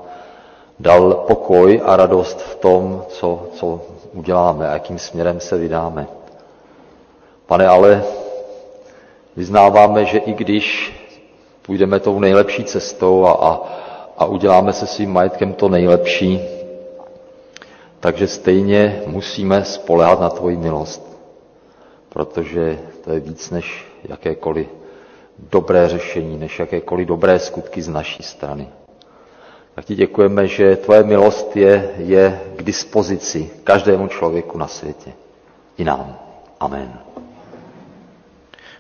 dal 0.81 1.13
pokoj 1.27 1.81
a 1.85 1.95
radost 1.95 2.41
v 2.41 2.55
tom, 2.55 3.03
co, 3.09 3.47
co 3.53 3.81
uděláme 4.13 4.69
a 4.69 4.73
jakým 4.73 4.99
směrem 4.99 5.39
se 5.39 5.57
vydáme. 5.57 6.07
Pane, 7.45 7.67
ale 7.67 8.03
vyznáváme, 9.35 10.05
že 10.05 10.17
i 10.17 10.33
když 10.33 10.93
půjdeme 11.61 11.99
tou 11.99 12.19
nejlepší 12.19 12.63
cestou 12.63 13.25
a, 13.25 13.31
a, 13.31 13.61
a 14.17 14.25
uděláme 14.25 14.73
se 14.73 14.87
svým 14.87 15.13
majetkem 15.13 15.53
to 15.53 15.69
nejlepší, 15.69 16.41
takže 17.99 18.27
stejně 18.27 19.01
musíme 19.07 19.63
spolehat 19.65 20.19
na 20.19 20.29
tvoji 20.29 20.57
milost, 20.57 21.17
protože 22.09 22.79
to 23.03 23.11
je 23.11 23.19
víc 23.19 23.49
než 23.49 23.85
jakékoliv 24.03 24.67
dobré 25.39 25.89
řešení, 25.89 26.37
než 26.37 26.59
jakékoliv 26.59 27.07
dobré 27.07 27.39
skutky 27.39 27.81
z 27.81 27.87
naší 27.87 28.23
strany. 28.23 28.67
Tak 29.75 29.85
ti 29.85 29.95
děkujeme, 29.95 30.47
že 30.47 30.75
tvoje 30.75 31.03
milost 31.03 31.55
je, 31.57 31.89
je 31.97 32.39
k 32.55 32.63
dispozici 32.63 33.49
každému 33.63 34.07
člověku 34.07 34.57
na 34.57 34.67
světě. 34.67 35.13
I 35.77 35.83
nám. 35.83 36.15
Amen. 36.59 36.99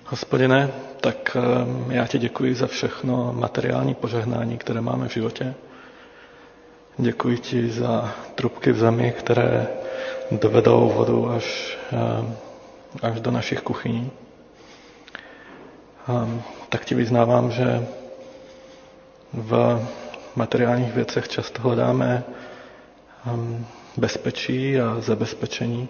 Hospodine, 0.05 0.71
tak 1.01 1.37
ehm, 1.39 1.85
já 1.91 2.07
ti 2.07 2.19
děkuji 2.19 2.55
za 2.55 2.67
všechno 2.67 3.33
materiální 3.33 3.93
požehnání, 3.95 4.57
které 4.57 4.81
máme 4.81 5.07
v 5.07 5.13
životě. 5.13 5.53
Děkuji 6.97 7.37
ti 7.37 7.69
za 7.71 8.13
trubky 8.35 8.71
v 8.71 8.77
zemi, 8.77 9.13
které 9.17 9.67
dovedou 10.31 10.89
vodu 10.95 11.29
až, 11.29 11.77
ehm, 11.91 12.35
až 13.01 13.19
do 13.19 13.31
našich 13.31 13.61
kuchyní. 13.61 14.11
Ehm, 16.09 16.41
tak 16.69 16.85
ti 16.85 16.95
vyznávám, 16.95 17.51
že 17.51 17.85
v 19.33 19.81
materiálních 20.35 20.93
věcech 20.93 21.27
často 21.27 21.61
hledáme 21.61 22.23
bezpečí 23.97 24.79
a 24.79 24.95
zabezpečení 24.99 25.89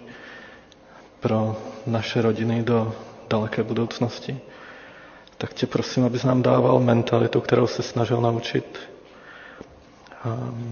pro 1.20 1.56
naše 1.86 2.22
rodiny 2.22 2.62
do 2.62 2.94
daleké 3.30 3.62
budoucnosti, 3.62 4.40
tak 5.38 5.52
tě 5.54 5.66
prosím, 5.66 6.04
abys 6.04 6.24
nám 6.24 6.42
dával 6.42 6.78
mentalitu, 6.80 7.40
kterou 7.40 7.66
se 7.66 7.82
snažil 7.82 8.20
naučit 8.20 8.78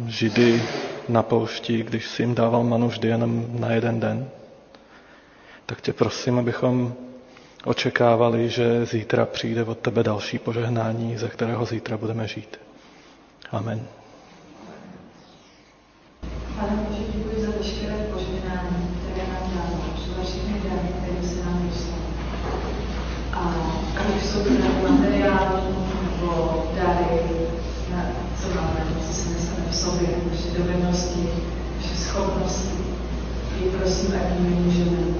Židy 0.06 0.62
na 1.08 1.22
poušti, 1.22 1.82
když 1.82 2.06
si 2.08 2.22
jim 2.22 2.34
dával 2.34 2.64
manu 2.64 2.88
vždy 2.88 3.08
jenom 3.08 3.46
na 3.60 3.70
jeden 3.72 4.00
den. 4.00 4.28
Tak 5.66 5.80
tě 5.80 5.92
prosím, 5.92 6.38
abychom 6.38 6.94
očekávali, 7.64 8.48
že 8.48 8.86
zítra 8.86 9.26
přijde 9.26 9.64
od 9.64 9.78
tebe 9.78 10.02
další 10.02 10.38
požehnání, 10.38 11.16
ze 11.16 11.28
kterého 11.28 11.64
zítra 11.64 11.96
budeme 11.96 12.28
žít. 12.28 12.60
Amen. 13.52 13.80
Pane 16.60 16.76
Bože, 16.76 17.02
děkuji 17.14 17.46
za 17.46 17.50
veškeré 17.58 17.94
požehnání, 17.94 18.98
které 19.00 19.28
nám 19.28 19.50
dáváš, 19.54 20.00
za 20.16 20.24
všechny 20.24 20.60
dary, 20.60 20.88
které 20.98 21.28
se 21.28 21.44
nám 21.44 21.68
dostaly. 21.68 22.02
A 23.32 23.54
ať 23.96 24.24
jsou 24.24 24.44
to 24.44 24.50
materiální 24.90 25.76
nebo 26.02 26.64
dary, 26.76 27.20
na, 27.92 28.04
co 28.42 28.54
máme, 28.54 28.86
co 29.06 29.14
si 29.14 29.28
neseme 29.28 29.66
v 29.70 29.76
sobě, 29.76 30.08
naše 30.30 30.58
dovednosti, 30.58 31.28
naše 31.76 31.94
schopnosti. 31.94 32.84
I 33.60 33.68
prosím, 33.68 34.14
ať 34.14 34.38
my 34.38 34.48
můžeme 34.48 35.19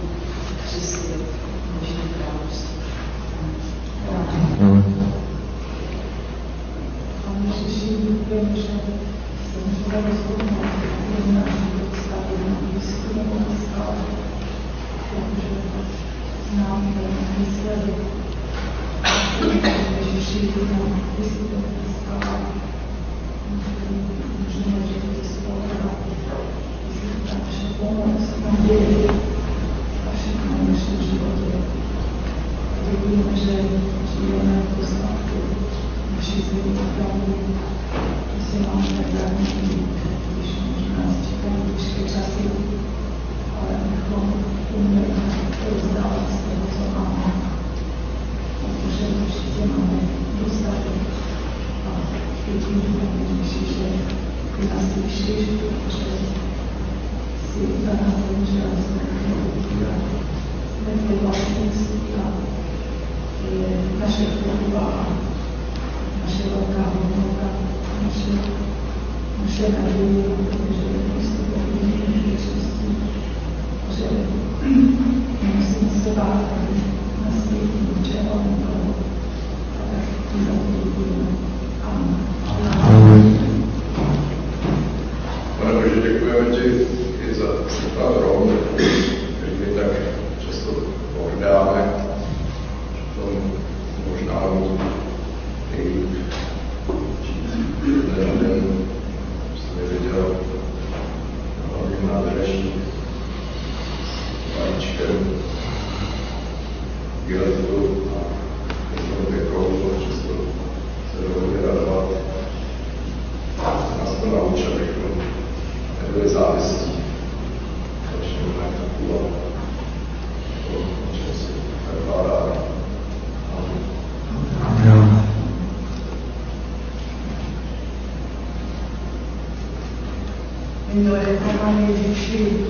Milé 130.94 131.20
Pane 131.62 131.86
Ježíši, 131.90 132.66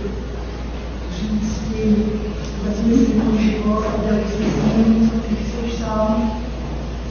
říct 1.20 1.60
ti, 1.68 1.96
vezmi 2.64 2.96
si 2.96 3.14
můj 3.14 3.38
život 3.38 3.84
a 3.86 4.04
dělej 4.04 4.24
si 4.24 4.44
s 5.06 5.10
ty 5.28 5.36
chceš 5.36 5.78
sám. 5.78 6.40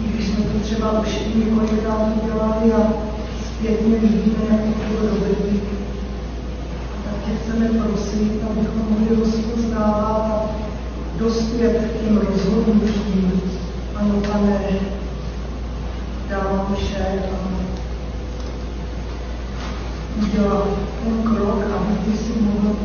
I 0.05 0.09
když 0.09 0.27
jsme 0.27 0.43
to 0.43 0.59
třeba 0.59 0.99
už 0.99 1.19
několikrát 1.35 2.11
udělali 2.23 2.73
a 2.73 2.93
zpětně 3.47 3.95
vidíme, 3.95 4.43
jak 4.49 4.61
to 4.61 4.91
bylo 4.91 5.15
dobrý. 5.15 5.59
Tak 7.05 7.13
tě 7.25 7.31
chceme 7.43 7.69
prosit, 7.69 8.41
abychom 8.49 8.87
mohli 8.89 9.15
rozpoznávat 9.15 10.31
a 10.31 10.49
dospět 11.17 11.91
k 11.93 12.03
těm 12.03 12.17
rozhodnutím. 12.17 13.41
Ano, 13.95 14.21
pane, 14.31 14.59
dávám 16.29 16.75
vše 16.75 17.23
a 17.33 17.48
udělat 20.21 20.67
ten 21.03 21.23
krok, 21.23 21.63
aby 21.75 21.93
ty 22.05 22.17
si 22.17 22.39
mohl 22.41 22.75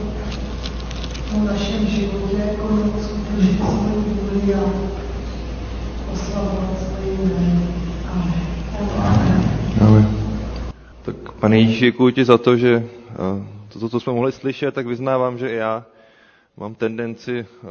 v 1.33 1.45
našem 1.45 1.87
životě 1.87 2.57
konec 2.63 3.05
skutečně 3.05 3.57
svou 3.57 3.67
vůli 3.67 4.55
a 4.55 4.61
oslavovat 6.13 6.79
svoji 6.79 7.19
jméno. 7.19 7.67
Amen. 8.13 9.45
Amen. 9.81 10.17
Tak 11.03 11.33
pane 11.33 11.59
Ježíši, 11.59 11.85
děkuji 11.85 12.13
ti 12.13 12.25
za 12.25 12.39
to, 12.39 12.57
že 12.57 12.89
eh, 13.11 13.79
to, 13.81 13.89
co 13.89 14.01
jsme 14.01 14.13
mohli 14.13 14.33
slyšet, 14.33 14.75
tak 14.75 14.87
vyznávám, 14.87 15.39
že 15.39 15.49
i 15.49 15.55
já 15.57 15.85
mám 16.57 16.75
tendenci 16.75 17.47
uh, 17.63 17.71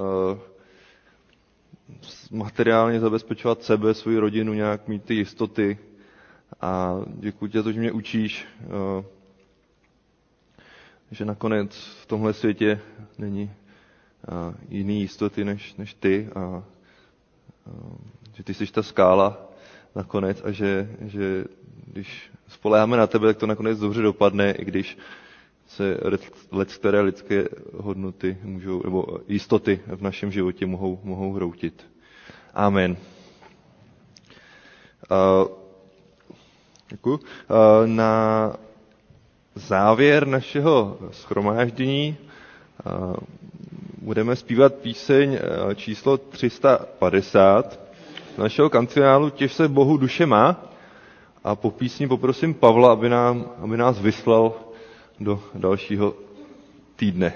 materiálně 2.31 2.99
zabezpečovat 2.99 3.63
sebe, 3.63 3.93
svoji 3.93 4.17
rodinu, 4.17 4.53
nějak 4.53 4.87
mít 4.87 5.03
ty 5.03 5.13
jistoty. 5.15 5.77
A 6.61 6.95
děkuji 7.07 7.47
tě, 7.47 7.63
že 7.73 7.79
mě 7.79 7.91
učíš, 7.91 8.45
eh, 8.61 9.03
že 11.13 11.25
nakonec 11.25 11.75
v 11.75 12.05
tomhle 12.05 12.33
světě 12.33 12.79
není 13.17 13.51
eh, 13.51 14.55
jiný 14.69 15.01
jistoty 15.01 15.45
než, 15.45 15.75
než 15.75 15.93
ty 15.93 16.27
a 16.35 16.63
že 18.33 18.43
ty 18.43 18.53
jsi 18.53 18.67
ta 18.71 18.83
skála 18.83 19.37
nakonec 19.95 20.41
a 20.45 20.51
že, 20.51 20.89
že 21.01 21.45
když 21.87 22.31
spoléháme 22.47 22.97
na 22.97 23.07
tebe, 23.07 23.27
tak 23.27 23.37
to 23.37 23.47
nakonec 23.47 23.79
dobře 23.79 24.01
dopadne, 24.01 24.51
i 24.51 24.65
když 24.65 24.97
se 25.67 25.97
let, 26.51 26.73
které 26.73 27.01
lidské 27.01 27.45
hodnoty 27.77 28.37
můžou, 28.43 28.81
nebo 28.83 29.05
jistoty 29.27 29.79
v 29.87 30.01
našem 30.01 30.31
životě 30.31 30.65
mohou, 30.65 30.99
mohou 31.03 31.33
hroutit. 31.33 31.87
Amen. 32.53 32.97
Uh, 35.11 35.47
děkuji. 36.89 37.13
Uh, 37.13 37.19
na 37.85 38.55
závěr 39.55 40.27
našeho 40.27 40.97
schromáždění 41.11 42.17
budeme 44.01 44.35
zpívat 44.35 44.73
píseň 44.73 45.39
číslo 45.75 46.17
350 46.17 47.79
našeho 48.37 48.69
kancionálu 48.69 49.29
Těž 49.29 49.53
se 49.53 49.67
Bohu 49.67 49.97
duše 49.97 50.25
má. 50.25 50.65
A 51.43 51.55
po 51.55 51.71
písni 51.71 52.07
poprosím 52.07 52.53
Pavla, 52.53 52.91
aby, 52.91 53.09
nám, 53.09 53.45
aby 53.57 53.77
nás 53.77 53.99
vyslal 53.99 54.53
do 55.19 55.43
dalšího 55.55 56.13
týdne. 56.95 57.33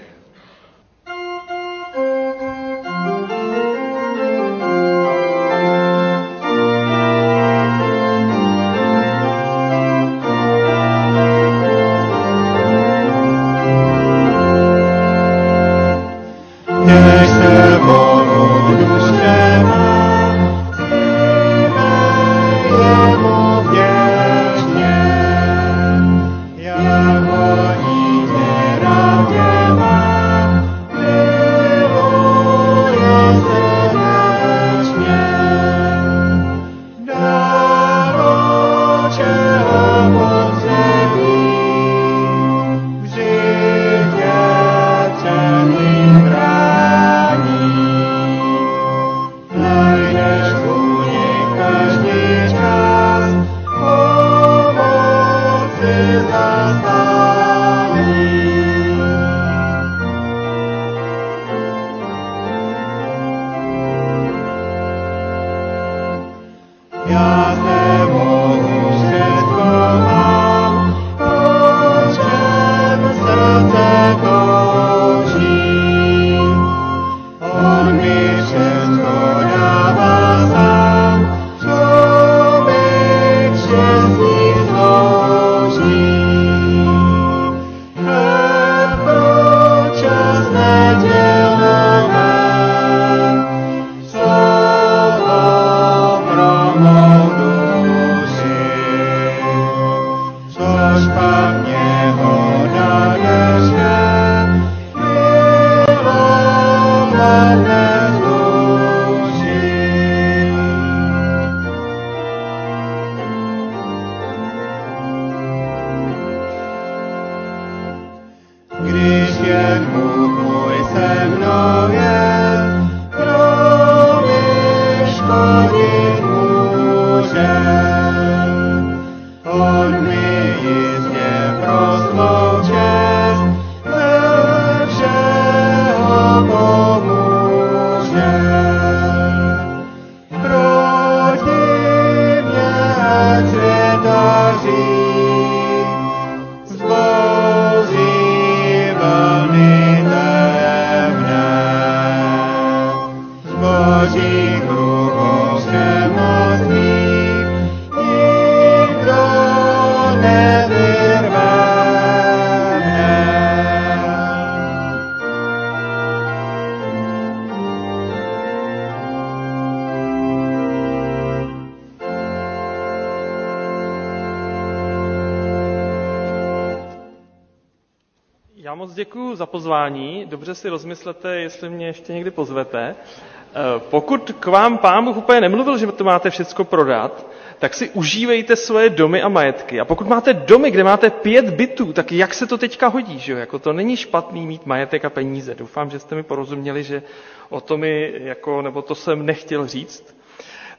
Pozvání, 179.68 180.24
dobře 180.28 180.54
si 180.54 180.68
rozmyslete, 180.68 181.36
jestli 181.40 181.70
mě 181.70 181.86
ještě 181.86 182.12
někdy 182.12 182.30
pozvete. 182.30 182.94
Eh, 182.96 183.80
pokud 183.90 184.32
k 184.40 184.46
vám 184.46 184.78
pán 184.78 185.04
Bůh 185.04 185.16
úplně 185.16 185.40
nemluvil, 185.40 185.78
že 185.78 185.86
to 185.86 186.04
máte 186.04 186.30
všechno 186.30 186.64
prodat, 186.64 187.26
tak 187.58 187.74
si 187.74 187.90
užívejte 187.90 188.56
svoje 188.56 188.88
domy 188.90 189.22
a 189.22 189.28
majetky. 189.28 189.80
A 189.80 189.84
pokud 189.84 190.06
máte 190.08 190.34
domy, 190.34 190.70
kde 190.70 190.84
máte 190.84 191.10
pět 191.10 191.50
bytů, 191.50 191.92
tak 191.92 192.12
jak 192.12 192.34
se 192.34 192.46
to 192.46 192.58
teďka 192.58 192.88
hodí? 192.88 193.18
Že? 193.18 193.32
Jako 193.32 193.58
to 193.58 193.72
není 193.72 193.96
špatný 193.96 194.46
mít 194.46 194.66
majetek 194.66 195.04
a 195.04 195.10
peníze. 195.10 195.54
Doufám, 195.54 195.90
že 195.90 195.98
jste 195.98 196.14
mi 196.14 196.22
porozuměli, 196.22 196.82
že 196.82 197.02
o 197.48 197.60
to 197.60 197.76
mi, 197.76 198.12
jako, 198.24 198.62
nebo 198.62 198.82
to 198.82 198.94
jsem 198.94 199.26
nechtěl 199.26 199.66
říct. 199.66 200.16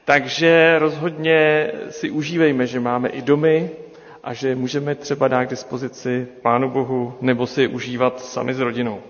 Takže 0.04 0.78
rozhodně 0.78 1.70
si 1.90 2.10
užívejme, 2.10 2.66
že 2.66 2.80
máme 2.80 3.08
i 3.08 3.22
domy, 3.22 3.70
a 4.24 4.34
že 4.34 4.54
můžeme 4.56 4.94
třeba 4.94 5.28
dát 5.28 5.44
k 5.44 5.50
dispozici 5.50 6.28
Pánu 6.42 6.70
Bohu 6.70 7.14
nebo 7.20 7.46
si 7.46 7.66
užívat 7.66 8.20
sami 8.20 8.54
s 8.54 8.60
rodinou. 8.60 9.00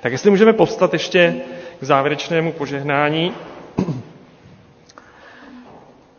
Tak 0.00 0.12
jestli 0.12 0.30
můžeme 0.30 0.52
povstat 0.52 0.92
ještě 0.92 1.36
k 1.80 1.82
závěrečnému 1.82 2.52
požehnání. 2.52 3.32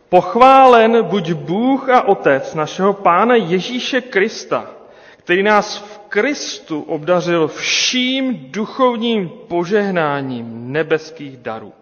Pochválen 0.08 1.04
buď 1.04 1.32
Bůh 1.32 1.88
a 1.88 2.02
Otec 2.02 2.54
našeho 2.54 2.92
Pána 2.92 3.34
Ježíše 3.34 4.00
Krista, 4.00 4.70
který 5.16 5.42
nás 5.42 5.76
v 5.78 5.98
Kristu 5.98 6.80
obdařil 6.82 7.48
vším 7.48 8.36
duchovním 8.50 9.28
požehnáním 9.28 10.72
nebeských 10.72 11.36
darů. 11.36 11.72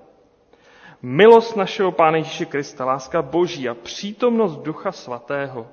Milost 1.02 1.56
našeho 1.56 1.92
Pána 1.92 2.16
Ježíše 2.16 2.44
Krista, 2.44 2.84
láska 2.84 3.22
Boží 3.22 3.68
a 3.68 3.74
přítomnost 3.74 4.56
Ducha 4.56 4.92
Svatého 4.92 5.66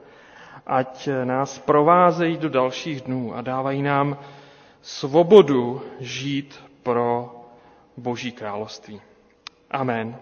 ať 0.68 1.09
nás 1.24 1.59
provázejí 1.59 2.38
do 2.38 2.49
dalších 2.49 3.01
dnů 3.01 3.36
a 3.36 3.41
dávají 3.41 3.82
nám 3.82 4.18
svobodu 4.82 5.82
žít 5.99 6.59
pro 6.84 7.36
Boží 7.97 8.32
království. 8.32 9.01
Amen. 9.72 10.16